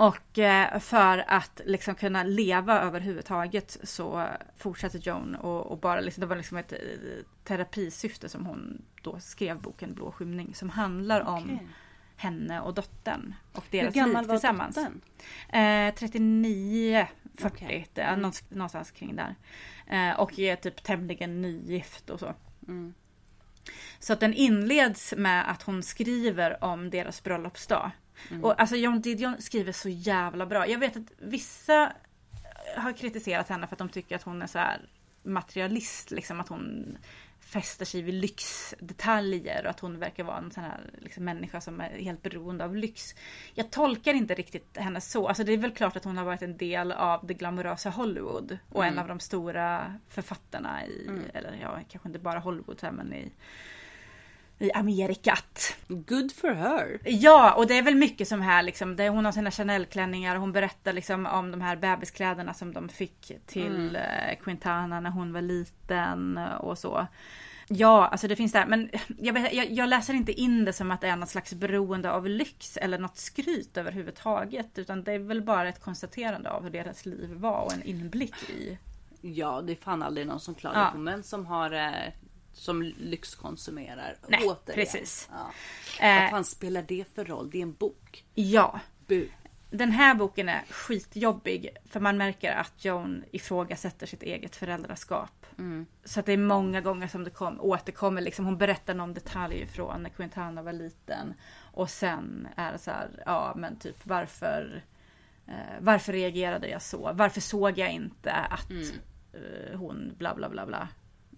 Och 0.00 0.38
eh, 0.38 0.78
för 0.78 1.24
att 1.26 1.60
liksom 1.64 1.94
kunna 1.94 2.22
leva 2.22 2.80
överhuvudtaget 2.80 3.78
så 3.82 4.26
fortsatte 4.56 4.98
Joan 4.98 5.34
och, 5.34 5.66
och 5.66 5.78
bara 5.78 6.00
liksom, 6.00 6.20
det 6.20 6.26
var 6.26 6.36
liksom 6.36 6.56
ett 6.56 6.72
eh, 6.72 6.78
terapisyfte 7.44 8.28
som 8.28 8.46
hon 8.46 8.82
då 9.02 9.20
skrev 9.20 9.60
boken 9.60 9.94
Blå 9.94 10.12
skymning 10.12 10.54
som 10.54 10.70
handlar 10.70 11.20
om 11.20 11.44
Okej. 11.44 11.68
henne 12.16 12.60
och 12.60 12.74
dottern 12.74 13.34
och 13.52 13.64
Hur 13.70 13.80
deras 13.80 13.94
gammal 13.94 14.22
liv 14.22 14.28
var 14.28 14.34
tillsammans. 14.34 14.74
dottern? 14.74 15.00
Eh, 15.88 15.94
39, 15.94 17.06
40, 17.34 17.54
Okej. 17.54 17.88
det 17.94 18.00
är 18.00 18.16
någonstans, 18.16 18.50
någonstans 18.50 18.90
kring 18.90 19.16
där. 19.16 19.34
Eh, 19.86 20.20
och 20.20 20.38
är 20.38 20.56
typ 20.56 20.82
tämligen 20.82 21.42
nygift 21.42 22.10
och 22.10 22.20
så. 22.20 22.34
Mm. 22.68 22.94
Så 23.98 24.12
att 24.12 24.20
den 24.20 24.34
inleds 24.34 25.14
med 25.16 25.50
att 25.50 25.62
hon 25.62 25.82
skriver 25.82 26.64
om 26.64 26.90
deras 26.90 27.22
bröllopsdag. 27.22 27.90
Mm. 28.30 28.44
Och 28.44 28.60
alltså 28.60 28.76
John 28.76 29.00
Didion 29.00 29.42
skriver 29.42 29.72
så 29.72 29.88
jävla 29.88 30.46
bra. 30.46 30.66
Jag 30.66 30.78
vet 30.78 30.96
att 30.96 31.12
vissa 31.18 31.92
har 32.76 32.92
kritiserat 32.92 33.48
henne 33.48 33.66
för 33.66 33.74
att 33.74 33.78
de 33.78 33.88
tycker 33.88 34.16
att 34.16 34.22
hon 34.22 34.42
är 34.42 34.46
så 34.46 34.58
här 34.58 34.80
materialist. 35.22 36.10
Liksom 36.10 36.40
att 36.40 36.48
hon 36.48 36.98
fäster 37.40 37.84
sig 37.84 38.02
vid 38.02 38.14
lyxdetaljer 38.14 39.64
och 39.64 39.70
att 39.70 39.80
hon 39.80 39.98
verkar 39.98 40.24
vara 40.24 40.38
en 40.38 40.50
sån 40.50 40.64
här 40.64 40.90
liksom, 40.98 41.24
människa 41.24 41.60
som 41.60 41.80
är 41.80 41.90
helt 41.90 42.22
beroende 42.22 42.64
av 42.64 42.76
lyx. 42.76 43.14
Jag 43.54 43.70
tolkar 43.70 44.14
inte 44.14 44.34
riktigt 44.34 44.76
henne 44.76 45.00
så. 45.00 45.28
Alltså 45.28 45.44
det 45.44 45.52
är 45.52 45.58
väl 45.58 45.70
klart 45.70 45.96
att 45.96 46.04
hon 46.04 46.18
har 46.18 46.24
varit 46.24 46.42
en 46.42 46.56
del 46.56 46.92
av 46.92 47.26
det 47.26 47.34
glamorösa 47.34 47.90
Hollywood 47.90 48.58
och 48.68 48.84
en 48.84 48.98
av 48.98 49.08
de 49.08 49.20
stora 49.20 49.94
författarna 50.08 50.86
i, 50.86 51.10
eller 51.34 51.58
ja, 51.62 51.78
kanske 51.88 52.08
inte 52.08 52.18
bara 52.18 52.38
Hollywood 52.38 52.78
här, 52.82 52.92
men 52.92 53.12
i, 53.12 53.32
i 54.60 54.72
Amerikat. 54.72 55.76
Good 55.88 56.32
for 56.32 56.48
her. 56.54 56.98
Ja, 57.04 57.54
och 57.54 57.66
det 57.66 57.78
är 57.78 57.82
väl 57.82 57.94
mycket 57.94 58.28
som 58.28 58.40
här 58.40 58.62
liksom, 58.62 58.96
det, 58.96 59.08
hon 59.08 59.24
har 59.24 59.32
sina 59.32 59.50
Chanel-klänningar 59.50 60.34
och 60.34 60.40
hon 60.40 60.52
berättar 60.52 60.92
liksom 60.92 61.26
om 61.26 61.50
de 61.50 61.60
här 61.60 61.76
bebiskläderna 61.76 62.54
som 62.54 62.72
de 62.74 62.88
fick 62.88 63.32
till 63.46 63.96
eh, 63.96 64.38
Quintana 64.42 65.00
när 65.00 65.10
hon 65.10 65.32
var 65.32 65.40
liten 65.42 66.38
och 66.38 66.78
så. 66.78 67.06
Ja, 67.68 68.06
alltså 68.06 68.28
det 68.28 68.36
finns 68.36 68.52
där, 68.52 68.66
men 68.66 68.90
jag, 69.18 69.54
jag, 69.54 69.70
jag 69.70 69.88
läser 69.88 70.14
inte 70.14 70.32
in 70.32 70.64
det 70.64 70.72
som 70.72 70.90
att 70.90 71.00
det 71.00 71.08
är 71.08 71.16
något 71.16 71.28
slags 71.28 71.54
beroende 71.54 72.12
av 72.12 72.28
lyx 72.28 72.76
eller 72.76 72.98
något 72.98 73.18
skryt 73.18 73.76
överhuvudtaget, 73.76 74.78
utan 74.78 75.04
det 75.04 75.12
är 75.12 75.18
väl 75.18 75.42
bara 75.42 75.68
ett 75.68 75.80
konstaterande 75.84 76.50
av 76.50 76.62
hur 76.62 76.70
deras 76.70 77.06
liv 77.06 77.30
var 77.32 77.62
och 77.64 77.72
en 77.72 77.82
inblick 77.82 78.50
i. 78.50 78.78
Ja, 79.20 79.62
det 79.62 79.72
är 79.72 79.76
fan 79.76 80.02
aldrig 80.02 80.26
någon 80.26 80.40
som 80.40 80.54
klagar 80.54 80.80
Ja. 80.80 80.90
på 80.90 80.98
män 80.98 81.22
som 81.22 81.46
har 81.46 81.72
eh, 81.72 82.12
som 82.60 82.82
lyxkonsumerar. 82.82 84.16
Nej, 84.28 84.40
Återigen. 84.44 84.74
precis. 84.86 85.30
Ja. 85.32 85.50
Eh, 86.06 86.22
Vad 86.22 86.30
fan 86.30 86.44
spelar 86.44 86.82
det 86.88 87.04
för 87.14 87.24
roll? 87.24 87.50
Det 87.50 87.58
är 87.58 87.62
en 87.62 87.72
bok. 87.72 88.24
Ja, 88.34 88.80
Bu. 89.06 89.28
Den 89.70 89.90
här 89.90 90.14
boken 90.14 90.48
är 90.48 90.62
skitjobbig 90.70 91.68
för 91.84 92.00
man 92.00 92.16
märker 92.16 92.52
att 92.52 92.84
Joan 92.84 93.24
ifrågasätter 93.32 94.06
sitt 94.06 94.22
eget 94.22 94.56
föräldraskap. 94.56 95.46
Så 96.04 96.20
att 96.20 96.26
det 96.26 96.32
är 96.32 96.36
många 96.36 96.80
gånger 96.80 97.08
som 97.08 97.24
det 97.24 97.30
kom, 97.30 97.60
återkommer. 97.60 98.20
Liksom, 98.20 98.44
hon 98.44 98.58
berättar 98.58 98.94
någon 98.94 99.14
detalj 99.14 99.66
från 99.66 100.02
när 100.02 100.10
Quintana 100.10 100.62
var 100.62 100.72
liten. 100.72 101.34
Och 101.72 101.90
sen 101.90 102.48
är 102.56 102.72
det 102.72 102.78
så 102.78 102.90
här, 102.90 103.22
ja 103.26 103.52
men 103.56 103.78
typ 103.78 103.96
varför 104.06 104.84
eh, 105.46 105.54
Varför 105.80 106.12
reagerade 106.12 106.68
jag 106.68 106.82
så? 106.82 107.10
Varför 107.14 107.40
såg 107.40 107.78
jag 107.78 107.92
inte 107.92 108.32
att 108.32 108.70
eh, 108.70 109.78
hon 109.78 110.14
bla 110.18 110.34
bla 110.34 110.48
bla 110.48 110.66
bla 110.66 110.88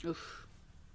Usch. 0.05 0.42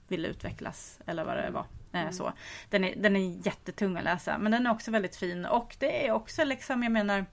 Ville 0.08 0.28
utvecklas 0.28 1.00
eller 1.06 1.24
vad 1.24 1.38
det 1.38 1.50
var. 1.50 1.66
Eh, 1.92 2.10
Så. 2.10 2.34
Den, 2.70 2.84
är, 2.84 2.96
den 2.96 3.16
är 3.16 3.48
jättetung 3.48 3.98
att 3.98 4.04
läsa 4.04 4.38
men 4.38 4.52
den 4.52 4.66
är 4.66 4.72
också 4.72 4.92
väldigt 4.92 5.16
fin. 5.16 5.46
Och 5.46 5.76
det 5.80 6.08
är 6.08 6.12
också 6.12 6.44
liksom, 6.44 6.84
jag 6.84 6.92
menar 6.92 7.26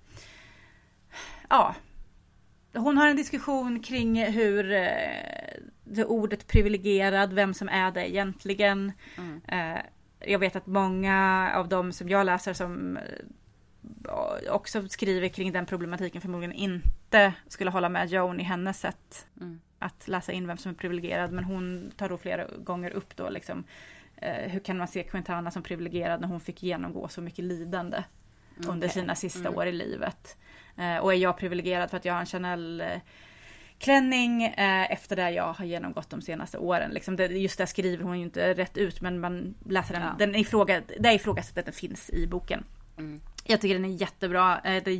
Ja. 1.49 1.75
Hon 2.75 2.99
har 2.99 3.09
en 3.09 3.17
diskussion 3.17 3.81
kring 3.81 4.25
hur 4.25 4.73
eh, 4.73 4.89
det 5.85 6.05
ordet 6.05 6.47
privilegierad, 6.47 7.33
vem 7.33 7.55
som 7.55 7.69
är 7.69 7.91
det 7.91 8.11
egentligen. 8.11 8.93
Eh, 9.49 9.79
jag 10.21 10.39
vet 10.39 10.57
att 10.57 10.67
många 10.67 11.51
av 11.55 11.69
dem 11.69 11.93
som 11.93 12.09
jag 12.09 12.27
läser 12.27 12.53
som 12.53 12.99
också 14.51 14.89
skriver 14.89 15.29
kring 15.29 15.53
den 15.53 15.67
problematiken 15.67 16.21
förmodligen 16.21 16.55
inte 16.55 17.35
skulle 17.49 17.71
hålla 17.71 17.89
med 17.89 18.09
Joan 18.09 18.41
i 18.41 18.43
hennes 18.43 18.81
sätt 18.81 19.27
att 19.85 20.09
läsa 20.09 20.33
in 20.33 20.47
vem 20.47 20.57
som 20.57 20.71
är 20.71 20.77
privilegierad. 20.77 21.33
Men 21.33 21.45
hon 21.45 21.93
tar 21.97 22.09
då 22.09 22.19
flera 22.19 22.47
gånger 22.59 22.91
upp 22.91 23.17
då 23.17 23.29
liksom 23.29 23.65
eh, 24.17 24.51
hur 24.51 24.61
kan 24.61 24.79
man 24.79 24.89
se 24.89 25.03
Quintana 25.03 25.51
som 25.51 25.63
privilegierad 25.63 26.21
när 26.21 26.29
hon 26.29 26.41
fick 26.41 26.63
genomgå 26.63 27.09
så 27.09 27.21
mycket 27.21 27.45
lidande 27.45 28.03
under 28.69 28.89
sina 28.89 29.15
sista 29.15 29.51
år 29.51 29.67
i 29.67 29.73
livet. 29.73 30.37
Eh, 30.77 30.97
och 30.97 31.15
är 31.15 31.17
jag 31.17 31.37
privilegierad 31.37 31.91
för 31.91 31.97
att 31.97 32.05
jag 32.05 32.13
har 32.13 32.21
en 32.21 32.27
Chanel 32.27 32.83
klänning 33.79 34.45
eh, 34.45 34.93
efter 34.93 35.17
det 35.17 35.31
jag 35.31 35.53
har 35.53 35.65
genomgått 35.65 36.11
de 36.11 36.23
senaste 36.23 36.59
åren. 36.59 36.91
Liksom 36.91 37.17
det, 37.17 37.27
just 37.27 37.59
det 37.59 37.67
skriver 37.67 38.05
hon 38.05 38.19
ju 38.19 38.25
inte 38.25 38.55
rätt 38.55 38.77
ut 38.77 39.01
men 39.01 39.21
man 39.21 39.55
läser 39.69 39.95
den. 39.95 40.03
Ja. 40.03 40.15
den 40.19 40.35
ifråga, 40.35 40.83
det 40.99 41.63
den 41.65 41.73
finns 41.73 42.11
i 42.11 42.27
boken. 42.27 42.65
Jag 43.45 43.61
tycker 43.61 43.75
den 43.75 43.85
är 43.85 43.89
jättebra. 43.89 44.61
Eh, 44.65 44.83
Det 44.85 44.91
är 44.91 44.95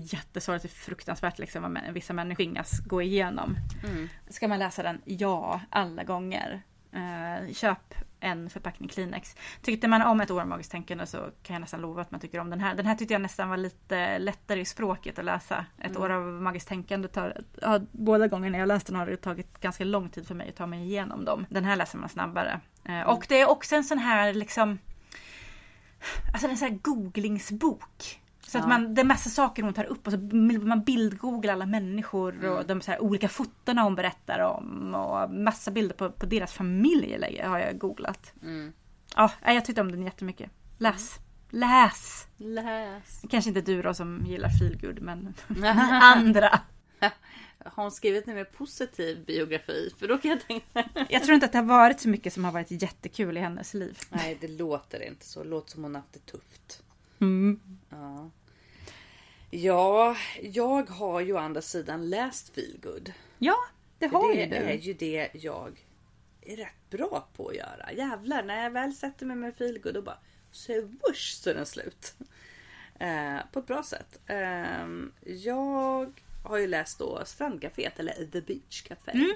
är 0.65 0.69
fruktansvärt 0.69 1.39
liksom 1.39 1.63
vad 1.63 1.93
vissa 1.93 2.13
människor 2.13 2.37
tvingas 2.45 2.81
gå 2.81 3.03
igenom. 3.03 3.57
Ska 4.29 4.49
man 4.49 4.59
läsa 4.59 4.83
den? 4.83 5.01
Ja, 5.05 5.61
alla 5.71 6.05
gånger. 6.05 6.63
Eh, 6.93 7.53
köp 7.55 7.95
en 8.21 8.51
förpackning 8.51 8.89
Kleenex. 8.89 9.37
Tyckte 9.63 9.89
man 9.89 10.03
om 10.03 10.21
ett 10.21 10.31
år 10.31 10.41
av 10.41 10.49
magiskt 10.49 10.71
tänkande 10.73 11.07
så 11.07 11.19
kan 11.43 11.55
jag 11.55 11.61
nästan 11.61 11.81
lova 11.81 12.03
att 12.03 12.11
man 12.11 12.21
tycker 12.21 12.39
om 12.41 12.51
den 12.51 12.61
här. 12.61 12.75
Den 12.75 12.87
här 12.87 12.95
tyckte 12.95 13.15
jag 13.15 13.23
nästan 13.23 13.49
var 13.49 13.57
lite 13.57 14.19
lättare 14.19 14.61
i 14.61 14.65
språket 14.65 15.19
att 15.19 15.25
läsa. 15.25 15.67
Ett 15.79 15.97
år 15.97 16.11
av 16.11 16.23
magiskt 16.23 16.69
tänkande 16.69 17.09
tar, 17.09 17.41
ja, 17.63 17.81
båda 17.93 18.29
gångerna 18.29 18.59
jag 18.59 18.69
läst 18.69 18.87
den 18.87 18.97
har 18.97 19.07
det 19.07 19.17
tagit 19.17 19.61
ganska 19.61 19.85
lång 19.85 20.09
tid 20.09 20.27
för 20.27 20.35
mig 20.35 20.49
att 20.49 20.57
ta 20.57 20.67
mig 20.67 20.83
igenom 20.83 21.25
dem. 21.25 21.47
Den 21.51 21.65
här 21.65 21.77
läser 21.77 21.99
man 21.99 22.09
snabbare. 22.09 22.61
Eh, 22.85 23.01
och 23.03 23.27
det 23.29 23.41
är 23.41 23.49
också 23.49 23.77
en 23.77 23.85
sån 23.85 23.99
här 23.99 24.35
liksom 24.35 24.79
Alltså 26.33 26.49
en 26.49 26.57
sån 26.57 26.69
här 26.69 26.79
googlingsbok. 26.83 28.21
Så 28.47 28.59
att 28.59 28.69
man, 28.69 28.95
det 28.95 29.01
är 29.01 29.05
massa 29.05 29.31
saker 29.31 29.63
hon 29.63 29.75
tar 29.75 29.85
upp 29.85 30.07
och 30.07 30.13
så 30.13 30.19
man 30.63 30.85
bildgooglar 30.85 31.53
alla 31.53 31.67
människor 31.67 32.45
och 32.59 32.67
de 32.67 32.81
så 32.81 32.99
olika 32.99 33.29
fotona 33.29 33.83
hon 33.83 33.95
berättar 33.95 34.39
om. 34.39 34.95
Och 34.95 35.31
massa 35.31 35.71
bilder 35.71 35.95
på, 35.95 36.11
på 36.11 36.27
deras 36.27 36.53
familj 36.53 37.41
har 37.45 37.59
jag 37.59 37.79
googlat. 37.79 38.33
Ja, 39.17 39.31
jag 39.45 39.65
tyckte 39.65 39.81
om 39.81 39.93
den 39.93 40.03
jättemycket. 40.03 40.51
Läs! 40.79 41.19
Läs! 41.51 42.27
Läs. 42.37 43.23
Kanske 43.31 43.51
inte 43.51 43.61
du 43.61 43.83
då 43.83 43.95
som 43.95 44.25
gillar 44.27 44.49
feelgood 44.49 45.03
men 45.03 45.35
andra. 46.03 46.61
Har 47.65 47.83
hon 47.83 47.93
skrivit 47.93 48.29
en 48.29 48.35
mer 48.35 48.45
positiv 48.45 49.25
biografi? 49.25 49.95
För 49.99 50.09
då 50.09 50.19
kan 50.19 50.31
jag 50.31 50.41
tänka... 50.47 50.89
Jag 51.09 51.23
tror 51.23 51.35
inte 51.35 51.47
att 51.47 51.53
det 51.53 51.59
har 51.59 51.65
varit 51.65 52.01
så 52.01 52.09
mycket 52.09 52.33
som 52.33 52.45
har 52.45 52.53
varit 52.53 52.71
jättekul 52.71 53.37
i 53.37 53.41
hennes 53.41 53.75
liv. 53.75 53.99
Nej, 54.11 54.39
det 54.41 54.49
låter 54.49 55.03
inte 55.03 55.27
så. 55.27 55.43
Det 55.43 55.49
låter 55.49 55.71
som 55.71 55.83
hon 55.83 55.95
haft 55.95 56.13
det 56.13 56.27
tufft. 56.27 56.83
Ja. 57.91 58.31
ja, 59.51 60.17
jag 60.43 60.91
har 60.91 61.21
ju 61.21 61.33
å 61.33 61.39
andra 61.39 61.63
sidan 61.63 62.11
läst 62.11 62.55
Feelgood. 62.55 63.13
Ja, 63.39 63.57
det 63.99 64.07
har 64.07 64.35
det 64.35 64.41
ju 64.41 64.47
du. 64.47 64.57
är 64.57 64.75
ju 64.75 64.95
det 64.95 65.31
jag 65.33 65.85
är 66.41 66.57
rätt 66.57 66.91
bra 66.91 67.29
på 67.37 67.49
att 67.49 67.55
göra. 67.57 67.93
Jävlar, 67.93 68.43
när 68.43 68.63
jag 68.63 68.71
väl 68.71 68.93
sätter 68.93 69.27
mig 69.27 69.37
med 69.37 69.57
feelgood 69.57 69.95
då 69.95 70.03
bara 70.03 70.19
så 70.51 70.73
wush 70.83 71.35
så 71.43 71.51
är 71.51 71.55
den 71.55 71.67
slut. 71.67 72.15
Eh, 72.99 73.39
på 73.53 73.59
ett 73.59 73.67
bra 73.67 73.83
sätt. 73.83 74.21
Eh, 74.27 74.87
jag 75.23 76.23
har 76.45 76.59
ju 76.59 76.67
läst 76.67 76.99
då 76.99 77.23
Strandcaféet 77.25 77.99
eller 77.99 78.27
The 78.33 78.41
Beach 78.41 78.83
Café. 78.83 79.11
Mm. 79.11 79.35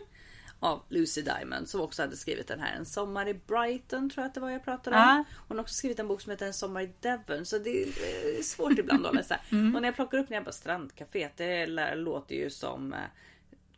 Av 0.61 0.82
Lucy 0.88 1.22
Diamond 1.22 1.68
som 1.68 1.80
också 1.80 2.02
hade 2.02 2.16
skrivit 2.16 2.48
den 2.48 2.61
här 2.61 2.76
En 2.76 2.86
sommar 2.86 3.28
i 3.28 3.34
Brighton 3.34 4.11
tror 4.11 4.22
jag 4.22 4.28
att 4.28 4.34
det 4.34 4.40
var 4.40 4.50
jag 4.50 4.64
pratade 4.64 4.96
om. 4.96 5.02
Ja. 5.02 5.24
Hon 5.48 5.56
har 5.56 5.62
också 5.62 5.74
skrivit 5.74 5.98
en 5.98 6.09
bok 6.09 6.20
som 6.20 6.30
heter 6.30 6.46
En 6.46 6.54
sommar 6.54 6.82
i 6.82 6.92
Devon. 7.00 7.44
Så 7.46 7.59
det 7.59 7.82
är 7.82 8.42
svårt 8.42 8.78
ibland 8.78 9.06
att 9.06 9.14
läsa. 9.14 9.40
Mm. 9.50 9.74
Och 9.74 9.82
när 9.82 9.88
jag 9.88 9.94
plockar 9.94 10.18
upp 10.18 10.30
när 10.30 10.36
jag 10.36 10.44
bara 10.44 10.52
Strandcaféet. 10.52 11.36
Det 11.36 11.66
låter 11.94 12.34
ju 12.34 12.50
som 12.50 12.92
eh, 12.92 12.98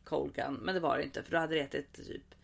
Cold 0.04 0.34
Gun. 0.34 0.54
Men 0.54 0.74
det 0.74 0.80
var 0.80 0.98
det 0.98 1.04
inte 1.04 1.22
för 1.22 1.30
då 1.30 1.38
hade 1.38 1.54
det 1.54 1.60
hetat 1.60 1.92
typ 1.92 2.34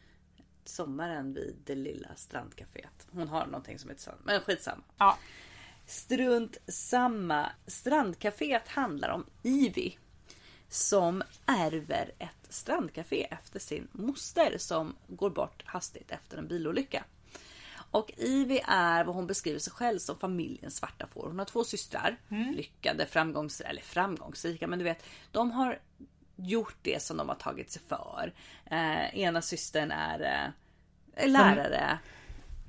Sommaren 0.65 1.35
vid 1.35 1.57
det 1.65 1.75
lilla 1.75 2.09
strandcaféet. 2.17 3.07
Hon 3.11 3.29
har 3.29 3.47
någonting 3.47 3.79
som 3.79 3.91
heter 3.91 4.03
så. 4.03 4.11
Men 4.25 4.41
skitsamma. 4.41 4.83
Ja. 4.99 5.19
Strunt 5.87 6.57
samma. 6.69 7.51
Strandcaféet 7.67 8.69
handlar 8.69 9.09
om 9.09 9.27
Ivy. 9.43 9.97
Som 10.69 11.23
ärver 11.47 12.13
ett 12.19 12.47
strandcafé 12.49 13.25
efter 13.31 13.61
sin 13.61 13.89
moster 13.93 14.59
som 14.59 14.97
går 15.09 15.31
bort 15.31 15.63
hastigt 15.67 16.11
efter 16.11 16.39
en 16.39 16.49
bilolycka. 16.49 17.05
Och 17.91 18.13
Ivy 18.17 18.61
är 18.69 19.05
vad 19.05 19.15
hon 19.15 19.27
beskriver 19.27 19.59
sig 19.59 19.73
själv 19.73 19.99
som 19.99 20.19
familjens 20.19 20.77
svarta 20.77 21.07
får. 21.07 21.27
Hon 21.27 21.39
har 21.39 21.47
två 21.47 21.65
systrar. 21.65 22.17
Lyckade, 22.57 23.07
framgångs 23.07 23.61
eller 23.61 23.83
framgångsrika. 23.83 24.67
Men 24.67 24.79
du 24.79 24.85
vet, 24.85 25.05
de 25.33 25.51
har 25.51 25.79
gjort 26.37 26.77
det 26.83 27.03
som 27.03 27.17
de 27.17 27.29
har 27.29 27.37
tagit 27.37 27.71
sig 27.71 27.83
för. 27.89 28.33
Eh, 28.71 29.19
ena 29.19 29.43
systern 29.43 29.91
är 29.91 30.53
eh, 31.17 31.29
lärare. 31.29 31.99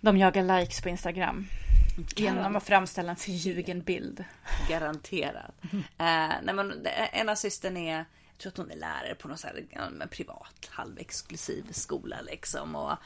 De 0.01 0.17
jagar 0.17 0.59
likes 0.59 0.81
på 0.81 0.89
Instagram. 0.89 1.47
Genom 2.15 2.55
att 2.55 2.63
framställa 2.63 3.11
en 3.11 3.15
förljugen 3.15 3.81
bild. 3.81 4.23
Garanterat. 4.69 5.51
Eh, 5.73 6.33
nej 6.43 6.53
men, 6.53 6.87
ena 7.11 7.35
systern 7.35 7.77
är, 7.77 7.95
jag 8.31 8.37
tror 8.37 8.51
att 8.51 8.57
hon 8.57 8.71
är 8.71 8.75
lärare 8.75 9.15
på 9.15 9.27
någon 9.27 9.37
så 9.37 9.47
här, 9.47 10.07
privat, 10.07 10.69
halvexklusiv 10.69 11.65
skola 11.71 12.17
liksom. 12.21 12.75
Och 12.75 12.97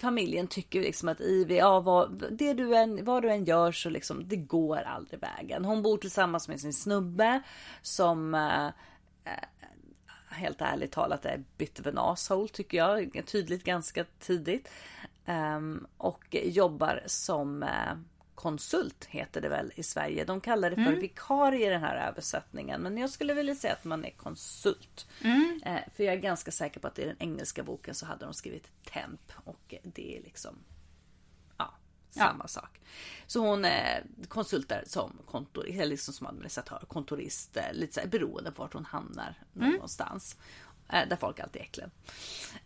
familjen 0.00 0.46
tycker 0.46 0.80
liksom 0.80 1.08
att 1.08 1.20
Ivy, 1.20 1.56
ja 1.56 1.80
vad, 1.80 2.24
det 2.30 2.54
du 2.54 2.76
än, 2.76 3.04
vad 3.04 3.22
du 3.22 3.30
än 3.30 3.44
gör 3.44 3.72
så 3.72 3.90
liksom, 3.90 4.28
det 4.28 4.36
går 4.36 4.82
aldrig 4.82 5.20
vägen. 5.20 5.64
Hon 5.64 5.82
bor 5.82 5.98
tillsammans 5.98 6.48
med 6.48 6.60
sin 6.60 6.72
snubbe 6.72 7.42
som 7.82 8.34
eh, 8.34 8.68
helt 10.28 10.60
ärligt 10.60 10.92
talat 10.92 11.24
är 11.24 11.44
bit 11.56 11.80
of 11.80 11.86
an 11.86 11.98
asshole 11.98 12.48
tycker 12.48 12.78
jag. 12.78 13.22
Tydligt 13.26 13.64
ganska 13.64 14.04
tidigt. 14.18 14.68
Ehm, 15.26 15.86
och 15.96 16.24
jobbar 16.30 17.02
som 17.06 17.62
eh, 17.62 17.94
konsult 18.44 19.04
heter 19.04 19.40
det 19.40 19.48
väl 19.48 19.72
i 19.76 19.82
Sverige. 19.82 20.24
De 20.24 20.40
kallar 20.40 20.70
det 20.70 20.76
för 20.76 20.92
vikarie 21.00 21.66
i 21.66 21.70
den 21.70 21.80
här 21.80 22.08
översättningen. 22.08 22.80
Men 22.80 22.98
jag 22.98 23.10
skulle 23.10 23.34
vilja 23.34 23.54
säga 23.54 23.72
att 23.72 23.84
man 23.84 24.04
är 24.04 24.10
konsult. 24.10 25.06
Eh, 25.64 25.80
för 25.96 26.04
jag 26.04 26.14
är 26.14 26.18
ganska 26.18 26.50
säker 26.50 26.80
på 26.80 26.86
att 26.86 26.98
i 26.98 27.04
den 27.04 27.16
engelska 27.18 27.62
boken 27.62 27.94
så 27.94 28.06
hade 28.06 28.24
de 28.24 28.34
skrivit 28.34 28.70
temp. 28.84 29.32
Och 29.44 29.74
det 29.82 30.18
är 30.18 30.22
liksom 30.22 30.54
ja, 31.56 31.74
samma 32.10 32.48
sak. 32.48 32.80
Så 33.26 33.40
hon 33.40 33.64
eh, 33.64 34.02
konsultar 34.28 34.82
som 34.86 35.18
kontor, 35.26 35.64
liksom 35.84 36.14
som 36.14 36.26
administratör, 36.26 36.84
kontorist, 36.88 37.56
eh, 37.56 37.72
lite 37.72 37.92
så 37.94 38.00
här, 38.00 38.08
beroende 38.08 38.52
på 38.52 38.62
vart 38.62 38.72
hon 38.72 38.84
hamnar 38.84 39.34
någonstans. 39.52 40.36
Eh, 40.88 41.08
där 41.08 41.16
folk 41.16 41.40
alltid 41.40 41.62
är 41.62 41.66
äckliga. 41.66 41.90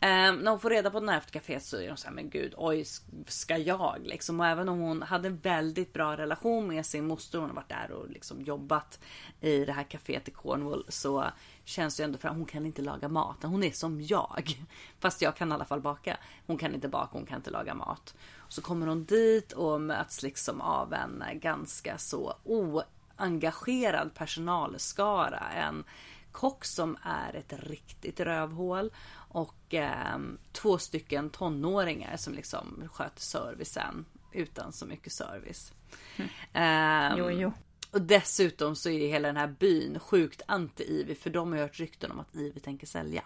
Eh, 0.00 0.32
när 0.32 0.50
hon 0.50 0.60
får 0.60 0.70
reda 0.70 0.90
på 0.90 1.00
den 1.00 1.08
här 1.08 1.18
efter 1.18 1.40
kaféet 1.40 1.64
så 1.64 1.76
är 1.76 1.88
hon 1.88 1.96
såhär, 1.96 2.14
men 2.14 2.30
gud, 2.30 2.54
oj, 2.56 2.84
ska 3.26 3.56
jag 3.56 3.96
liksom? 4.02 4.40
Och 4.40 4.46
även 4.46 4.68
om 4.68 4.78
hon 4.78 5.02
hade 5.02 5.28
en 5.28 5.36
väldigt 5.36 5.92
bra 5.92 6.16
relation 6.16 6.68
med 6.68 6.86
sin 6.86 7.06
moster, 7.06 7.38
hon 7.38 7.48
har 7.48 7.56
varit 7.56 7.68
där 7.68 7.90
och 7.90 8.10
liksom 8.10 8.42
jobbat 8.42 8.98
i 9.40 9.64
det 9.64 9.72
här 9.72 9.84
kaféet 9.84 10.28
i 10.28 10.30
Cornwall, 10.30 10.84
så 10.88 11.24
känns 11.64 11.96
det 11.96 12.02
ju 12.02 12.04
ändå 12.04 12.18
för 12.18 12.28
att 12.28 12.36
hon 12.36 12.46
kan 12.46 12.66
inte 12.66 12.82
laga 12.82 13.08
mat. 13.08 13.42
Hon 13.42 13.62
är 13.62 13.70
som 13.70 14.00
jag. 14.00 14.58
Fast 14.98 15.22
jag 15.22 15.36
kan 15.36 15.50
i 15.50 15.54
alla 15.54 15.64
fall 15.64 15.80
baka. 15.80 16.16
Hon 16.46 16.58
kan 16.58 16.74
inte 16.74 16.88
baka, 16.88 17.08
hon 17.12 17.26
kan 17.26 17.36
inte 17.36 17.50
laga 17.50 17.74
mat. 17.74 18.14
Så 18.48 18.62
kommer 18.62 18.86
hon 18.86 19.04
dit 19.04 19.52
och 19.52 19.80
möts 19.80 20.22
liksom 20.22 20.60
av 20.60 20.94
en 20.94 21.24
ganska 21.34 21.98
så 21.98 22.34
oengagerad 22.44 24.14
personalskara. 24.14 25.42
En 25.50 25.84
kock 26.38 26.64
som 26.64 26.96
är 27.02 27.36
ett 27.36 27.52
riktigt 27.52 28.20
rövhål 28.20 28.90
och 29.14 29.74
eh, 29.74 30.18
två 30.52 30.78
stycken 30.78 31.30
tonåringar 31.30 32.16
som 32.16 32.34
liksom 32.34 32.88
sköter 32.92 33.20
servicen 33.20 34.04
utan 34.32 34.72
så 34.72 34.86
mycket 34.86 35.12
service. 35.12 35.72
Ehm, 36.52 37.18
Jo, 37.18 37.30
jo. 37.30 37.52
och 37.90 38.02
dessutom 38.02 38.76
så 38.76 38.88
är 38.90 39.08
hela 39.08 39.28
den 39.28 39.36
här 39.36 39.46
byn 39.46 39.98
sjukt 39.98 40.42
anti-Ivy 40.48 41.14
för 41.14 41.30
de 41.30 41.52
har 41.52 41.58
hört 41.58 41.78
rykten 41.80 42.10
om 42.10 42.20
att 42.20 42.34
Ivy 42.34 42.60
tänker 42.60 42.86
sälja. 42.86 43.22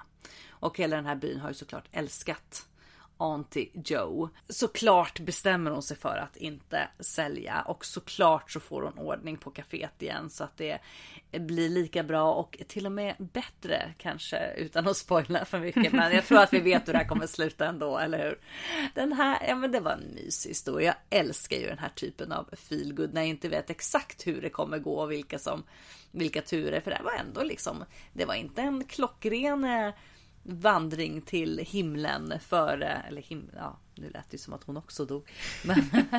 Och 0.50 0.78
hela 0.78 0.96
den 0.96 1.06
här 1.06 1.16
byn 1.16 1.40
har 1.40 1.48
ju 1.48 1.54
såklart 1.54 1.88
älskat 1.92 2.66
Auntie 3.22 3.70
Joe. 3.84 4.28
Såklart 4.48 5.20
bestämmer 5.20 5.70
hon 5.70 5.82
sig 5.82 5.96
för 5.96 6.16
att 6.16 6.36
inte 6.36 6.88
sälja 7.00 7.62
och 7.62 7.84
såklart 7.84 8.50
så 8.50 8.60
får 8.60 8.82
hon 8.82 8.98
ordning 8.98 9.36
på 9.36 9.50
kaféet 9.50 10.02
igen 10.02 10.30
så 10.30 10.44
att 10.44 10.56
det 10.56 10.78
blir 11.30 11.68
lika 11.68 12.02
bra 12.02 12.32
och 12.32 12.58
till 12.68 12.86
och 12.86 12.92
med 12.92 13.14
bättre 13.18 13.94
kanske 13.98 14.52
utan 14.56 14.88
att 14.88 14.96
spoila 14.96 15.44
för 15.44 15.58
mycket. 15.58 15.92
Men 15.92 16.12
jag 16.12 16.26
tror 16.26 16.38
att 16.38 16.52
vi 16.52 16.60
vet 16.60 16.88
hur 16.88 16.92
det 16.92 16.98
här 16.98 17.08
kommer 17.08 17.26
sluta 17.26 17.66
ändå, 17.66 17.98
eller 17.98 18.18
hur? 18.18 18.38
Den 18.94 19.12
här, 19.12 19.48
ja 19.48 19.56
men 19.56 19.72
det 19.72 19.80
var 19.80 19.92
en 19.92 20.14
mysig 20.14 20.50
historia. 20.50 20.94
Jag 21.10 21.20
älskar 21.20 21.56
ju 21.56 21.66
den 21.66 21.78
här 21.78 21.92
typen 21.94 22.32
av 22.32 22.48
feelgood 22.52 23.14
när 23.14 23.20
jag 23.20 23.28
inte 23.28 23.48
vet 23.48 23.70
exakt 23.70 24.26
hur 24.26 24.42
det 24.42 24.50
kommer 24.50 24.78
gå 24.78 25.00
och 25.00 25.12
vilka 25.12 25.38
som 25.38 25.62
vilka 26.10 26.42
turer. 26.42 26.80
För 26.80 26.90
det 26.90 27.00
var 27.04 27.12
ändå 27.12 27.42
liksom, 27.42 27.84
det 28.12 28.24
var 28.24 28.34
inte 28.34 28.62
en 28.62 28.84
klockren 28.84 29.64
eh, 29.64 29.94
vandring 30.42 31.20
till 31.22 31.58
himlen 31.58 32.34
före, 32.40 33.02
eller 33.08 33.22
him, 33.22 33.50
ja 33.56 33.78
nu 33.94 34.10
lät 34.10 34.30
det 34.30 34.38
som 34.38 34.52
att 34.52 34.64
hon 34.64 34.76
också 34.76 35.04
dog. 35.04 35.30
Men 35.64 35.78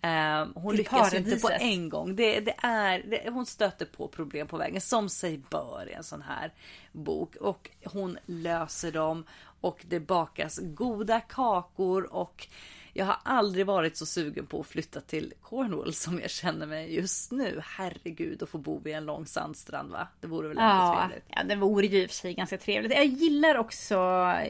eh, 0.00 0.48
hon 0.54 0.76
lyckas 0.76 1.14
inte 1.14 1.36
på 1.36 1.50
en 1.50 1.88
gång. 1.88 2.16
Det, 2.16 2.40
det 2.40 2.54
är, 2.58 3.02
det, 3.02 3.30
hon 3.30 3.46
stöter 3.46 3.86
på 3.86 4.08
problem 4.08 4.46
på 4.46 4.56
vägen 4.56 4.80
som 4.80 5.08
sig 5.08 5.40
bör 5.50 5.88
i 5.90 5.92
en 5.92 6.04
sån 6.04 6.22
här 6.22 6.52
bok. 6.92 7.36
Och 7.36 7.70
hon 7.84 8.18
löser 8.26 8.92
dem 8.92 9.24
och 9.60 9.84
det 9.88 10.00
bakas 10.00 10.60
goda 10.62 11.20
kakor 11.20 12.12
och 12.12 12.48
jag 12.94 13.04
har 13.06 13.16
aldrig 13.22 13.66
varit 13.66 13.96
så 13.96 14.06
sugen 14.06 14.46
på 14.46 14.60
att 14.60 14.66
flytta 14.66 15.00
till 15.00 15.34
Cornwall 15.42 15.94
som 15.94 16.20
jag 16.20 16.30
känner 16.30 16.66
mig 16.66 16.94
just 16.94 17.32
nu. 17.32 17.60
Herregud 17.64 18.42
att 18.42 18.48
få 18.48 18.58
bo 18.58 18.78
vid 18.78 18.94
en 18.94 19.04
lång 19.06 19.26
sandstrand 19.26 19.90
va? 19.90 20.08
Det 20.20 20.26
vore 20.26 20.48
väl 20.48 20.56
Ja, 20.60 21.06
trevligt. 21.08 21.24
ja, 21.28 21.42
det 21.44 21.56
vore 21.56 21.86
ju 21.86 22.02
i 22.02 22.06
och 22.06 22.10
för 22.10 22.16
sig 22.16 22.34
ganska 22.34 22.58
trevligt. 22.58 22.92
Jag 22.92 23.04
gillar 23.06 23.54
också 23.56 23.98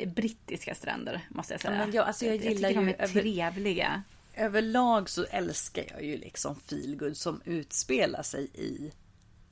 brittiska 0.07 0.74
stränder 0.74 1.20
måste 1.28 1.55
jag 1.55 1.61
säga. 1.61 1.72
Ja, 1.72 1.78
men 1.78 1.93
jag- 1.95 2.07
alltså 2.07 2.26
jag 2.26 2.36
gillar 2.36 2.68
tycker 2.68 2.80
de 2.80 2.88
ju 2.88 2.95
är 2.95 3.03
över- 3.03 3.20
trevliga. 3.20 4.03
Överlag 4.34 5.09
så 5.09 5.24
älskar 5.24 5.84
jag 5.90 6.05
ju 6.05 6.16
liksom 6.16 6.55
feelgood 6.61 7.16
som 7.16 7.40
utspelar 7.45 8.22
sig 8.22 8.49
i 8.55 8.93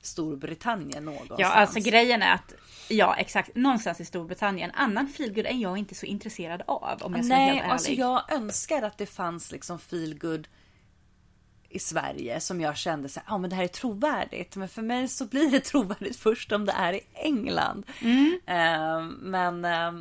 Storbritannien 0.01 1.05
någonstans. 1.05 1.39
Ja, 1.39 1.47
alltså 1.47 1.79
grejen 1.79 2.21
är 2.21 2.33
att 2.33 2.53
Ja, 2.89 3.15
exakt. 3.15 3.55
Någonstans 3.55 3.99
i 3.99 4.05
Storbritannien. 4.05 4.71
Annan 4.73 5.07
feelgood 5.07 5.45
är 5.45 5.53
jag 5.53 5.77
inte 5.77 5.95
så 5.95 6.05
intresserad 6.05 6.61
av 6.67 7.01
om 7.01 7.15
jag 7.15 7.25
ska 7.25 7.33
vara 7.33 7.45
Nej, 7.45 7.47
helt 7.47 7.61
ärlig. 7.61 7.71
alltså 7.71 7.91
jag 7.91 8.31
önskar 8.31 8.81
att 8.81 8.97
det 8.97 9.05
fanns 9.05 9.51
liksom 9.51 9.79
feelgood 9.79 10.47
i 11.69 11.79
Sverige 11.79 12.39
som 12.39 12.61
jag 12.61 12.77
kände 12.77 13.09
så 13.09 13.19
ja 13.27 13.37
men 13.37 13.49
det 13.49 13.55
här 13.55 13.63
är 13.63 13.67
trovärdigt. 13.67 14.55
Men 14.55 14.69
för 14.69 14.81
mig 14.81 15.07
så 15.07 15.25
blir 15.25 15.51
det 15.51 15.59
trovärdigt 15.65 16.17
först 16.17 16.51
om 16.51 16.65
det 16.65 16.71
är 16.71 16.93
i 16.93 17.01
England. 17.13 17.85
Mm. 18.01 18.39
Eh, 18.45 19.01
men 19.19 19.65
eh, 19.65 19.91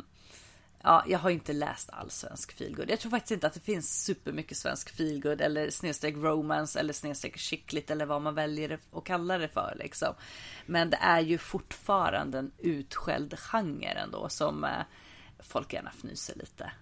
ja, 0.83 1.05
jag 1.07 1.19
har 1.19 1.31
inte 1.31 1.53
läst 1.53 1.91
all 1.93 2.11
svensk 2.11 2.53
feelgood. 2.53 2.91
Jag 2.91 3.01
tror 3.01 3.11
faktiskt 3.11 3.31
inte 3.31 3.47
att 3.47 3.55
det 3.55 3.61
finns 3.61 4.05
supermycket 4.05 4.57
svensk 4.57 4.97
feelgood 4.97 5.41
eller 5.41 5.71
snedstreck 5.71 6.15
romance 6.17 6.81
eller 6.81 6.93
snedstreck 6.93 7.37
chickligt 7.37 7.91
eller 7.91 8.07
vad 8.07 8.23
man 8.23 8.35
väljer 8.35 8.79
att 8.93 9.05
kalla 9.05 9.39
det 9.39 9.49
för 9.49 9.77
liksom. 9.79 10.15
Men 10.67 10.91
det 10.91 10.99
är 11.01 11.21
ju 11.21 11.39
fortfarande 11.39 12.39
en 12.39 12.53
utskälld 12.59 13.39
genre 13.39 13.89
ändå 13.89 14.29
som 14.29 14.65
eh, 14.65 14.71
folk 15.39 15.73
gärna 15.73 15.91
fnyser 15.91 16.35
lite 16.37 16.73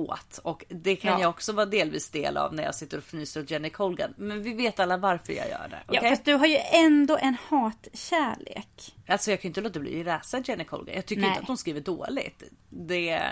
åt. 0.00 0.38
Och 0.42 0.64
det 0.68 0.96
kan 0.96 1.12
Ja. 1.12 1.20
jag 1.20 1.30
också 1.30 1.52
vara 1.52 1.66
delvis 1.66 2.10
del 2.10 2.36
av 2.36 2.54
när 2.54 2.62
jag 2.62 2.74
sitter 2.74 2.96
och 2.98 3.02
fnyser 3.04 3.40
åt 3.42 3.50
Jenny 3.50 3.70
Colgan. 3.70 4.14
Men 4.16 4.42
vi 4.42 4.54
vet 4.54 4.80
alla 4.80 4.96
varför 4.96 5.32
jag 5.32 5.48
gör 5.48 5.68
det. 5.70 5.78
Ja, 5.88 5.98
okej? 5.98 6.10
fast 6.10 6.24
du 6.24 6.34
har 6.34 6.46
ju 6.46 6.56
ändå 6.72 7.16
en 7.16 7.36
hatkärlek. 7.48 8.94
Alltså 9.06 9.30
jag 9.30 9.40
kan 9.40 9.48
ju 9.48 9.50
inte 9.50 9.60
låta 9.60 9.80
bli 9.80 10.00
att 10.00 10.06
läsa 10.06 10.38
Jenny 10.44 10.64
Colgan. 10.64 10.94
Jag 10.94 11.06
tycker 11.06 11.20
Nej. 11.22 11.28
inte 11.30 11.40
att 11.40 11.48
hon 11.48 11.58
skriver 11.58 11.80
dåligt. 11.80 12.42
Det, 12.68 13.22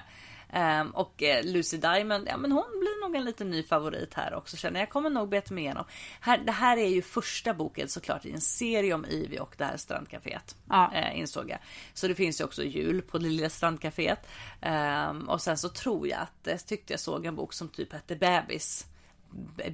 Ehm, 0.52 0.90
och 0.90 1.22
eh, 1.22 1.44
Lucy 1.44 1.76
Diamond, 1.76 2.28
ja 2.28 2.36
men 2.36 2.52
hon 2.52 2.64
blir 2.80 3.00
nog 3.00 3.16
en 3.16 3.24
liten 3.24 3.50
ny 3.50 3.62
favorit 3.62 4.14
här 4.14 4.34
också 4.34 4.56
känner 4.56 4.80
jag. 4.80 4.90
Kommer 4.90 5.10
nog 5.10 5.28
beta 5.28 5.54
mig 5.54 5.64
igenom. 5.64 5.84
Här, 6.20 6.38
det 6.38 6.52
här 6.52 6.76
är 6.76 6.88
ju 6.88 7.02
första 7.02 7.54
boken 7.54 7.88
såklart 7.88 8.24
i 8.24 8.32
en 8.32 8.40
serie 8.40 8.94
om 8.94 9.06
Ivy 9.06 9.38
och 9.38 9.54
det 9.58 9.64
här 9.64 9.76
strandcaféet. 9.76 10.56
Ja. 10.68 10.94
Eh, 10.94 11.18
insåg 11.18 11.50
jag. 11.50 11.58
Så 11.94 12.08
det 12.08 12.14
finns 12.14 12.40
ju 12.40 12.44
också 12.44 12.64
jul 12.64 13.02
på 13.02 13.18
det 13.18 13.28
lilla 13.28 13.48
strandcaféet. 13.48 14.28
Ehm, 14.60 15.28
och 15.28 15.42
sen 15.42 15.58
så 15.58 15.68
tror 15.68 16.08
jag 16.08 16.20
att 16.20 16.38
jag 16.42 16.66
tyckte 16.66 16.92
jag 16.92 17.00
såg 17.00 17.26
en 17.26 17.36
bok 17.36 17.52
som 17.52 17.68
typ 17.68 17.92
hette 17.92 18.16
Bebis. 18.16 18.86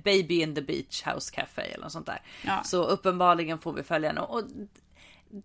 Baby 0.05 0.43
in 0.43 0.55
the 0.55 0.63
Beach 0.63 1.07
House 1.07 1.35
Café 1.35 1.63
eller 1.63 1.83
något 1.83 1.93
sånt 1.93 2.07
där. 2.07 2.23
Ja. 2.43 2.63
Så 2.65 2.85
uppenbarligen 2.85 3.59
får 3.59 3.73
vi 3.73 3.83
följa 3.83 4.09
henne. 4.09 4.21
Och 4.21 4.43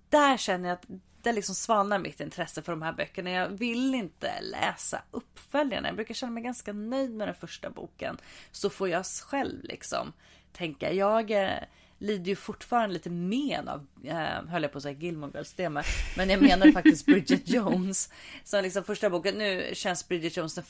där 0.09 0.37
känner 0.37 0.69
jag 0.69 0.75
att 0.75 0.85
det 1.21 1.31
liksom 1.31 1.55
svalnar 1.55 1.99
mitt 1.99 2.19
intresse 2.19 2.61
för 2.61 2.71
de 2.71 2.81
här 2.81 2.93
böckerna. 2.93 3.31
Jag 3.31 3.49
vill 3.49 3.95
inte 3.95 4.41
läsa 4.41 5.01
uppföljarna. 5.11 5.87
Jag 5.87 5.95
brukar 5.95 6.13
känna 6.13 6.31
mig 6.31 6.43
ganska 6.43 6.73
nöjd 6.73 7.11
med 7.11 7.27
den 7.27 7.35
första 7.35 7.69
boken. 7.69 8.17
Så 8.51 8.69
får 8.69 8.89
jag 8.89 9.05
själv 9.05 9.63
liksom 9.63 10.13
tänka. 10.53 10.93
Jag 10.93 11.31
eh, 11.31 11.59
lider 11.97 12.29
ju 12.29 12.35
fortfarande 12.35 12.93
lite 12.93 13.09
men 13.09 13.67
av, 13.67 13.87
eh, 14.03 14.45
höll 14.47 14.63
jag 14.63 14.71
på 14.71 14.77
att 14.77 14.83
säga 14.83 14.99
Gilmore 14.99 15.31
Girls 15.33 15.53
tema. 15.53 15.83
Men 16.17 16.29
jag 16.29 16.41
menar 16.41 16.71
faktiskt 16.73 17.05
Bridget 17.05 17.49
Jones. 17.49 18.09
Som 18.43 18.63
liksom 18.63 18.83
första 18.83 19.09
boken, 19.09 19.35
nu 19.35 19.69
känns 19.73 20.07
Bridget 20.07 20.37
Jones, 20.37 20.55
den, 20.55 20.63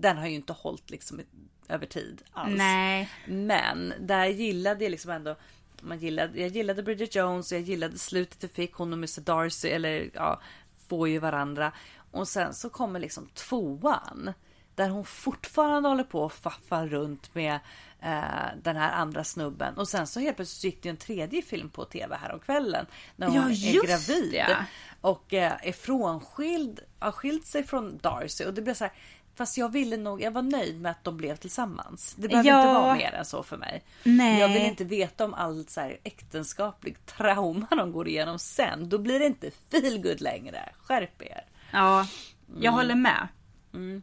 den 0.00 0.18
har 0.18 0.26
ju 0.26 0.34
inte 0.34 0.52
hållit 0.52 0.90
liksom 0.90 1.20
över 1.68 1.86
tid 1.86 2.22
alls. 2.32 2.58
Nej. 2.58 3.10
Men 3.26 3.92
där 4.00 4.26
gillade 4.26 4.84
jag 4.84 4.90
liksom 4.90 5.10
ändå 5.10 5.36
man 5.84 5.98
gillade, 5.98 6.40
jag 6.40 6.48
gillade 6.48 6.82
Bridget 6.82 7.14
Jones 7.14 7.52
och 7.52 7.58
jag 7.58 7.64
gillade 7.64 7.98
slutet 7.98 8.40
det 8.40 8.48
fick. 8.48 8.74
Hon 8.74 8.92
och 8.92 8.98
Mr 8.98 9.20
Darcy 9.20 9.68
eller 9.68 10.10
ja, 10.14 10.40
får 10.88 11.08
ju 11.08 11.18
varandra. 11.18 11.72
Och 12.10 12.28
sen 12.28 12.54
så 12.54 12.70
kommer 12.70 13.00
liksom 13.00 13.28
tvåan. 13.34 14.32
Där 14.74 14.88
hon 14.88 15.04
fortfarande 15.04 15.88
håller 15.88 16.04
på 16.04 16.24
att 16.26 16.32
faffa 16.32 16.86
runt 16.86 17.34
med 17.34 17.54
eh, 18.00 18.48
den 18.62 18.76
här 18.76 18.92
andra 18.92 19.24
snubben. 19.24 19.74
Och 19.78 19.88
sen 19.88 20.06
så 20.06 20.20
helt 20.20 20.36
plötsligt 20.36 20.64
gick 20.64 20.82
det 20.82 20.88
en 20.88 20.96
tredje 20.96 21.42
film 21.42 21.70
på 21.70 21.84
tv 21.84 22.16
här 22.22 22.32
om 22.32 22.40
kvällen. 22.40 22.86
När 23.16 23.26
hon 23.26 23.36
Ja, 23.36 23.50
är 23.50 23.86
gravid. 23.86 24.32
det. 24.32 24.66
Och 25.00 25.34
eh, 25.34 25.52
är 25.62 25.72
frånskild, 25.72 26.80
har 26.98 27.12
skilt 27.12 27.46
sig 27.46 27.62
från 27.64 27.98
Darcy. 27.98 28.44
Och 28.44 28.54
det 28.54 28.62
blir 28.62 28.74
så 28.74 28.84
här. 28.84 28.92
Fast 29.36 29.56
jag 29.58 29.68
ville 29.72 29.96
nog, 29.96 30.22
jag 30.22 30.30
var 30.30 30.42
nöjd 30.42 30.80
med 30.80 30.90
att 30.90 31.04
de 31.04 31.16
blev 31.16 31.36
tillsammans. 31.36 32.14
Det 32.18 32.28
behöver 32.28 32.48
Ja. 32.50 32.60
inte 32.62 32.74
vara 32.74 32.94
mer 32.94 33.14
än 33.14 33.24
så 33.24 33.42
för 33.42 33.56
mig. 33.56 33.82
Nej. 34.02 34.40
Jag 34.40 34.48
vill 34.48 34.62
inte 34.62 34.84
veta 34.84 35.24
om 35.24 35.34
allt 35.34 35.70
så 35.70 35.80
här 35.80 35.98
äktenskapligt 36.04 37.06
trauma 37.06 37.66
de 37.70 37.92
går 37.92 38.08
igenom 38.08 38.38
sen. 38.38 38.88
Då 38.88 38.98
blir 38.98 39.18
det 39.18 39.26
inte 39.26 39.50
feel 39.70 40.02
good 40.02 40.20
längre. 40.20 40.68
Skärp 40.82 41.22
er. 41.22 41.44
Ja, 41.72 42.06
jag 42.46 42.56
Mm. 42.62 42.74
håller 42.74 42.94
med. 42.94 43.28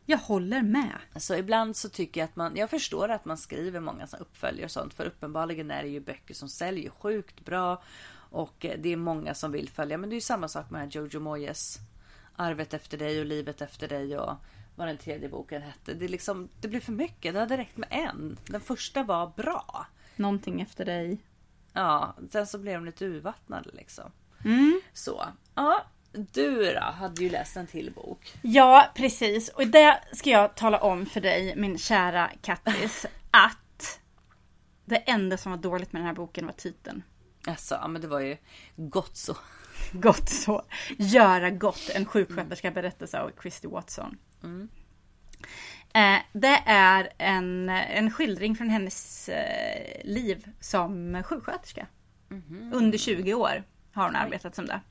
Jag 0.06 0.18
håller 0.18 0.62
med. 0.62 0.98
Så 1.16 1.36
ibland 1.36 1.76
så 1.78 1.90
tycker 1.90 2.22
jag 2.22 2.26
att 2.26 2.36
man, 2.36 2.56
jag 2.56 2.70
förstår 2.70 3.10
att 3.10 3.26
man 3.26 3.38
skriver 3.38 3.80
många 3.80 4.08
uppföljare 4.20 4.66
och 4.66 4.72
sånt. 4.72 4.94
För 4.94 5.06
uppenbarligen 5.06 5.72
är 5.72 5.84
det 5.84 5.90
ju 5.90 6.00
böcker 6.00 6.34
som 6.34 6.50
säljer 6.50 6.90
sjukt 6.90 7.46
bra. 7.46 7.82
Och 8.14 8.66
eh, 8.66 8.80
det 8.80 8.90
är 8.90 8.96
många 8.98 9.34
som 9.34 9.52
vill 9.52 9.70
följa. 9.70 9.98
Men 9.98 10.10
det 10.10 10.14
är 10.14 10.18
ju 10.18 10.22
samma 10.22 10.48
sak 10.48 10.70
med 10.70 10.96
Jojo 10.96 11.20
Moyes. 11.20 11.78
Arvet 12.36 12.74
efter 12.74 12.98
dig 12.98 13.20
och 13.20 13.26
livet 13.26 13.62
efter 13.62 13.88
dig 13.88 14.18
och 14.18 14.34
vad 14.82 14.90
den 14.90 14.98
tredje 14.98 15.30
boken 15.30 15.62
hette. 15.62 15.94
Det, 15.94 16.08
liksom, 16.08 16.50
det 16.62 16.68
blir 16.68 16.80
för 16.80 16.92
mycket. 16.92 17.34
Det 17.34 17.40
hade 17.40 17.58
räckt 17.58 17.78
med 17.78 17.90
en. 17.92 18.40
Den 18.46 18.62
första 18.62 19.04
var 19.04 19.28
bra. 19.28 19.88
Någonting 20.16 20.62
efter 20.62 20.86
dig. 20.86 21.18
Ja, 21.74 22.16
sen 22.32 22.48
så 22.48 22.58
blev 22.58 22.74
de 22.74 22.86
lite 22.86 23.06
urvattnade 23.06 23.70
liksom. 23.74 24.12
Mm. 24.46 24.82
Så, 24.94 25.24
ja. 25.56 25.86
Du 26.12 26.74
då, 26.74 26.80
hade 26.80 27.24
ju 27.24 27.30
läst 27.30 27.58
en 27.58 27.68
till 27.68 27.92
bok. 27.94 28.34
Ja, 28.42 28.92
precis. 28.96 29.50
Och 29.50 29.68
det 29.68 30.04
ska 30.14 30.30
jag 30.30 30.56
tala 30.56 30.78
om 30.78 31.06
för 31.06 31.22
dig, 31.22 31.56
min 31.56 31.78
kära 31.78 32.32
Kattis, 32.42 33.06
att 33.32 34.00
det 34.86 34.98
enda 34.98 35.38
som 35.38 35.52
var 35.52 35.60
dåligt 35.60 35.94
med 35.94 36.00
den 36.00 36.08
här 36.08 36.16
boken 36.16 36.46
var 36.46 36.54
titeln. 36.54 37.04
Alltså, 37.48 37.76
ja, 37.76 37.88
men 37.88 38.02
det 38.02 38.08
var 38.08 38.20
ju 38.20 38.38
gott 38.76 39.18
så. 39.18 39.38
Gott 39.92 40.30
så. 40.30 40.66
Göra 40.98 41.50
gott. 41.50 41.90
En 41.96 42.06
sjuksköterska 42.06 42.72
berättelse 42.72 43.20
av 43.20 43.32
Christy 43.42 43.68
Watson. 43.68 44.18
Eh, 45.94 46.20
det 46.34 46.64
är 46.66 47.10
en, 47.18 47.70
en 47.70 48.12
skildring 48.12 48.56
från 48.56 48.70
hennes 48.70 49.30
eh, 49.30 50.02
liv 50.04 50.48
som 50.60 51.24
sjuksköterska. 51.24 51.88
Under 52.74 52.98
20 52.98 53.34
år 53.34 53.64
har 53.94 54.04
hon 54.06 54.16
arbetat 54.16 54.56
som 54.56 54.66
det. 54.66 54.82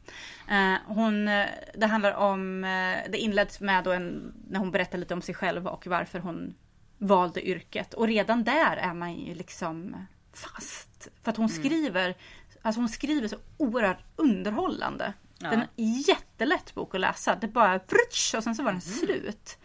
Eh, 0.51 0.77
hon, 0.87 1.29
eh, 1.29 1.47
det 1.75 1.87
handlar 1.87 2.13
om, 2.13 2.65
eh, 2.65 3.11
det 3.11 3.19
inleds 3.19 3.61
med 3.61 3.85
då 3.85 3.93
en, 3.93 4.35
när 4.49 4.59
hon 4.59 4.71
berättar 4.71 4.99
lite 4.99 5.15
om 5.15 5.23
sig 5.23 5.35
själv 5.35 5.67
och 5.67 5.87
varför 5.87 6.19
hon 6.19 6.55
valde 6.99 7.49
yrket. 7.49 7.95
Och 7.95 8.07
redan 8.07 8.45
där 8.45 8.77
är 8.77 8.95
man 8.95 9.15
ju 9.15 9.35
liksom 9.35 10.07
fast. 10.33 11.09
För 11.23 11.31
att 11.31 11.37
hon 11.37 11.49
skriver, 11.49 12.15
alltså 12.63 12.81
hon 12.81 12.89
skriver 12.89 13.29
så 13.29 13.37
oerhört 13.57 14.05
underhållande. 14.17 15.13
Det 15.41 15.47
är 15.47 15.53
en 15.77 15.93
jättelätt 15.93 16.75
bok 16.75 16.95
att 16.95 17.01
läsa. 17.01 17.35
Det 17.41 17.49
bara 17.49 17.79
frutsch, 17.79 18.35
och 18.37 18.45
sen 18.45 18.55
så 18.55 18.63
var 18.63 18.73
den 18.73 18.81
slut. 18.81 19.59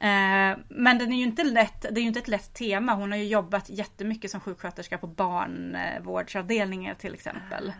Eh, 0.00 0.58
men 0.68 0.98
den 0.98 1.12
är 1.12 1.16
ju 1.16 1.22
inte 1.22 1.44
lätt, 1.44 1.82
det 1.82 1.88
är 2.00 2.02
ju 2.02 2.06
inte 2.08 2.18
ett 2.20 2.28
lätt 2.28 2.54
tema. 2.54 2.94
Hon 2.94 3.10
har 3.12 3.18
ju 3.18 3.24
jobbat 3.24 3.70
jättemycket 3.70 4.30
som 4.30 4.40
sjuksköterska 4.40 4.98
på 4.98 5.06
barnvårdsavdelningar 5.06 6.94
till 6.94 7.14
exempel. 7.14 7.72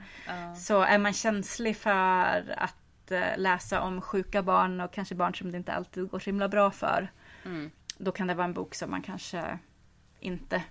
Så 0.56 0.82
är 0.82 0.98
man 0.98 1.12
känslig 1.12 1.76
för 1.76 2.54
att 2.56 3.10
eh, 3.10 3.20
läsa 3.38 3.80
om 3.80 4.00
sjuka 4.00 4.42
barn 4.42 4.80
och 4.80 4.92
kanske 4.92 5.14
barn 5.14 5.34
som 5.34 5.50
det 5.52 5.58
inte 5.58 5.72
alltid 5.72 6.08
går 6.08 6.18
så 6.18 6.24
himla 6.30 6.48
bra 6.48 6.70
för. 6.70 7.12
Då 7.98 8.12
kan 8.12 8.26
det 8.26 8.34
vara 8.34 8.44
en 8.44 8.52
bok 8.54 8.74
som 8.74 8.90
man 8.90 9.02
kanske 9.02 9.58
inte 10.20 10.62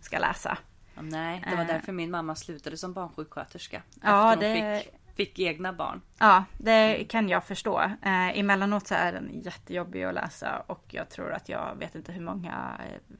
ska 0.00 0.18
läsa. 0.18 0.58
Ja, 0.94 1.02
nej, 1.02 1.44
det 1.50 1.56
var 1.56 1.62
Eh. 1.62 1.68
därför 1.68 1.92
min 1.92 2.10
mamma 2.10 2.34
slutade 2.34 2.76
som 2.76 2.92
barnsjuksköterska. 2.92 3.82
Ja, 4.02 4.36
det- 4.40 4.82
fick, 4.84 4.94
fick 5.16 5.38
egna 5.38 5.72
barn. 5.72 6.00
Ja, 6.18 6.44
det 6.58 7.04
kan 7.08 7.28
jag 7.28 7.44
förstå. 7.44 7.80
Eh, 7.80 8.38
emellanåt 8.38 8.86
så 8.86 8.94
är 8.94 9.12
den 9.12 9.40
jättejobbig 9.44 10.02
att 10.02 10.14
läsa 10.14 10.62
och 10.66 10.84
jag 10.88 11.08
tror 11.08 11.32
att 11.32 11.48
jag 11.48 11.76
vet 11.78 11.94
inte 11.94 12.12
hur 12.12 12.22
många 12.22 12.80
eh, 12.88 13.16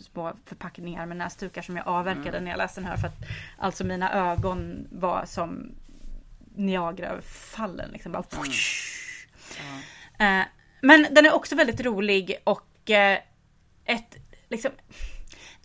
små 0.00 0.32
förpackningar 0.44 1.06
med 1.06 1.16
näsdukar 1.16 1.62
som 1.62 1.76
jag 1.76 1.86
avverkade 1.88 2.40
när 2.40 2.50
jag 2.50 2.58
läste 2.58 2.80
den 2.80 2.90
här 2.90 2.96
för 2.96 3.06
att 3.08 3.18
alltså 3.58 3.84
mina 3.84 4.12
ögon 4.12 4.88
var 4.90 5.24
som 5.26 5.74
Niagarafallen 6.54 7.90
liksom 7.90 8.12
bara 8.12 8.22
Eh, 10.18 10.42
Men 10.80 11.06
den 11.10 11.26
är 11.26 11.34
också 11.34 11.56
väldigt 11.56 11.80
rolig 11.80 12.36
och 12.44 12.90
eh, 12.90 13.18
ett 13.84 14.16
liksom 14.48 14.70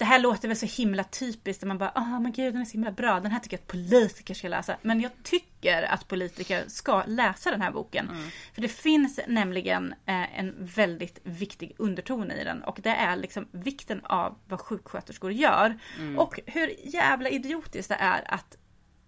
det 0.04 0.08
här 0.08 0.20
låter 0.20 0.47
väl 0.47 0.58
så 0.58 0.66
himla 0.66 1.04
typiskt 1.04 1.62
där 1.62 1.68
man 1.68 1.78
bara 1.78 1.91
ah 1.95 2.20
men 2.20 2.32
gud 2.32 2.54
den 2.54 2.62
är 2.62 2.66
så 2.66 2.72
himla 2.72 2.91
bra. 2.91 3.20
Den 3.20 3.32
här 3.32 3.39
tycker 3.39 3.58
jag 3.58 3.62
att 3.62 3.68
politiker 3.68 4.34
ska 4.34 4.47
läsa. 4.47 4.78
Men 4.82 5.01
jag 5.01 5.12
tycker 5.24 5.84
att 5.84 6.08
politiker 6.08 6.64
ska 6.68 7.04
läsa 7.08 7.51
den 7.51 7.62
här 7.62 7.72
boken. 7.72 8.10
För 8.54 8.62
det 8.62 8.68
finns 8.68 9.20
nämligen 9.28 9.93
eh, 10.06 10.39
en 10.39 10.56
väldigt 10.60 11.20
viktig 11.24 11.76
underton 11.78 12.32
i 12.32 12.43
den 12.43 12.64
och 12.64 12.80
det 12.84 12.89
är 12.89 13.16
liksom 13.16 13.47
vikten 13.51 14.06
av 14.06 14.38
vad 14.47 14.60
sjuksköterskor 14.60 15.32
gör. 15.32 15.80
Och 16.18 16.39
hur 16.45 16.74
jävla 16.84 17.30
idiotiskt 17.30 17.89
det 17.89 17.97
är 17.99 18.34
att 18.34 18.58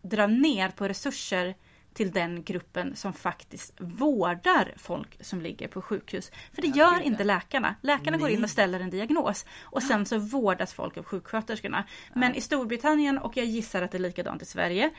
dra 0.02 0.28
ner 0.28 0.70
på 0.70 0.88
resurser 0.88 1.56
till 1.96 2.12
den 2.12 2.44
gruppen 2.44 2.96
som 2.96 3.14
faktiskt 3.14 3.74
vårdar 3.78 4.74
folk 4.78 5.18
som 5.26 5.42
ligger 5.42 5.68
på 5.68 5.82
sjukhus. 5.82 6.32
För 6.54 6.62
det 6.62 6.68
gör 6.68 7.02
inte 7.02 7.24
läkarna. 7.24 7.76
Läkarna 7.82 8.18
går 8.18 8.30
in 8.30 8.44
och 8.44 8.50
ställer 8.50 8.80
en 8.80 8.90
diagnos 8.90 9.46
och 9.62 9.84
sen 9.84 10.06
så 10.06 10.18
vårdas 10.18 10.74
folk 10.74 10.98
av 10.98 11.04
sjuksköterskorna. 11.04 11.84
Men 12.14 12.36
i 12.36 12.42
Storbritannien 12.42 13.18
och 13.18 13.38
jag 13.38 13.46
gissar 13.46 13.82
att 13.82 13.92
det 13.92 13.98
är 13.98 14.00
likadant 14.00 14.42
i 14.42 14.46
Sverige 14.46 14.92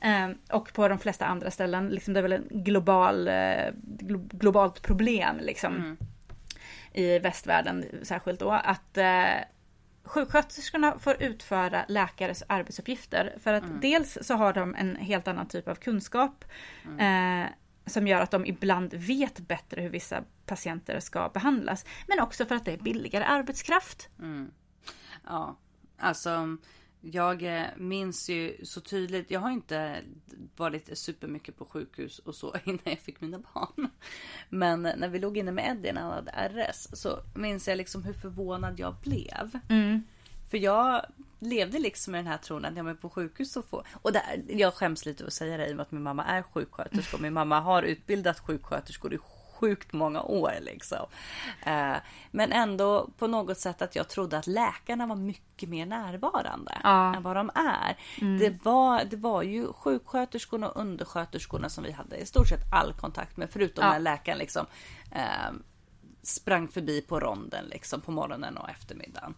eh, 0.00 0.56
och 0.56 0.72
på 0.72 0.88
de 0.88 0.98
flesta 0.98 1.26
andra 1.26 1.50
ställen, 1.50 1.88
liksom 1.88 2.14
det 2.14 2.20
är 2.20 2.22
väl 2.22 2.32
en 2.32 2.48
global, 2.50 3.28
eh, 3.28 3.32
glo- 3.98 4.28
globalt 4.36 4.82
problem 4.82 5.36
liksom 5.40 5.96
i 6.92 7.18
västvärlden 7.18 7.84
särskilt 8.02 8.40
då, 8.40 8.50
att 8.50 8.98
eh, 8.98 9.04
sjuksköterskorna 10.04 10.98
får 10.98 11.22
utföra 11.22 11.84
läkares 11.88 12.42
arbetsuppgifter. 12.46 13.38
För 13.42 13.52
att 13.52 13.82
dels 13.82 14.18
så 14.22 14.34
har 14.34 14.52
de 14.52 14.74
en 14.74 14.96
helt 14.96 15.28
annan 15.28 15.48
typ 15.48 15.68
av 15.68 15.74
kunskap 15.74 16.44
eh, 16.98 17.44
som 17.86 18.06
gör 18.06 18.20
att 18.20 18.30
de 18.30 18.46
ibland 18.46 18.94
vet 18.94 19.38
bättre 19.38 19.80
hur 19.80 19.88
vissa 19.88 20.24
patienter 20.46 21.00
ska 21.00 21.28
behandlas. 21.28 21.84
Men 22.08 22.20
också 22.20 22.46
för 22.46 22.54
att 22.54 22.64
det 22.64 22.72
är 22.72 22.78
billigare 22.78 23.24
arbetskraft. 23.24 24.08
Ja, 25.26 25.56
alltså 25.98 26.56
jag 27.02 27.42
eh, 27.42 27.66
minns 27.76 28.28
ju 28.28 28.56
så 28.64 28.80
tydligt. 28.80 29.30
Jag 29.30 29.40
har 29.40 29.50
inte 29.50 30.02
varit 30.56 30.98
supermycket 30.98 31.58
på 31.58 31.64
sjukhus 31.64 32.18
och 32.18 32.34
så 32.34 32.54
innan 32.64 32.80
jag 32.84 32.98
fick 32.98 33.20
mina 33.20 33.38
barn. 33.54 33.90
Men 34.48 34.82
när 34.82 35.08
vi 35.08 35.18
låg 35.18 35.38
inne 35.38 35.52
med 35.52 35.70
Eddie 35.70 35.92
när 35.92 36.02
han 36.02 36.12
hade 36.12 36.48
RS 36.48 36.88
så 36.92 37.18
minns 37.34 37.68
jag 37.68 37.76
liksom 37.76 38.04
hur 38.04 38.12
förvånad 38.12 38.80
jag 38.80 38.94
blev. 38.94 39.58
För 40.50 40.58
jag 40.58 41.06
levde 41.38 41.78
liksom 41.78 42.12
med 42.12 42.18
den 42.18 42.26
här 42.26 42.38
tron 42.38 42.64
att 42.64 42.76
jag 42.76 42.88
är 42.88 42.94
på 42.94 43.10
sjukhus 43.10 43.52
så 43.52 43.62
får... 43.62 43.86
Och 43.92 44.12
där, 44.12 44.44
jag 44.48 44.74
skäms 44.74 45.06
lite 45.06 45.26
att 45.26 45.32
säga 45.32 45.56
det 45.56 45.68
i 45.68 45.72
och 45.72 45.76
med 45.76 45.82
att 45.82 45.92
min 45.92 46.02
mamma 46.02 46.24
är 46.24 46.42
sjuksköterska 46.42 47.16
och 47.16 47.22
min 47.22 47.32
mamma 47.32 47.60
har 47.60 47.82
utbildat 47.82 48.38
sjuksköterskor 48.38 49.14
i 49.14 49.18
sjukt 49.52 49.92
många 49.92 50.22
år 50.22 50.52
liksom. 50.60 51.06
Eh, 51.66 51.94
men 52.30 52.52
ändå 52.52 53.10
på 53.18 53.26
något 53.26 53.58
sätt 53.58 53.82
att 53.82 53.96
jag 53.96 54.08
trodde 54.08 54.38
att 54.38 54.46
läkarna 54.46 55.06
var 55.06 55.16
mycket 55.16 55.68
mer 55.68 55.86
närvarande 55.86 56.78
Ja. 56.82 57.14
än 57.16 57.22
vad 57.22 57.36
de 57.36 57.50
är. 57.54 57.96
Det, 58.38 58.64
var, 58.64 59.04
det 59.04 59.16
var 59.16 59.42
ju 59.42 59.72
sjuksköterskorna 59.72 60.68
och 60.68 60.80
undersköterskorna 60.80 61.68
som 61.68 61.84
vi 61.84 61.92
hade 61.92 62.16
i 62.16 62.26
stort 62.26 62.48
sett 62.48 62.72
all 62.72 62.92
kontakt 62.92 63.36
med 63.36 63.50
förutom 63.50 63.84
Ja. 63.84 63.90
när 63.92 64.00
läkaren 64.00 64.38
liksom 64.38 64.66
eh, 65.10 65.52
sprang 66.22 66.68
förbi 66.68 67.00
på 67.00 67.20
ronden 67.20 67.64
liksom 67.64 68.00
på 68.00 68.12
morgonen 68.12 68.56
och 68.56 68.70
eftermiddagen. 68.70 69.34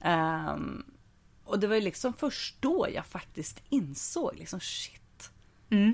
Ehm, 0.00 0.84
och 1.44 1.58
det 1.58 1.66
var 1.66 1.74
ju 1.74 1.80
liksom 1.80 2.12
först 2.12 2.56
då 2.60 2.86
jag 2.94 3.06
faktiskt 3.06 3.62
insåg 3.68 4.34
liksom 4.36 4.60
shit. 4.60 5.02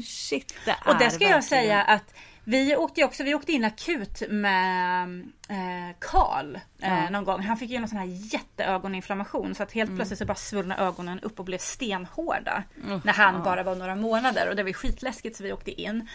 Shit, 0.05 0.55
det 0.65 0.71
är 0.71 0.77
Mm. 0.85 0.95
Och 0.95 0.99
det 1.05 1.11
ska 1.11 1.25
jag 1.25 1.31
verkligen- 1.31 1.43
säga 1.43 1.83
att 1.83 2.15
vi 2.45 2.77
åkte 2.77 3.01
ju 3.01 3.07
också, 3.07 3.23
vi 3.25 3.35
åkte 3.35 3.53
in 3.53 3.65
akut 3.65 4.23
med 4.31 5.09
eh, 5.49 5.97
Karl 5.99 6.59
eh, 6.83 7.11
någon 7.11 7.25
gång. 7.25 7.41
Han 7.41 7.57
fick 7.57 7.71
ju 7.71 7.79
någon 7.79 7.89
sån 7.89 7.99
här 7.99 8.35
jätteögoninflammation 8.35 9.55
så 9.55 9.63
att 9.63 9.75
Mm. 9.75 9.87
helt 9.89 9.99
plötsligt 9.99 10.19
så 10.19 10.25
bara 10.25 10.35
svullnade 10.35 10.83
ögonen 10.83 11.21
upp 11.21 11.39
och 11.39 11.45
blev 11.45 11.59
stenhårda. 11.59 12.63
när 13.05 13.13
han 13.13 13.43
bara 13.43 13.63
var 13.63 13.75
några 13.75 13.95
månader 13.97 14.49
och 14.51 14.57
det 14.57 14.63
var 14.63 14.73
skitläskigt 14.73 15.37
så 15.37 15.43
vi 15.45 15.53
åkte 15.53 15.81
in. 15.83 16.09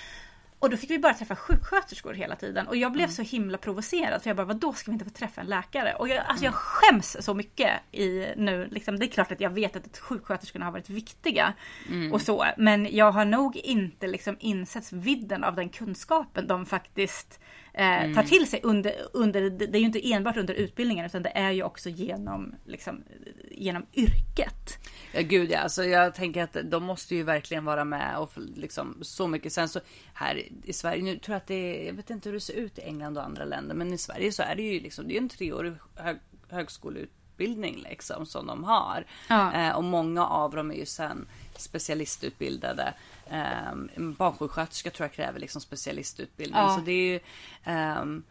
Och 0.59 0.69
då 0.69 0.77
fick 0.77 0.89
vi 0.91 0.99
bara 0.99 1.13
träffa 1.13 1.35
sjuksköterskor 1.35 2.13
hela 2.13 2.35
tiden. 2.35 2.67
Och 2.67 2.75
jag 2.75 2.87
Mm. 2.87 2.93
blev 2.93 3.07
så 3.07 3.21
himla 3.21 3.57
provocerad 3.57 4.21
för 4.21 4.29
jag 4.29 4.37
bara, 4.37 4.45
vadå 4.47 4.73
ska 4.73 4.91
vi 4.91 4.93
inte 4.93 5.05
få 5.05 5.11
träffa 5.11 5.41
en 5.41 5.47
läkare? 5.47 5.93
Och 5.93 6.07
jag, 6.09 6.17
alltså 6.17 6.45
jag 6.45 6.51
Mm. 6.51 6.59
skäms 6.61 7.17
så 7.25 7.33
mycket 7.33 7.71
i 7.91 8.25
nu. 8.37 8.67
Liksom, 8.71 8.99
det 8.99 9.05
är 9.05 9.07
klart 9.07 9.31
att 9.31 9.41
jag 9.41 9.49
vet 9.49 9.75
att 9.75 9.97
sjuksköterskorna 9.97 10.65
har 10.65 10.71
varit 10.71 10.89
viktiga. 10.89 11.53
Mm. 11.89 12.13
Och 12.13 12.21
så. 12.21 12.45
Men 12.57 12.95
jag 12.95 13.11
har 13.11 13.25
nog 13.25 13.55
inte 13.57 14.07
liksom 14.07 14.37
insett 14.39 14.91
vidden 14.91 15.43
av 15.43 15.55
den 15.55 15.69
kunskapen 15.69 16.47
de 16.47 16.65
faktiskt 16.65 17.39
Mm. 17.77 18.15
tar 18.15 18.23
till 18.23 18.47
sig 18.47 18.59
under, 18.63 18.93
under, 19.13 19.49
det 19.49 19.77
är 19.77 19.79
ju 19.79 19.85
inte 19.85 20.13
enbart 20.13 20.37
under 20.37 20.53
utbildningen 20.53 21.05
utan 21.05 21.23
det 21.23 21.37
är 21.37 21.51
ju 21.51 21.63
också 21.63 21.89
genom, 21.89 22.55
liksom, 22.65 23.03
genom 23.51 23.85
yrket. 23.93 24.77
Ja 25.11 25.21
gud 25.21 25.51
ja, 25.51 25.59
alltså 25.59 25.83
jag 25.83 26.15
tänker 26.15 26.43
att 26.43 26.57
de 26.63 26.83
måste 26.83 27.15
ju 27.15 27.23
verkligen 27.23 27.65
vara 27.65 27.85
med 27.85 28.17
och 28.17 28.31
liksom 28.55 28.97
så 29.01 29.27
mycket. 29.27 29.53
Sen 29.53 29.69
så 29.69 29.79
här 30.13 30.43
i 30.63 30.73
Sverige, 30.73 31.03
nu 31.03 31.17
tror 31.17 31.33
jag 31.33 31.37
att 31.37 31.47
det 31.47 31.81
är, 31.81 31.87
jag 31.87 31.93
vet 31.93 32.09
inte 32.09 32.29
hur 32.29 32.33
det 32.33 32.41
ser 32.41 32.53
ut 32.53 32.77
i 32.77 32.81
England 32.81 33.17
och 33.17 33.23
andra 33.23 33.45
länder, 33.45 33.75
men 33.75 33.93
i 33.93 33.97
Sverige 33.97 34.31
så 34.31 34.43
är 34.43 34.55
det 34.55 34.63
ju 34.63 34.79
liksom, 34.79 35.07
det 35.07 35.17
är 35.17 35.21
en 35.21 35.29
treårig 35.29 35.73
hög, 35.95 36.17
högskoleutbildning 36.49 37.85
liksom 37.89 38.25
som 38.25 38.47
de 38.47 38.63
har. 38.63 39.05
Ja. 39.29 39.53
Eh, 39.53 39.75
och 39.75 39.83
många 39.83 40.27
av 40.27 40.51
dem 40.51 40.71
är 40.71 40.75
ju 40.75 40.85
sen 40.85 41.27
specialistutbildade. 41.61 42.93
En 43.29 44.13
barnsjuksköterska 44.13 44.91
tror 44.91 45.05
jag 45.05 45.13
kräver 45.13 45.39
liksom 45.39 45.61
specialistutbildning. 45.61 46.61
Ja. 46.61 46.75
Så 46.75 46.81
det 46.81 46.91
är 46.91 47.11
ju 47.13 47.19
ehm, 47.63 48.23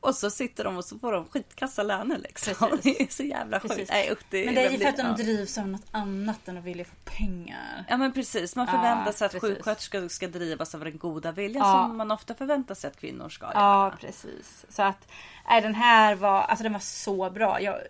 och 0.00 0.14
så 0.14 0.30
sitter 0.30 0.64
de 0.64 0.76
och 0.76 0.84
så 0.84 0.98
får 0.98 1.12
de 1.12 1.24
skitkassa 1.28 1.82
löner 1.82 2.18
liksom. 2.18 2.54
Precis. 2.70 2.82
Det 2.98 3.02
är 3.02 3.06
så 3.08 3.22
jävla 3.22 3.60
sjukt. 3.60 3.90
Nej, 3.90 4.10
usch, 4.12 4.18
det 4.30 4.44
Men 4.44 4.54
det 4.54 4.66
är 4.66 4.70
ju 4.70 4.78
för 4.78 4.88
att 4.88 4.96
de 4.96 5.06
ja. 5.06 5.12
drivs 5.12 5.58
av 5.58 5.68
något 5.68 5.86
annat 5.90 6.48
än 6.48 6.58
att 6.58 6.64
vilja 6.64 6.84
få 6.84 6.94
pengar. 7.04 7.84
Ja 7.88 7.96
men 7.96 8.12
precis, 8.12 8.56
man 8.56 8.66
Ja, 8.66 8.72
förväntar 8.72 9.12
sig 9.12 9.26
att 9.26 9.32
precis. 9.32 9.48
sjuksköterskor 9.48 10.08
ska 10.08 10.28
drivas 10.28 10.74
av 10.74 10.80
den 10.84 10.98
goda 10.98 11.32
viljan 11.32 11.66
Ja. 11.68 11.86
som 11.88 11.96
man 11.96 12.10
ofta 12.10 12.34
förväntar 12.34 12.74
sig 12.74 12.88
att 12.88 12.96
kvinnor 13.00 13.28
ska 13.28 13.46
Ja, 13.54 13.84
göra. 13.84 13.96
precis. 13.96 14.64
Så 14.68 14.82
att, 14.82 15.08
nej 15.48 15.60
den 15.60 15.74
här 15.74 16.14
var, 16.14 16.42
alltså 16.42 16.62
den 16.62 16.72
var 16.72 16.80
så 16.80 17.30
bra. 17.30 17.60
Jag, 17.60 17.80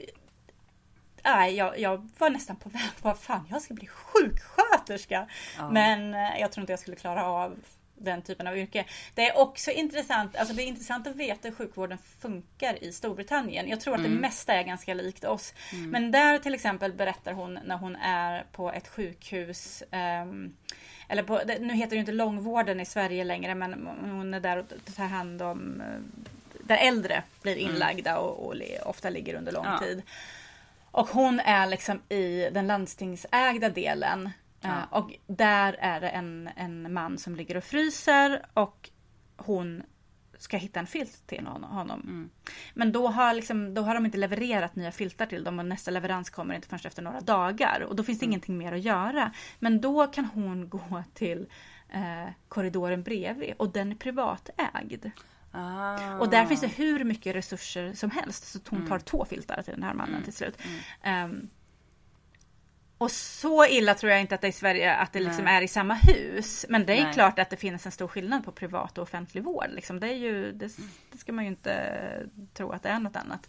nej, 1.25 1.55
jag, 1.55 1.79
jag 1.79 2.09
var 2.19 2.31
nästan 2.31 2.57
på 2.57 2.69
väg, 2.69 2.83
vad 3.03 3.19
fan 3.19 3.47
jag 3.51 3.63
ska 3.63 3.75
bli 3.75 3.87
sjuksköterska. 3.87 5.27
Men 5.71 6.15
eh, 6.15 6.41
jag 6.41 6.53
tror 6.53 6.63
inte 6.63 6.73
jag 6.73 6.81
skulle 6.81 6.97
klara 6.97 7.25
av 7.27 7.57
den 8.01 8.23
typen 8.23 8.47
av 8.47 8.59
yrke. 8.59 8.85
Det 9.15 9.29
är 9.31 9.39
också 9.39 9.71
intressant, 9.71 10.37
alltså 10.37 10.55
det 10.55 10.63
är 10.63 10.67
intressant 10.67 11.07
att 11.07 11.17
veta 11.17 11.49
hur 11.49 11.55
sjukvården 11.55 11.99
funkar 12.21 12.85
i 12.85 12.93
Storbritannien. 12.93 13.69
Jag 13.69 13.81
tror 13.81 13.95
att 13.95 14.03
det 14.03 14.09
mesta 14.09 14.55
är 14.55 14.63
ganska 14.63 14.95
likt 14.95 15.25
oss. 15.25 15.55
Men 15.91 16.11
där 16.11 16.39
till 16.39 16.55
exempel 16.55 16.93
berättar 16.93 17.33
hon 17.33 17.59
när 17.65 17.77
hon 17.77 17.97
är 17.97 18.45
på 18.53 18.73
ett 18.73 18.89
sjukhus 18.89 19.83
ehm, 19.91 20.57
eller 21.09 21.23
på, 21.23 21.41
nu 21.61 21.75
heter 21.75 21.91
det 21.91 21.95
ju 21.97 22.01
inte 22.01 22.13
långvården 22.13 22.81
i 22.81 22.85
Sverige 22.85 23.25
längre 23.25 23.55
men 23.55 23.87
hon 24.03 24.35
är 24.35 24.41
där 24.41 24.57
och 24.57 24.95
tar 24.97 25.05
hand 25.05 25.43
om 25.43 25.81
eh, 25.81 26.27
där 26.65 26.77
äldre 26.77 27.23
blir 27.43 27.57
inlagda 27.57 28.19
och, 28.19 28.47
och 28.47 28.57
li- 28.57 28.79
ofta 28.85 29.11
ligger 29.11 29.35
under 29.35 29.53
lång 29.53 29.65
Ja. 29.67 29.79
tid. 29.79 30.03
Och 30.91 31.09
hon 31.09 31.41
är 31.41 31.67
liksom 31.67 32.03
i 32.09 32.51
den 32.53 32.67
landstingsägda 32.67 33.69
delen. 33.69 34.31
Eh, 34.65 34.83
Och 34.91 35.11
där 35.27 35.77
är 35.81 36.01
det 36.01 36.09
en, 36.09 36.51
en 36.57 36.93
man 36.93 37.19
som 37.19 37.37
ligger 37.37 37.57
och 37.57 37.65
fryser 37.65 38.43
och 38.55 38.91
hon 39.37 39.83
ska 40.39 40.57
hitta 40.57 40.81
en 40.81 40.87
filt 40.87 41.27
till 41.27 41.47
hon- 41.47 41.65
honom. 41.65 42.31
Men 42.75 42.93
då 42.93 43.09
har, 43.09 43.35
liksom, 43.35 43.75
då 43.75 43.83
har 43.83 43.95
de 43.95 44.07
inte 44.07 44.19
levererat 44.19 44.77
nya 44.77 44.93
filtar 44.93 45.27
till 45.27 45.45
dem 45.45 45.59
och 45.59 45.65
nästa 45.67 45.91
leverans 45.91 46.31
kommer 46.31 46.55
inte 46.55 46.69
förrän 46.69 46.81
efter 46.85 47.03
några 47.03 47.21
dagar. 47.21 47.81
Och 47.81 47.97
då 47.97 48.03
finns 48.03 48.19
det 48.19 48.25
ingenting 48.27 48.59
mer 48.59 48.73
att 48.73 48.81
göra. 48.81 49.33
Men 49.59 49.81
då 49.81 50.07
kan 50.07 50.25
hon 50.25 50.69
gå 50.89 51.03
till 51.15 51.47
eh, 51.89 52.29
korridoren 52.49 53.03
bredvid 53.03 53.55
och 53.57 53.73
den 53.73 53.93
är 53.93 53.97
privatägd. 53.97 55.07
Ah. 55.53 56.19
Och 56.19 56.31
där 56.31 56.47
finns 56.47 56.61
det 56.61 56.67
hur 56.67 57.05
mycket 57.05 57.37
resurser 57.37 57.93
som 57.93 58.11
helst. 58.11 58.53
Så 58.53 58.59
hon 58.69 58.87
tar 58.87 58.99
två 58.99 59.25
filtar 59.25 59.63
till 59.63 59.75
den 59.75 59.83
här 59.83 59.95
mannen 59.95 60.23
till 60.23 60.33
slut. 60.33 60.59
Ehm, 61.03 61.49
och 62.99 63.11
så 63.11 63.67
illa 63.67 63.95
tror 63.95 64.13
jag 64.13 64.21
inte 64.21 64.35
att 64.35 64.41
det 64.41 64.47
är 64.47 64.49
i 64.49 64.53
Sverige 64.53 64.95
att 64.95 65.13
det 65.13 65.21
liksom 65.21 65.47
är 65.47 65.63
i 65.63 65.69
samma 65.69 65.95
hus. 65.95 66.67
Men 66.69 66.87
det 66.87 66.99
är 66.99 67.05
Nej. 67.05 67.15
klart 67.15 67.39
att 67.39 67.51
det 67.51 67.57
finns 67.57 67.87
en 67.87 67.93
stor 67.93 68.09
skillnad 68.09 68.45
på 68.45 68.53
privat 68.53 68.99
och 68.99 69.03
offentlig 69.03 69.45
vård. 69.45 69.71
Liksom. 69.71 70.01
Det, 70.01 70.09
är 70.09 70.15
ju, 70.15 70.53
det, 70.53 70.77
det 71.13 71.19
ska 71.19 71.33
man 71.33 71.45
ju 71.45 71.51
inte 71.51 72.03
tro 72.55 72.71
att 72.71 72.83
det 72.83 72.89
är 72.89 72.99
något 72.99 73.17
annat. 73.17 73.49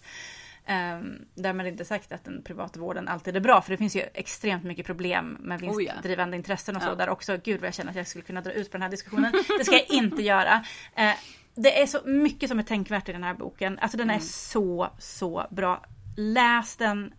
Um, 0.70 1.26
därmed 1.36 1.68
inte 1.68 1.86
sagt 1.86 2.12
att 2.12 2.24
den 2.24 2.43
privata 2.43 2.80
vården 2.80 3.08
alltid 3.08 3.36
är 3.36 3.39
bra. 3.39 3.62
För 3.62 3.72
det 3.72 3.78
finns 3.78 3.95
ju 3.95 4.04
extremt 4.14 4.64
mycket 4.64 4.86
problem 4.86 5.38
med 5.39 5.64
Oh 5.64 5.78
vinstdrivande 5.78 6.38
intressen 6.38 6.76
och 6.76 6.82
så. 6.82 6.89
Ja. 6.89 6.95
Där 6.95 7.10
också, 7.10 7.38
gud 7.43 7.60
vad 7.60 7.68
jag 7.68 7.74
känner 7.74 7.89
att 7.89 7.97
jag 7.97 8.08
skulle 8.08 8.24
kunna 8.24 8.41
dra 8.41 8.52
ut 8.52 8.72
på 8.72 8.78
den 8.78 8.82
här 8.82 8.89
diskussionen. 8.89 9.34
Det 9.58 9.66
ska 9.66 9.76
jag 9.76 9.89
inte 9.89 10.22
göra. 10.22 10.66
Eh, 10.95 11.14
det 11.56 11.82
är 11.82 11.86
så 11.86 12.00
mycket 12.06 12.50
som 12.50 12.60
är 12.60 12.64
tänkvärt 12.64 13.10
i 13.10 13.12
den 13.12 13.24
här 13.24 13.34
boken. 13.34 13.80
Alltså 13.80 13.97
den 13.97 14.10
är 14.10 14.20
så, 14.20 14.89
så 15.00 15.45
bra. 15.50 15.86
Läs 16.18 16.76
den 16.76 17.14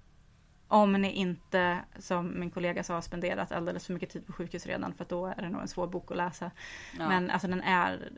om 0.69 0.93
ni 0.93 1.13
inte, 1.13 1.79
som 1.99 2.41
min 2.41 2.51
kollega 2.51 2.83
sa, 2.83 3.03
spenderat 3.03 3.53
alldeles 3.53 3.87
för 3.87 3.93
mycket 3.93 4.11
tid 4.11 4.27
på 4.27 4.33
sjukhus 4.33 4.67
redan. 4.67 4.95
För 4.95 5.07
då 5.09 5.27
är 5.27 5.43
det 5.43 5.49
nog 5.49 5.63
en 5.63 5.69
svår 5.69 5.87
bok 5.87 6.11
att 6.11 6.17
läsa. 6.17 6.51
Men 6.99 7.31
alltså 7.31 7.49
den 7.49 7.63
är... 7.63 8.13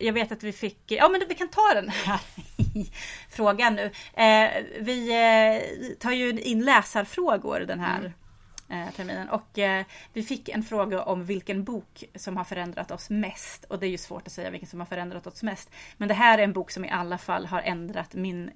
Jag 0.00 0.12
vet 0.12 0.32
att 0.32 0.42
vi 0.42 0.52
fick... 0.52 0.78
Ja 0.86 1.08
men 1.08 1.22
vi 1.28 1.34
kan 1.34 1.48
ta 1.48 1.74
den 1.74 1.88
här 1.88 2.20
frågan 3.30 3.74
nu. 3.74 3.84
Eh, 4.14 4.50
vi 4.80 5.10
eh, 5.10 5.96
tar 5.98 6.12
ju 6.12 6.40
in 6.40 6.64
läsarfrågor 6.64 7.60
den 7.60 7.80
här 7.80 8.12
eh, 8.68 8.90
terminen. 8.90 9.28
Och 9.28 9.58
eh, 9.58 9.84
vi 10.12 10.22
fick 10.22 10.48
en 10.48 10.62
fråga 10.62 11.02
om 11.02 11.24
vilken 11.24 11.64
bok 11.64 12.04
som 12.14 12.36
har 12.36 12.44
förändrat 12.44 12.90
oss 12.90 13.10
mest. 13.10 13.64
Och 13.64 13.78
det 13.78 13.86
är 13.86 13.90
ju 13.90 13.98
svårt 13.98 14.26
att 14.26 14.32
säga 14.32 14.50
vilken 14.50 14.68
som 14.68 14.80
har 14.80 14.86
förändrat 14.86 15.26
oss 15.26 15.42
mest. 15.42 15.70
Men 15.96 16.08
det 16.08 16.14
här 16.14 16.38
är 16.38 16.42
en 16.42 16.52
bok 16.52 16.70
som 16.70 16.84
i 16.84 16.90
alla 16.90 17.18
fall 17.18 17.46
har 17.46 17.62
ändrat 17.62 18.14
min 18.14 18.48
eh, 18.48 18.52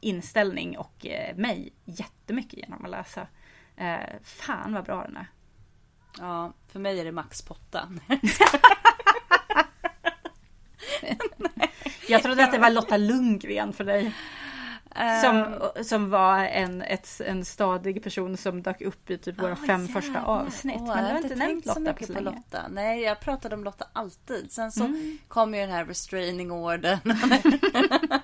inställning 0.00 0.78
och 0.78 1.06
eh, 1.06 1.36
mig 1.36 1.72
jättemycket 1.84 2.58
genom 2.58 2.84
att 2.84 2.90
läsa. 2.90 3.26
Eh, 3.76 3.98
fan 4.22 4.72
vad 4.72 4.84
bra 4.84 5.02
den 5.02 5.16
är. 5.16 5.26
Ja, 6.18 6.52
för 6.68 6.80
mig 6.80 7.00
är 7.00 7.04
det 7.04 7.12
Max 7.12 7.42
Potta. 7.42 7.88
Jag 12.08 12.22
trodde 12.22 12.44
att 12.44 12.52
det 12.52 12.58
var 12.58 12.70
Lotta 12.70 12.96
Lundgren 12.96 13.72
för 13.72 13.84
dig. 13.84 14.14
Som, 15.22 15.54
som 15.84 16.10
var 16.10 16.38
en, 16.38 16.82
ett, 16.82 17.20
en 17.26 17.44
stadig 17.44 18.02
person 18.02 18.36
som 18.36 18.62
dök 18.62 18.80
upp 18.80 19.10
i 19.10 19.18
typ 19.18 19.42
våra 19.42 19.52
Ah, 19.52 19.56
fem 19.56 19.80
jävlar. 19.86 20.00
första 20.00 20.22
avsnitt. 20.22 20.76
Åh, 20.80 20.86
Men 20.86 21.04
du 21.04 21.10
har 21.10 21.18
inte 21.18 21.34
nämnt 21.36 21.66
så 21.66 21.78
Lotta 21.78 21.92
på 21.92 22.04
så 22.06 22.14
på 22.14 22.20
länge. 22.20 22.36
Lotta. 22.36 22.68
Nej, 22.70 23.00
jag 23.02 23.20
pratade 23.20 23.54
om 23.54 23.64
Lotta 23.64 23.86
alltid. 23.92 24.52
Sen 24.52 24.72
så 24.72 24.84
Mm. 24.84 25.18
kom 25.28 25.54
ju 25.54 25.60
den 25.60 25.70
här 25.70 25.84
restraining 25.84 26.50
ordern. 26.52 26.98
uh, 27.10 28.16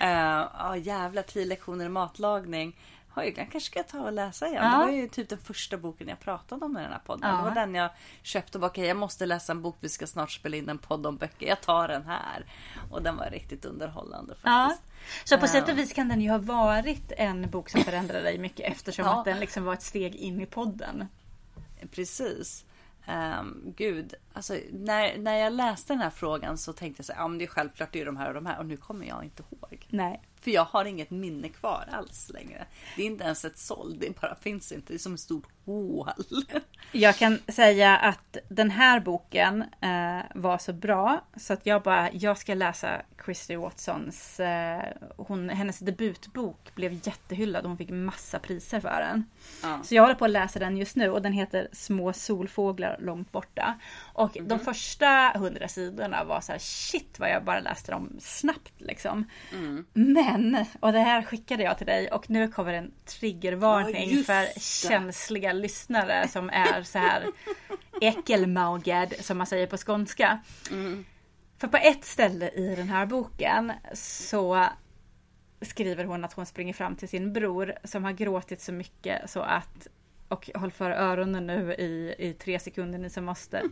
ja, 0.00 0.76
jävla 0.76 1.22
tio 1.22 1.44
lektioner 1.46 1.84
i 1.84 1.88
matlagning. 1.88 2.76
Har 3.16 3.22
jag 3.24 3.34
kanske 3.36 3.60
ska 3.60 3.78
jag 3.78 3.88
ta 3.88 4.00
och 4.00 4.12
läsa 4.12 4.46
igen. 4.46 4.64
Ja. 4.64 4.70
Det 4.70 4.84
var 4.84 4.92
ju 4.92 5.08
typ 5.08 5.28
den 5.28 5.38
första 5.38 5.76
boken 5.76 6.08
jag 6.08 6.20
pratade 6.20 6.64
om 6.64 6.78
i 6.78 6.80
den 6.82 6.92
här 6.92 6.98
podden. 6.98 7.30
Ja. 7.30 7.36
Det 7.36 7.42
var 7.42 7.54
den 7.54 7.74
jag 7.74 7.90
köpte 8.22 8.58
och 8.58 8.60
bara, 8.62 8.66
okej 8.66 8.86
jag 8.86 8.96
måste 8.96 9.26
läsa 9.26 9.52
en 9.52 9.62
bok. 9.62 9.76
Vi 9.80 9.88
ska 9.88 10.06
snart 10.06 10.30
spela 10.30 10.56
in 10.56 10.68
en 10.68 10.78
podd 10.78 11.06
om 11.06 11.16
böcker. 11.16 11.46
Jag 11.46 11.60
tar 11.60 11.88
den 11.88 12.04
här. 12.06 12.44
Och 12.90 13.02
den 13.02 13.16
var 13.16 13.30
riktigt 13.30 13.64
underhållande 13.64 14.34
Ja. 14.42 14.68
faktiskt. 14.70 15.28
Så 15.28 15.38
på 15.38 15.46
sätt 15.46 15.68
och 15.68 15.78
vis 15.78 15.92
kan 15.92 16.08
den 16.08 16.20
ju 16.20 16.30
ha 16.30 16.38
varit 16.38 17.12
en 17.16 17.50
bok 17.50 17.68
som 17.70 17.80
förändrade 17.80 18.22
dig 18.22 18.38
mycket 18.38 18.72
eftersom 18.72 19.04
Ja. 19.06 19.18
att 19.18 19.24
den 19.24 19.40
liksom 19.40 19.64
var 19.64 19.72
ett 19.72 19.82
steg 19.82 20.14
in 20.14 20.40
i 20.40 20.46
podden. 20.46 21.06
Precis. 21.90 22.64
Um, 23.40 23.74
gud, 23.76 24.14
alltså 24.32 24.56
när, 24.72 25.18
när 25.18 25.36
jag 25.36 25.52
läste 25.52 25.92
den 25.92 26.00
här 26.00 26.10
frågan 26.10 26.58
så 26.58 26.72
tänkte 26.72 27.00
jag 27.00 27.06
så 27.06 27.12
här, 27.12 27.20
ja 27.20 27.28
men 27.28 27.38
det 27.38 27.44
är 27.44 27.48
självklart 27.48 27.92
det 27.92 28.00
är 28.00 28.06
de 28.06 28.16
här 28.16 28.28
och 28.28 28.34
de 28.34 28.46
här 28.46 28.58
och 28.58 28.66
nu 28.66 28.76
kommer 28.76 29.06
jag 29.06 29.24
inte 29.24 29.42
ihåg. 29.42 29.86
Nej. 29.90 30.22
För 30.46 30.50
jag 30.50 30.64
har 30.64 30.84
inget 30.84 31.10
minne 31.10 31.48
kvar 31.48 31.88
alls 31.92 32.30
längre. 32.34 32.66
Det 32.96 33.02
är 33.02 33.06
inte 33.06 33.24
ens 33.24 33.44
ett 33.44 33.58
såld, 33.58 34.00
det 34.00 34.20
bara 34.20 34.34
finns 34.34 34.72
inte. 34.72 34.92
Det 34.92 34.96
är 34.96 34.98
som 34.98 35.14
ett 35.14 35.20
stort 35.20 35.48
hål. 35.66 36.08
Jag 36.92 37.16
kan 37.16 37.38
säga 37.48 37.96
att 37.96 38.36
den 38.48 38.70
här 38.70 39.00
boken 39.00 39.62
eh, 39.80 40.24
var 40.34 40.58
så 40.58 40.72
bra 40.72 41.20
så 41.36 41.52
att 41.52 41.66
jag 41.66 41.82
bara, 41.82 42.12
jag 42.12 42.38
ska 42.38 42.54
läsa 42.54 43.02
Christy 43.24 43.56
Watsons, 43.56 44.40
eh, 44.40 44.82
hon, 45.16 45.48
hennes 45.48 45.78
debutbok 45.78 46.74
blev 46.74 46.92
jättehyllad 46.92 47.62
och 47.64 47.68
hon 47.70 47.78
fick 47.78 47.90
massa 47.90 48.38
priser 48.38 48.80
för 48.80 49.00
den. 49.00 49.24
Ja. 49.62 49.80
Så 49.84 49.94
jag 49.94 50.02
håller 50.02 50.14
på 50.14 50.24
att 50.24 50.30
läsa 50.30 50.58
den 50.58 50.76
just 50.76 50.96
nu 50.96 51.10
och 51.10 51.22
den 51.22 51.32
heter 51.32 51.68
Små 51.72 52.12
solfåglar 52.12 52.96
långt 53.00 53.32
borta. 53.32 53.74
Och 54.14 54.36
Mhm. 54.36 54.48
de 54.48 54.58
första 54.58 55.32
hundra 55.34 55.68
sidorna 55.68 56.24
var 56.24 56.40
så 56.40 56.52
här 56.52 56.58
shit 56.58 57.18
vad 57.18 57.30
jag 57.30 57.44
bara 57.44 57.60
läste 57.60 57.92
dem 57.92 58.16
snabbt 58.20 58.72
liksom. 58.78 59.24
Mm. 59.52 59.86
Men, 59.92 60.64
och 60.80 60.92
det 60.92 61.00
här 61.00 61.22
skickade 61.22 61.62
jag 61.62 61.78
till 61.78 61.86
dig 61.86 62.10
och 62.10 62.30
nu 62.30 62.48
kommer 62.48 62.72
en 62.72 62.90
triggervarning 63.04 64.10
Ja, 64.16 64.22
för 64.24 64.60
känsliga 64.88 65.52
lyssnare 65.56 66.28
som 66.28 66.50
är 66.50 66.82
så 66.82 66.98
här 66.98 67.26
äckelmagad 68.00 69.14
som 69.20 69.38
man 69.38 69.46
säger 69.46 69.66
på 69.66 69.76
skånska. 69.76 70.38
Mm. 70.70 71.04
För 71.58 71.68
på 71.68 71.76
ett 71.76 72.04
ställe 72.04 72.50
i 72.50 72.74
den 72.76 72.88
här 72.88 73.06
boken 73.06 73.72
så 73.94 74.66
skriver 75.60 76.04
hon 76.04 76.24
att 76.24 76.32
hon 76.32 76.46
springer 76.46 76.72
fram 76.72 76.96
till 76.96 77.08
sin 77.08 77.32
bror 77.32 77.72
som 77.84 78.04
har 78.04 78.12
gråtit 78.12 78.60
så 78.60 78.72
mycket 78.72 79.30
så 79.30 79.40
att 79.40 79.88
och 80.28 80.50
håll 80.54 80.70
för 80.70 80.90
öronen 80.90 81.46
nu 81.46 81.74
i, 81.74 82.14
i 82.18 82.32
tre 82.32 82.58
sekunder 82.58 82.98
ni 82.98 83.10
som 83.10 83.24
måste. 83.24 83.62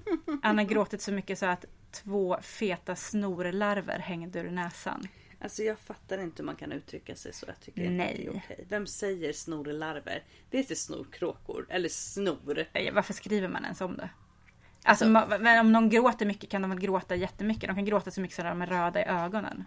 Han 0.43 0.59
har 0.59 0.65
gråtit 0.65 1.01
så 1.03 1.13
mycket 1.13 1.39
så 1.39 1.47
att 1.47 1.65
två 1.91 2.39
feta 2.43 2.97
snorlarver 2.97 3.99
hängde 3.99 4.39
ur 4.39 4.51
näsan. 4.51 5.09
Alltså 5.45 5.63
jag 5.63 5.79
fattar 5.79 6.19
inte 6.19 6.43
hur 6.43 6.45
man 6.47 6.57
kan 6.57 6.73
uttrycka 6.73 7.15
sig 7.17 7.33
så. 7.33 7.47
Jag 7.49 7.61
tycker 7.61 7.81
inte 7.83 7.95
Nej. 7.95 8.15
det 8.19 8.27
är 8.27 8.39
okej. 8.39 8.67
Vem 8.69 8.87
säger 8.87 9.33
snorlarver? 9.33 10.23
Det 10.51 10.59
heter 10.59 10.75
snorkråkor. 10.75 11.67
Eller 11.69 11.89
snor. 11.89 12.91
Varför 12.93 13.13
skriver 13.15 13.49
man 13.49 13.65
ens 13.65 13.81
om 13.81 13.97
det? 13.97 14.11
Alltså, 14.85 15.05
ma- 15.05 15.39
men 15.39 15.61
om 15.61 15.73
någon 15.73 15.89
gråter 15.89 16.27
mycket 16.27 16.51
kan 16.51 16.63
de 16.63 16.71
väl 16.71 16.81
gråta 16.81 17.15
jättemycket. 17.17 17.69
De 17.69 17.75
kan 17.75 17.85
gråta 17.85 18.11
så 18.11 18.21
mycket 18.21 18.37
så 18.37 18.43
att 18.43 18.49
de 18.49 18.63
är 18.63 18.67
röda 18.67 19.01
i 19.01 19.05
ögonen. 19.05 19.65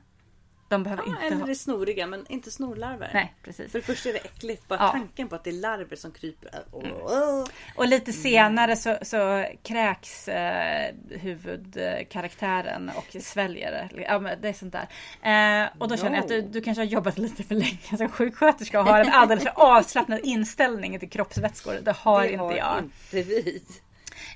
De 0.70 0.84
behöver 0.84 1.04
Ja, 1.06 1.10
inte 1.14 1.26
eller 1.26 1.36
ha... 1.36 1.50
är 1.50 1.54
snoriga 1.54 2.08
men 2.08 2.26
inte 2.30 2.52
snorlarver. 2.52 3.10
Nej, 3.14 3.34
precis. 3.44 3.72
För 3.72 3.80
det 3.80 3.86
första 3.86 4.10
är 4.10 4.14
det 4.14 4.20
äckligt. 4.20 4.68
Bara 4.68 4.80
Ja. 4.80 4.92
tanken 4.92 5.28
på 5.28 5.36
att 5.36 5.44
det 5.44 5.50
är 5.50 5.54
larver 5.62 5.96
som 5.96 6.12
kryper. 6.12 6.50
Åh. 6.72 7.44
Och 7.76 7.88
lite 7.88 8.14
senare 8.14 8.76
så, 8.76 8.98
så 9.02 9.46
kräks 9.64 10.28
eh, 10.28 10.94
huvudkaraktären 11.10 12.92
och 12.96 13.22
sväljer. 13.22 13.90
Ja, 14.08 14.20
men 14.20 14.42
det 14.42 14.50
är 14.50 14.54
sånt 14.54 14.74
där. 15.22 15.64
Eh, 15.64 15.70
och 15.78 15.88
då 15.88 15.98
känner 15.98 16.16
jag 16.16 16.22
att 16.24 16.30
du, 16.30 16.42
du 16.42 16.62
kanske 16.62 16.82
har 16.82 16.88
jobbat 16.88 17.18
lite 17.18 17.44
för 17.44 17.56
länge 17.56 17.98
som 17.98 18.10
sjuksköterska 18.10 18.80
och 18.80 18.86
har 18.86 19.00
en 19.00 19.10
alldeles 19.12 19.44
för 19.44 19.54
avslappnad 19.56 20.20
inställning 20.24 21.00
till 21.00 21.10
kroppsvätskor. 21.10 21.74
Det 21.84 21.92
har 21.92 22.22
det 22.24 22.30
inte 22.32 22.44
har 22.44 22.56
jag. 22.56 22.78
inte 22.84 23.22
vi. 23.30 23.64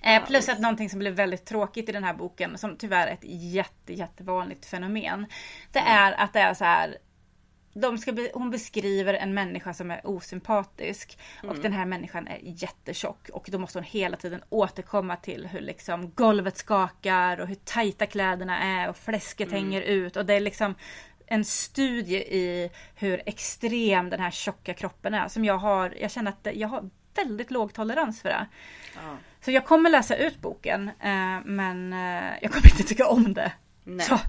Eh, 0.02 0.26
plus 0.26 0.50
att 0.50 0.60
någonting 0.60 0.90
som 0.90 1.00
blev 1.00 1.14
väldigt 1.14 1.46
tråkigt 1.46 1.90
i 1.90 1.92
den 1.92 2.04
här 2.04 2.14
boken, 2.14 2.58
som 2.58 2.78
tyvärr 2.78 3.08
är 3.08 3.14
ett 3.14 3.24
jätte, 3.24 3.94
jättevanligt 3.94 4.66
fenomen. 4.66 5.26
Det 5.72 5.80
är 5.80 6.12
att 6.12 6.34
det 6.34 6.40
är 6.40 6.54
så 6.54 6.64
här. 6.64 6.98
De 7.74 7.98
ska 7.98 8.12
be, 8.12 8.32
hon 8.34 8.50
beskriver 8.50 9.14
en 9.14 9.34
människa 9.34 9.74
som 9.74 9.92
är 9.92 10.08
osympatisk 10.08 11.18
och 11.44 11.56
den 11.56 11.74
här 11.74 11.86
människan 11.86 12.28
är 12.28 12.40
jättetjock 12.42 13.30
och 13.30 13.48
då 13.52 13.60
måste 13.60 13.80
hon 13.80 13.84
hela 13.84 14.18
tiden 14.18 14.44
återkomma 14.50 15.16
till 15.16 15.48
hur 15.48 15.60
liksom 15.60 16.12
golvet 16.12 16.58
skakar 16.58 17.40
och 17.40 17.48
hur 17.48 17.56
tajta 17.56 18.06
kläderna 18.06 18.60
är 18.60 18.90
och 18.90 18.98
fläsket 18.98 19.52
hänger 19.52 19.82
ut 19.82 20.16
och 20.16 20.26
det 20.26 20.34
är 20.34 20.40
liksom 20.40 20.76
en 21.28 21.46
studie 21.46 22.18
i 22.18 22.72
hur 22.96 23.22
extrem 23.26 24.10
den 24.10 24.20
här 24.20 24.32
tjocka 24.32 24.74
kroppen 24.74 25.14
är 25.14 25.28
som 25.28 25.46
jag 25.46 25.58
har. 25.58 25.94
Jag 26.00 26.12
känner 26.12 26.32
att 26.32 26.56
jag 26.56 26.68
har 26.68 26.90
väldigt 27.16 27.52
låg 27.52 27.74
tolerans 27.74 28.22
för 28.22 28.30
det. 28.30 28.48
Ja. 28.96 29.18
Så 29.42 29.52
jag 29.52 29.66
kommer 29.66 29.90
läsa 29.90 30.16
ut 30.16 30.42
boken 30.42 30.88
eh, 30.88 31.40
men 31.46 31.94
eh, 31.94 32.34
jag 32.42 32.52
kommer 32.52 32.66
inte 32.72 32.84
tycka 32.84 33.08
om 33.08 33.34
det. 33.34 33.52
Nej. 33.84 34.06
Så, 34.06 34.20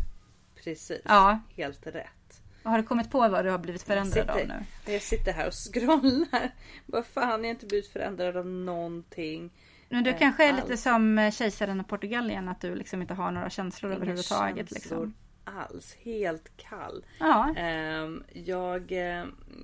Precis. 0.64 1.01
Ja. 1.05 1.41
Helt 1.57 1.87
rätt. 1.87 2.43
har 2.62 2.78
du 2.78 2.85
kommit 2.85 3.11
på 3.11 3.28
vad 3.28 3.45
du 3.45 3.51
har 3.51 3.59
blivit 3.59 3.83
förändrad 3.83 4.30
av 4.30 4.37
sitter, 4.37 4.64
nu? 4.87 4.93
Jag 4.93 5.03
sitter 5.03 5.33
här 5.33 5.47
och 5.47 5.53
scrollar. 5.72 6.51
Vad 6.87 7.07
fan, 7.07 7.30
jag 7.30 7.39
har 7.39 7.45
inte 7.45 7.66
blivit 7.66 7.89
förändrad 7.93 8.37
av 8.37 8.47
någonting. 8.47 9.51
Men 9.89 10.05
du 10.05 10.11
Eh, 10.11 10.18
kanske 10.18 10.45
är 10.49 10.53
alls. 10.53 10.62
lite 10.62 10.76
som 10.76 11.18
eh, 11.18 11.30
kejsaren 11.30 11.80
av 11.80 11.85
Portugalien 11.85 12.49
att 12.49 12.61
du 12.61 12.74
liksom 12.74 13.03
inte 13.03 13.14
har 13.14 13.30
några 13.30 13.51
känslor 13.51 13.91
Inga 13.93 13.97
överhuvudtaget. 13.97 14.68
känslor 14.68 15.07
Liksom. 15.07 15.14
alls. 15.45 15.97
Helt 16.05 16.57
kall. 16.57 17.05
Ja, 17.18 17.55
Ehm, 17.57 18.24
jag, 18.33 18.93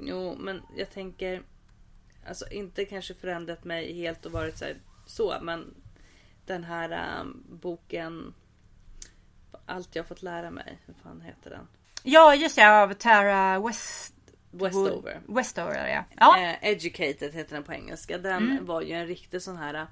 jo 0.03 0.37
men 0.39 0.63
jag 0.77 0.91
tänker, 0.91 1.43
alltså 2.29 2.49
inte 2.51 2.85
kanske 2.85 3.15
förändrat 3.15 3.65
mig 3.65 3.93
helt 3.93 4.27
och 4.27 4.33
varit 4.33 4.59
så, 4.59 4.65
här, 4.65 4.77
så 5.07 5.39
men 5.43 5.75
den 6.47 6.65
här 6.65 6.91
ehm, 6.91 7.45
boken, 7.49 8.35
allt 9.67 9.97
jag 9.97 10.07
fått 10.07 10.23
lära 10.23 10.51
mig, 10.51 10.79
hur 10.87 10.95
fan 11.03 11.21
heter 11.21 11.51
den? 11.51 11.67
ja 12.03 12.35
just 12.35 12.57
det, 12.57 12.83
av 12.83 12.93
Tara 12.93 13.61
West... 13.61 14.15
Westover. 14.51 15.21
Westover 15.27 15.89
ja. 15.89 16.05
ja. 16.17 16.41
Eh, 16.41 16.71
Educated 16.71 17.35
heter 17.35 17.55
den 17.55 17.63
på 17.63 17.73
engelska. 17.73 18.19
Den 18.19 18.67
var 18.67 18.83
ju 18.83 18.93
en 18.93 19.07
riktig 19.07 19.43
sån 19.43 19.57
här. 19.57 19.87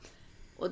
Och 0.56 0.68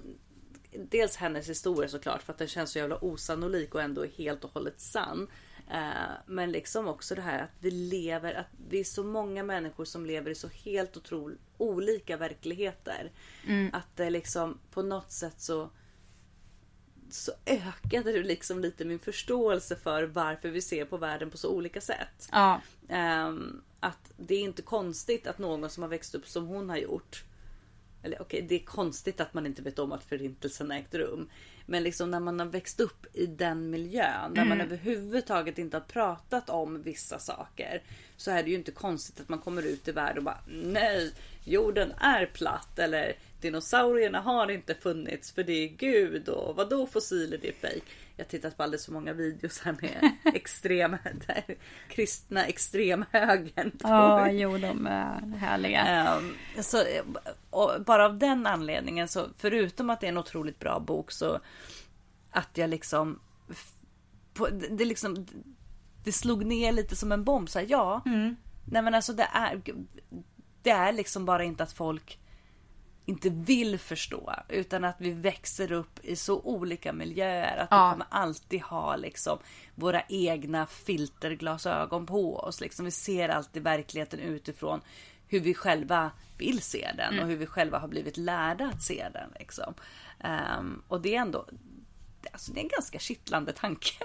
dels 0.79 1.17
hennes 1.17 1.49
historia 1.49 1.89
såklart 1.89 2.23
för 2.23 2.33
att 2.33 2.39
den 2.39 2.49
känns 2.49 2.71
så 2.71 2.79
jävla 2.79 3.05
osannolik 3.05 3.75
och 3.75 3.83
ändå 3.83 4.05
helt 4.17 4.45
och 4.45 4.51
hållet 4.51 4.81
sann. 4.81 5.29
Eh, 5.71 6.13
men 6.27 6.53
liksom 6.53 6.89
också 6.89 7.15
det 7.15 7.23
här 7.23 7.43
att 7.43 7.57
vi 7.59 7.71
lever, 7.71 8.35
att 8.35 8.51
det 8.69 8.81
är 8.81 8.85
så 8.85 9.05
många 9.05 9.43
människor 9.43 9.85
som 9.85 10.07
lever 10.07 10.31
i 10.31 10.35
så 10.35 10.49
helt 10.49 10.97
otroligt 10.97 11.41
olika 11.59 12.17
verkligheter. 12.17 13.13
Att 13.73 13.97
det 13.97 14.11
liksom 14.11 14.59
på 14.71 14.83
något 14.83 15.13
sätt 15.13 15.41
så 15.41 15.71
så 17.11 17.33
ökade 17.47 18.13
det 18.13 18.23
liksom 18.23 18.61
lite 18.61 18.85
min 18.85 18.99
förståelse 18.99 19.77
för 19.77 20.03
varför 20.03 20.49
vi 20.49 20.63
ser 20.63 20.85
på 20.85 20.97
världen 20.97 21.31
på 21.31 21.37
så 21.37 21.49
olika 21.49 21.81
sätt. 21.81 22.29
ja. 22.33 22.61
Ehm, 22.89 23.63
att 23.81 24.13
det 24.17 24.35
är 24.35 24.41
inte 24.41 24.63
konstigt 24.63 25.27
att 25.27 25.39
någon 25.39 25.71
som 25.71 25.83
har 25.83 25.91
växt 25.91 26.15
upp 26.15 26.29
som 26.29 26.47
hon 26.47 26.69
har 26.69 26.77
gjort. 26.77 27.25
Eller 28.05 28.23
okej, 28.23 28.43
det 28.49 28.55
är 28.55 28.65
konstigt 28.65 29.21
att 29.21 29.35
man 29.35 29.47
inte 29.47 29.63
vet 29.63 29.79
om 29.79 29.93
att 29.93 30.05
förintelsen 30.05 30.71
ägt 30.71 30.95
rum. 30.95 31.31
Men 31.67 31.83
liksom 31.83 32.11
när 32.11 32.21
man 32.21 32.39
har 32.41 32.47
växt 32.47 32.81
upp 32.81 33.07
i 33.13 33.27
den 33.27 33.71
miljön, 33.71 34.33
när 34.35 34.45
man 34.45 34.61
överhuvudtaget 34.61 35.59
inte 35.59 35.77
har 35.77 35.85
pratat 35.85 36.51
om 36.51 36.83
vissa 36.83 37.19
saker. 37.19 37.83
Så 38.17 38.31
är 38.31 38.43
det 38.43 38.51
ju 38.51 38.57
inte 38.57 38.73
konstigt 38.73 39.21
att 39.21 39.29
man 39.29 39.39
kommer 39.39 39.63
ut 39.63 39.89
i 39.89 39.93
världen 39.93 40.19
och 40.19 40.25
bara 40.25 40.41
nej, 40.47 41.13
jorden 41.45 41.93
är 41.99 42.27
platt. 42.27 42.79
Eller 42.79 43.13
dinosaurierna 43.45 44.21
har 44.21 44.51
inte 44.51 44.75
funnits 44.75 45.33
för 45.33 45.45
det 45.45 45.53
är 45.53 45.69
gud 45.69 46.29
och 46.29 46.57
vadå 46.57 46.87
fossiler, 46.87 47.39
det 47.39 47.49
är 47.49 47.53
fejk. 47.53 47.85
Jag 48.17 48.25
har 48.25 48.29
tittat 48.29 48.57
på 48.57 48.63
alldeles 48.63 48.85
för 48.85 48.93
många 48.93 49.13
videos 49.13 49.61
här 49.61 49.77
med 49.81 50.13
extrem, 50.35 50.97
där 51.27 51.45
kristna 51.89 52.47
extremhögern. 52.47 53.73
Ja, 53.83 54.31
jo 54.31 54.59
de 54.59 54.87
är 54.87 55.37
härliga. 55.37 55.81
Ehm, 55.81 56.35
så, 56.61 56.83
och 57.51 57.71
bara 57.87 58.05
av 58.05 58.19
den 58.19 58.47
anledningen 58.47 59.09
så 59.09 59.27
förutom 59.39 59.91
att 59.91 60.01
det 60.01 60.07
är 60.07 60.09
en 60.09 60.19
otroligt 60.19 60.59
bra 60.59 60.81
bok 60.81 61.11
så 61.11 61.41
att 62.31 62.59
jag 62.59 62.71
liksom 62.71 63.21
på, 64.35 64.49
det, 64.49 64.69
det 64.69 64.85
liksom 64.85 65.27
det 66.05 66.13
slog 66.13 66.47
ner 66.47 66.73
lite 66.73 66.97
som 66.97 67.13
en 67.13 67.25
bomb 67.25 67.49
så 67.49 67.59
här, 67.59 67.67
ja. 67.71 68.03
Nej 68.65 68.83
men 68.83 68.95
alltså 68.95 69.13
det 69.13 69.29
är 69.33 69.63
det 70.63 70.71
är 70.71 70.93
liksom 70.93 71.25
bara 71.25 71.45
inte 71.45 71.63
att 71.63 71.73
folk 71.73 72.19
inte 73.07 73.31
vill 73.31 73.79
förstå 73.79 74.35
utan 74.49 74.85
att 74.85 74.97
vi 74.99 75.11
växer 75.11 75.73
upp 75.73 76.01
i 76.05 76.17
så 76.17 76.41
olika 76.41 76.93
miljöer 76.93 77.57
att 77.57 77.69
Ja. 77.71 77.87
vi 77.89 77.93
kommer 77.93 78.07
alltid 78.11 78.63
ha 78.63 78.97
liksom 78.97 79.39
våra 79.75 80.03
egna 80.09 80.67
filterglasögon 80.67 82.07
på 82.07 82.37
oss. 82.37 82.61
Liksom. 82.61 82.85
Vi 82.85 82.91
ser 82.91 83.29
alltid 83.29 83.63
verkligheten 83.63 84.21
utifrån 84.21 84.81
hur 85.29 85.41
vi 85.41 85.55
själva 85.55 86.11
vill 86.39 86.61
se 86.63 86.91
den 86.97 87.13
Mm. 87.13 87.21
och 87.25 87.29
hur 87.31 87.37
vi 87.37 87.47
själva 87.47 87.79
har 87.79 87.89
blivit 87.89 88.17
lärda 88.17 88.67
att 88.67 88.83
se 88.83 89.09
den. 89.13 89.31
Liksom. 89.39 89.75
Ehm, 90.21 90.83
och 90.89 91.01
det 91.01 91.17
är 91.17 91.21
ändå 91.21 91.47
alltså, 92.33 92.53
det 92.53 92.61
är 92.61 92.63
en 92.63 92.69
ganska 92.69 92.99
kittlande 92.99 93.53
tanke. 93.53 94.05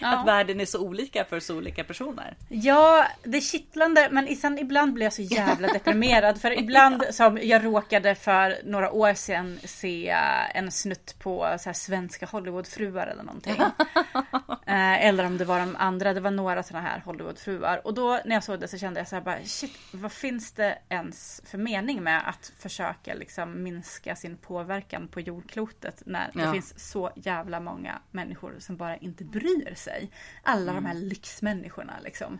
Att 0.00 0.26
världen 0.26 0.60
är 0.60 0.64
så 0.64 0.80
olika 0.80 1.24
för 1.24 1.40
så 1.40 1.56
olika 1.56 1.84
personer. 1.84 2.36
Ja, 2.48 3.06
det 3.22 3.36
är 3.36 3.40
kittlande 3.40 4.08
men 4.10 4.36
sen 4.36 4.58
ibland 4.58 4.92
blir 4.92 5.06
jag 5.06 5.12
så 5.12 5.22
jävla 5.22 5.68
deprimerad. 5.72 6.40
För 6.40 6.58
ibland 6.58 7.04
som 7.10 7.38
jag 7.42 7.64
råkade 7.64 8.14
för 8.14 8.56
några 8.64 8.90
år 8.90 9.14
sedan 9.14 9.58
se 9.64 10.16
en 10.54 10.70
snutt 10.70 11.18
på 11.18 11.56
så 11.60 11.68
här 11.68 11.74
svenska 11.74 12.26
Hollywoodfruar 12.26 13.06
eller 13.06 13.22
någonting. 13.22 13.56
Eh, 14.68 15.06
eller 15.06 15.24
om 15.26 15.38
det 15.38 15.44
var 15.44 15.60
de 15.60 15.76
andra, 15.76 16.14
det 16.14 16.20
var 16.20 16.30
några 16.30 16.62
sådana 16.62 16.88
här 16.88 17.00
Hollywoodfruar. 17.04 17.86
Och 17.86 17.94
då 17.94 18.20
när 18.24 18.36
jag 18.36 18.44
såg 18.44 18.60
det 18.60 18.68
så 18.68 18.78
kände 18.78 19.00
jag 19.00 19.08
så 19.08 19.16
här 19.16 19.22
bara 19.22 19.44
shit, 19.44 19.78
vad 19.92 20.12
finns 20.12 20.52
det 20.52 20.78
ens 20.88 21.42
för 21.44 21.58
mening 21.58 22.02
med 22.02 22.28
att 22.28 22.52
försöka 22.58 23.14
liksom 23.14 23.62
minska 23.62 24.16
sin 24.16 24.36
påverkan 24.36 25.08
på 25.08 25.20
jordklotet 25.20 26.02
när 26.06 26.30
det 26.34 26.40
Ja. 26.42 26.52
finns 26.52 26.90
så 26.90 27.10
jävla 27.16 27.60
många 27.60 27.98
människor 28.10 28.54
som 28.58 28.76
bara 28.76 28.96
inte 28.96 29.24
bryr 29.24 29.74
sig. 29.74 30.10
Alla 30.42 30.72
de 30.72 30.86
här 30.86 30.94
lyxmänniskorna 30.94 31.94
liksom. 32.04 32.38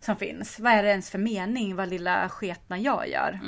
Som 0.00 0.16
finns. 0.16 0.58
Vad 0.58 0.72
är 0.72 0.82
det 0.82 0.90
ens 0.90 1.10
för 1.10 1.18
mening 1.18 1.76
vad 1.76 1.88
lilla 1.88 2.28
sketna 2.28 2.78
jag 2.78 3.08
gör? 3.08 3.40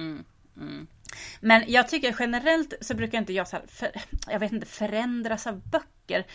Men 1.40 1.64
jag 1.66 1.88
tycker 1.88 2.16
generellt 2.18 2.74
så 2.80 2.94
brukar 2.94 3.18
inte 3.18 3.32
jag 3.32 3.48
så 3.48 3.56
här, 3.56 3.64
för, 3.68 3.90
jag 4.28 4.38
vet 4.38 4.52
inte, 4.52 4.66
förändras 4.66 5.46
av 5.46 5.62
böcker. 5.70 6.26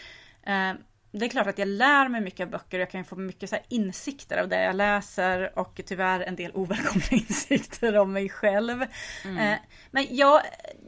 Eh, 0.43 0.73
det 1.15 1.25
är 1.25 1.29
klart 1.29 1.47
att 1.47 1.57
jag 1.57 1.67
lär 1.67 2.07
mig 2.09 2.21
mycket 2.21 2.45
av 2.45 2.49
böcker 2.49 2.77
och 2.77 2.81
jag 2.81 2.89
kan 2.89 3.05
få 3.05 3.15
mycket 3.15 3.49
så 3.49 3.57
insikter 3.69 4.37
av 4.37 4.47
det 4.47 4.63
jag 4.63 4.75
läser 4.75 5.59
och 5.59 5.81
tyvärr 5.85 6.19
en 6.19 6.35
del 6.35 6.51
ovälkomna 6.53 7.03
insikter 7.11 7.97
om 7.97 8.13
mig 8.13 8.29
själv. 8.29 8.85
Mm. 9.25 9.57
Men 9.91 10.07
jag, 10.09 10.41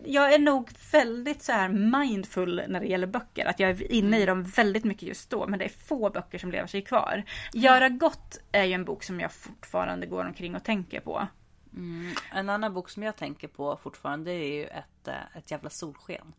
jag 0.05 0.33
är 0.33 0.39
nog 0.39 0.69
väldigt 0.91 1.43
så 1.43 1.51
här 1.51 1.69
mindful 1.69 2.63
när 2.67 2.79
det 2.79 2.85
gäller 2.85 3.07
böcker. 3.07 3.45
Att 3.45 3.59
jag 3.59 3.69
är 3.69 3.91
inne 3.91 4.17
i 4.17 4.23
mm. 4.23 4.27
dem 4.27 4.43
väldigt 4.43 4.83
mycket 4.83 5.03
just 5.03 5.29
då. 5.29 5.47
Men 5.47 5.59
det 5.59 5.65
är 5.65 5.69
få 5.69 6.09
böcker 6.09 6.37
som 6.37 6.51
lever 6.51 6.67
sig 6.67 6.81
kvar. 6.81 7.23
Göra 7.53 7.89
gott 7.89 8.37
är 8.51 8.63
ju 8.63 8.73
en 8.73 8.85
bok 8.85 9.03
som 9.03 9.19
jag 9.19 9.31
fortfarande 9.31 10.07
går 10.07 10.25
omkring 10.25 10.55
och 10.55 10.63
tänker 10.63 10.99
på. 10.99 11.27
Mm. 11.73 12.13
En 12.31 12.49
annan 12.49 12.73
bok 12.73 12.89
som 12.89 13.03
jag 13.03 13.15
tänker 13.15 13.47
på 13.47 13.77
fortfarande 13.83 14.31
är 14.31 14.53
ju 14.53 14.63
ett, 14.63 15.07
eh, 15.07 15.37
ett 15.37 15.51
jävla 15.51 15.69
solsken. 15.69 16.33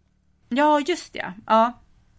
Ja, 0.48 0.80
just 0.80 1.12
det. 1.12 1.32
Ja. 1.46 1.72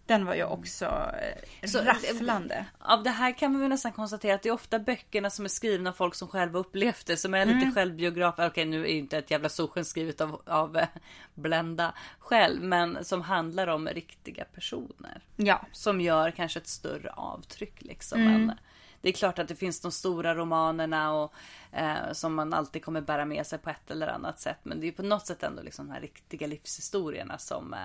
Den 0.08 0.24
var 0.24 0.34
ju 0.34 0.44
också 0.44 0.84
eh, 0.84 1.68
så, 1.68 1.78
rafflande. 1.78 2.66
Av 2.78 3.02
det 3.02 3.10
här 3.10 3.32
kan 3.32 3.52
man 3.52 3.60
väl 3.60 3.70
nästan 3.70 3.92
konstatera 3.92 4.34
att 4.34 4.42
det 4.42 4.48
är 4.48 4.52
ofta 4.52 4.78
böckerna 4.78 5.30
som 5.30 5.44
är 5.44 5.48
skrivna 5.48 5.90
av 5.90 5.94
folk 5.94 6.14
som 6.14 6.28
själva 6.28 6.58
upplevt 6.58 7.06
det. 7.06 7.16
Som 7.16 7.34
är 7.34 7.46
lite 7.46 7.58
mm. 7.58 7.74
självbiografer. 7.74 8.48
Okej 8.48 8.64
nu 8.64 8.82
är 8.82 8.86
inte 8.86 9.18
ett 9.18 9.30
jävla 9.30 9.48
solsken 9.48 9.84
skrivet 9.84 10.20
av, 10.20 10.42
av 10.46 10.76
eh, 10.76 10.88
Blenda 11.34 11.94
själv. 12.18 12.62
Men 12.62 13.04
som 13.04 13.22
handlar 13.22 13.66
om 13.66 13.88
riktiga 13.88 14.44
personer. 14.44 15.20
Ja. 15.36 15.66
Som 15.72 16.00
gör 16.00 16.30
kanske 16.30 16.58
ett 16.58 16.68
större 16.68 17.10
avtryck 17.10 17.82
liksom. 17.82 18.20
Mm. 18.20 18.46
Men 18.46 18.56
det 19.00 19.08
är 19.08 19.12
klart 19.12 19.38
att 19.38 19.48
det 19.48 19.56
finns 19.56 19.80
de 19.80 19.92
stora 19.92 20.34
romanerna 20.34 21.12
och 21.12 21.32
eh, 21.72 22.12
som 22.12 22.34
man 22.34 22.54
alltid 22.54 22.84
kommer 22.84 23.00
bära 23.00 23.24
med 23.24 23.46
sig 23.46 23.58
på 23.58 23.70
ett 23.70 23.90
eller 23.90 24.08
annat 24.08 24.40
sätt. 24.40 24.58
Men 24.62 24.80
det 24.80 24.88
är 24.88 24.92
på 24.92 25.02
något 25.02 25.26
sätt 25.26 25.42
ändå 25.42 25.62
liksom 25.62 25.86
de 25.86 25.92
här 25.92 26.00
riktiga 26.00 26.46
livshistorierna 26.46 27.38
som 27.38 27.74
eh, 27.74 27.80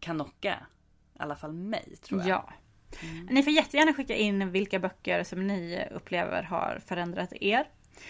kan 0.00 0.16
knocka 0.16 0.66
i 1.14 1.22
alla 1.22 1.36
fall 1.36 1.52
mig 1.52 1.96
tror 2.02 2.20
jag. 2.20 2.28
Ja. 2.28 2.52
Mm. 3.02 3.26
Ni 3.26 3.42
får 3.42 3.52
jättegärna 3.52 3.94
skicka 3.94 4.14
in 4.14 4.50
vilka 4.50 4.78
böcker 4.78 5.24
som 5.24 5.46
ni 5.46 5.84
upplever 5.90 6.42
har 6.42 6.80
förändrat 6.86 7.32
er. 7.40 7.68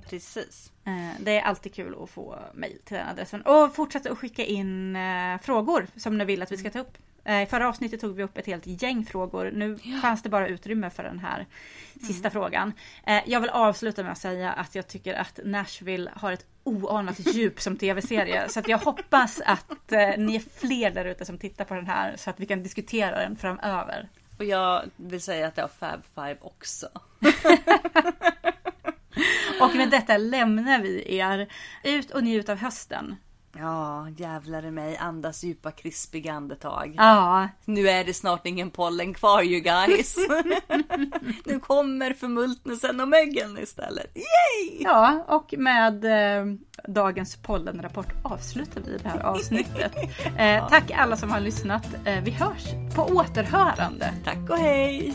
Precis. 0.08 0.72
Eh, 0.84 1.10
det 1.20 1.38
är 1.38 1.42
alltid 1.42 1.74
kul 1.74 1.96
att 2.02 2.10
få 2.10 2.38
mejl 2.54 2.78
till 2.84 2.96
den 2.96 3.08
adressen. 3.08 3.42
Och 3.42 3.74
fortsätt 3.74 4.06
att 4.06 4.18
skicka 4.18 4.44
in 4.44 4.96
eh, 4.96 5.40
frågor 5.40 5.86
som 5.96 6.18
ni 6.18 6.24
vill 6.24 6.42
att 6.42 6.52
vi 6.52 6.56
ska 6.56 6.70
ta 6.70 6.78
upp. 6.78 6.98
Eh, 7.27 7.43
I 7.43 7.47
förra 7.47 7.68
avsnittet 7.68 8.01
tog 8.01 8.16
vi 8.16 8.22
upp 8.22 8.39
ett 8.39 8.47
helt 8.47 8.83
gäng 8.83 9.05
frågor. 9.05 9.51
Nu 9.55 9.79
ja. 9.83 10.01
fanns 10.01 10.22
det 10.22 10.29
bara 10.29 10.49
utrymme 10.49 10.91
för 10.91 11.03
den 11.03 11.18
här 11.18 11.47
sista 12.01 12.29
mm. 12.29 12.31
frågan. 12.31 12.72
Eh, 13.07 13.22
jag 13.27 13.41
vill 13.41 13.51
avsluta 13.51 14.03
med 14.03 14.12
att 14.12 14.18
säga 14.18 14.53
att 14.53 14.74
jag 14.74 14.87
tycker 14.87 15.14
att 15.14 15.41
Nashville 15.45 16.11
har 16.14 16.33
ett 16.33 16.47
oanat 16.64 17.18
djup 17.35 17.61
som 17.61 17.77
tv-serie. 17.77 18.49
Så 18.49 18.61
att 18.61 18.68
jag 18.68 18.79
hoppas 18.79 19.41
att 19.41 19.93
eh, 19.93 20.18
ni 20.18 20.37
är 20.37 20.61
fler 20.61 20.91
där 20.91 21.05
ute 21.05 21.24
som 21.24 21.39
tittar 21.39 21.64
på 21.64 21.74
den 21.74 21.87
här 21.87 22.16
så 22.16 22.31
att 22.31 22.41
vi 22.41 22.47
kan 22.47 22.62
diskutera 22.62 23.18
den 23.18 23.37
framöver. 23.37 24.09
Och 24.39 24.45
jag 24.45 24.83
vill 24.97 25.20
säga 25.20 25.47
att 25.47 25.55
det 25.55 25.62
har 25.62 25.68
Fab 25.68 26.01
Five 26.14 26.37
också. 26.41 26.89
och 29.61 29.77
med 29.77 29.91
detta 29.91 30.16
lämnar 30.16 30.83
vi 30.83 31.16
er. 31.16 31.49
Ut 31.85 32.11
och 32.11 32.24
njut 32.24 32.49
av 32.49 32.57
hösten. 32.57 33.16
Ja, 33.59 34.09
jävlar 34.16 34.64
i 34.64 34.70
mig. 34.70 34.96
Andas 34.96 35.44
djupa 35.44 35.70
krispiga 35.70 36.32
andetag. 36.32 36.94
Ja. 36.96 37.48
Nu 37.64 37.88
är 37.88 38.04
det 38.04 38.14
snart 38.14 38.46
ingen 38.46 38.70
pollen 38.70 39.14
kvar 39.14 39.42
you 39.42 39.61
guys. 39.61 40.16
nu 41.44 41.61
kommer 41.61 42.12
förmultnelsen 42.12 43.00
och 43.00 43.09
mögeln 43.09 43.59
istället. 43.59 44.16
Yay! 44.16 44.82
Ja, 44.82 45.24
och 45.28 45.54
med 45.59 46.04
eh, 46.04 46.46
dagens 46.88 47.36
pollenrapport 47.36 48.12
avslutar 48.22 48.80
vi 48.80 48.98
det 49.02 49.09
här 49.09 49.20
avsnittet. 49.20 49.92
Eh, 50.38 50.68
tack 50.68 50.90
alla 50.90 51.16
som 51.16 51.30
har 51.30 51.40
lyssnat. 51.40 51.86
Eh, 52.04 52.22
vi 52.22 52.30
hörs 52.30 52.94
på 52.94 53.02
återhörande. 53.02 54.14
Tack 54.24 54.50
och 54.50 54.59
hej! 54.59 55.14